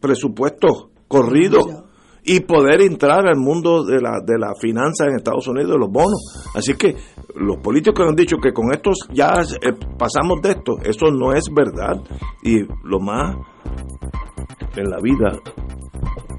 [0.00, 1.79] presupuestos corridos
[2.32, 5.90] y poder entrar al mundo de la, de la finanza en Estados Unidos, de los
[5.90, 6.48] bonos.
[6.54, 6.94] Así que
[7.34, 10.76] los políticos han dicho que con estos ya eh, pasamos de esto.
[10.84, 12.00] Eso no es verdad.
[12.44, 13.36] Y lo más
[14.76, 15.40] en la vida,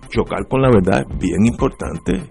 [0.07, 2.23] chocar con la verdad es bien importante.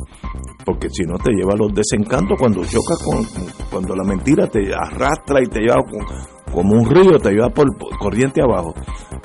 [0.65, 3.23] Porque si no te lleva los desencantos cuando chocas con,
[3.71, 7.67] cuando la mentira te arrastra y te lleva con- como un río, te lleva por,
[7.99, 8.75] corriente abajo.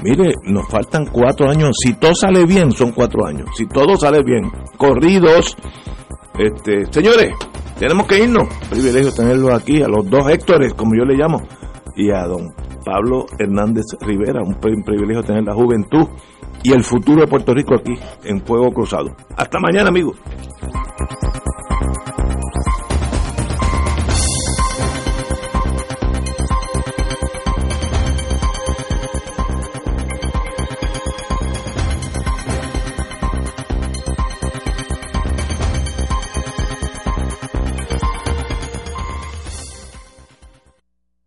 [0.04, 1.76] Mire, nos faltan cuatro años.
[1.82, 3.50] Si todo sale bien, son cuatro años.
[3.56, 5.56] Si todo sale bien, corridos.
[6.38, 7.34] Este, señores,
[7.80, 8.48] tenemos que irnos.
[8.70, 11.42] Privilegio tenerlos aquí, a los dos Héctores, como yo le llamo,
[11.96, 12.54] y a don
[12.86, 14.42] Pablo Hernández Rivera.
[14.44, 16.08] Un privilegio tener la juventud
[16.64, 17.94] y el futuro de Puerto Rico aquí
[18.24, 19.16] en Fuego Cruzado.
[19.36, 20.18] Hasta mañana, amigos.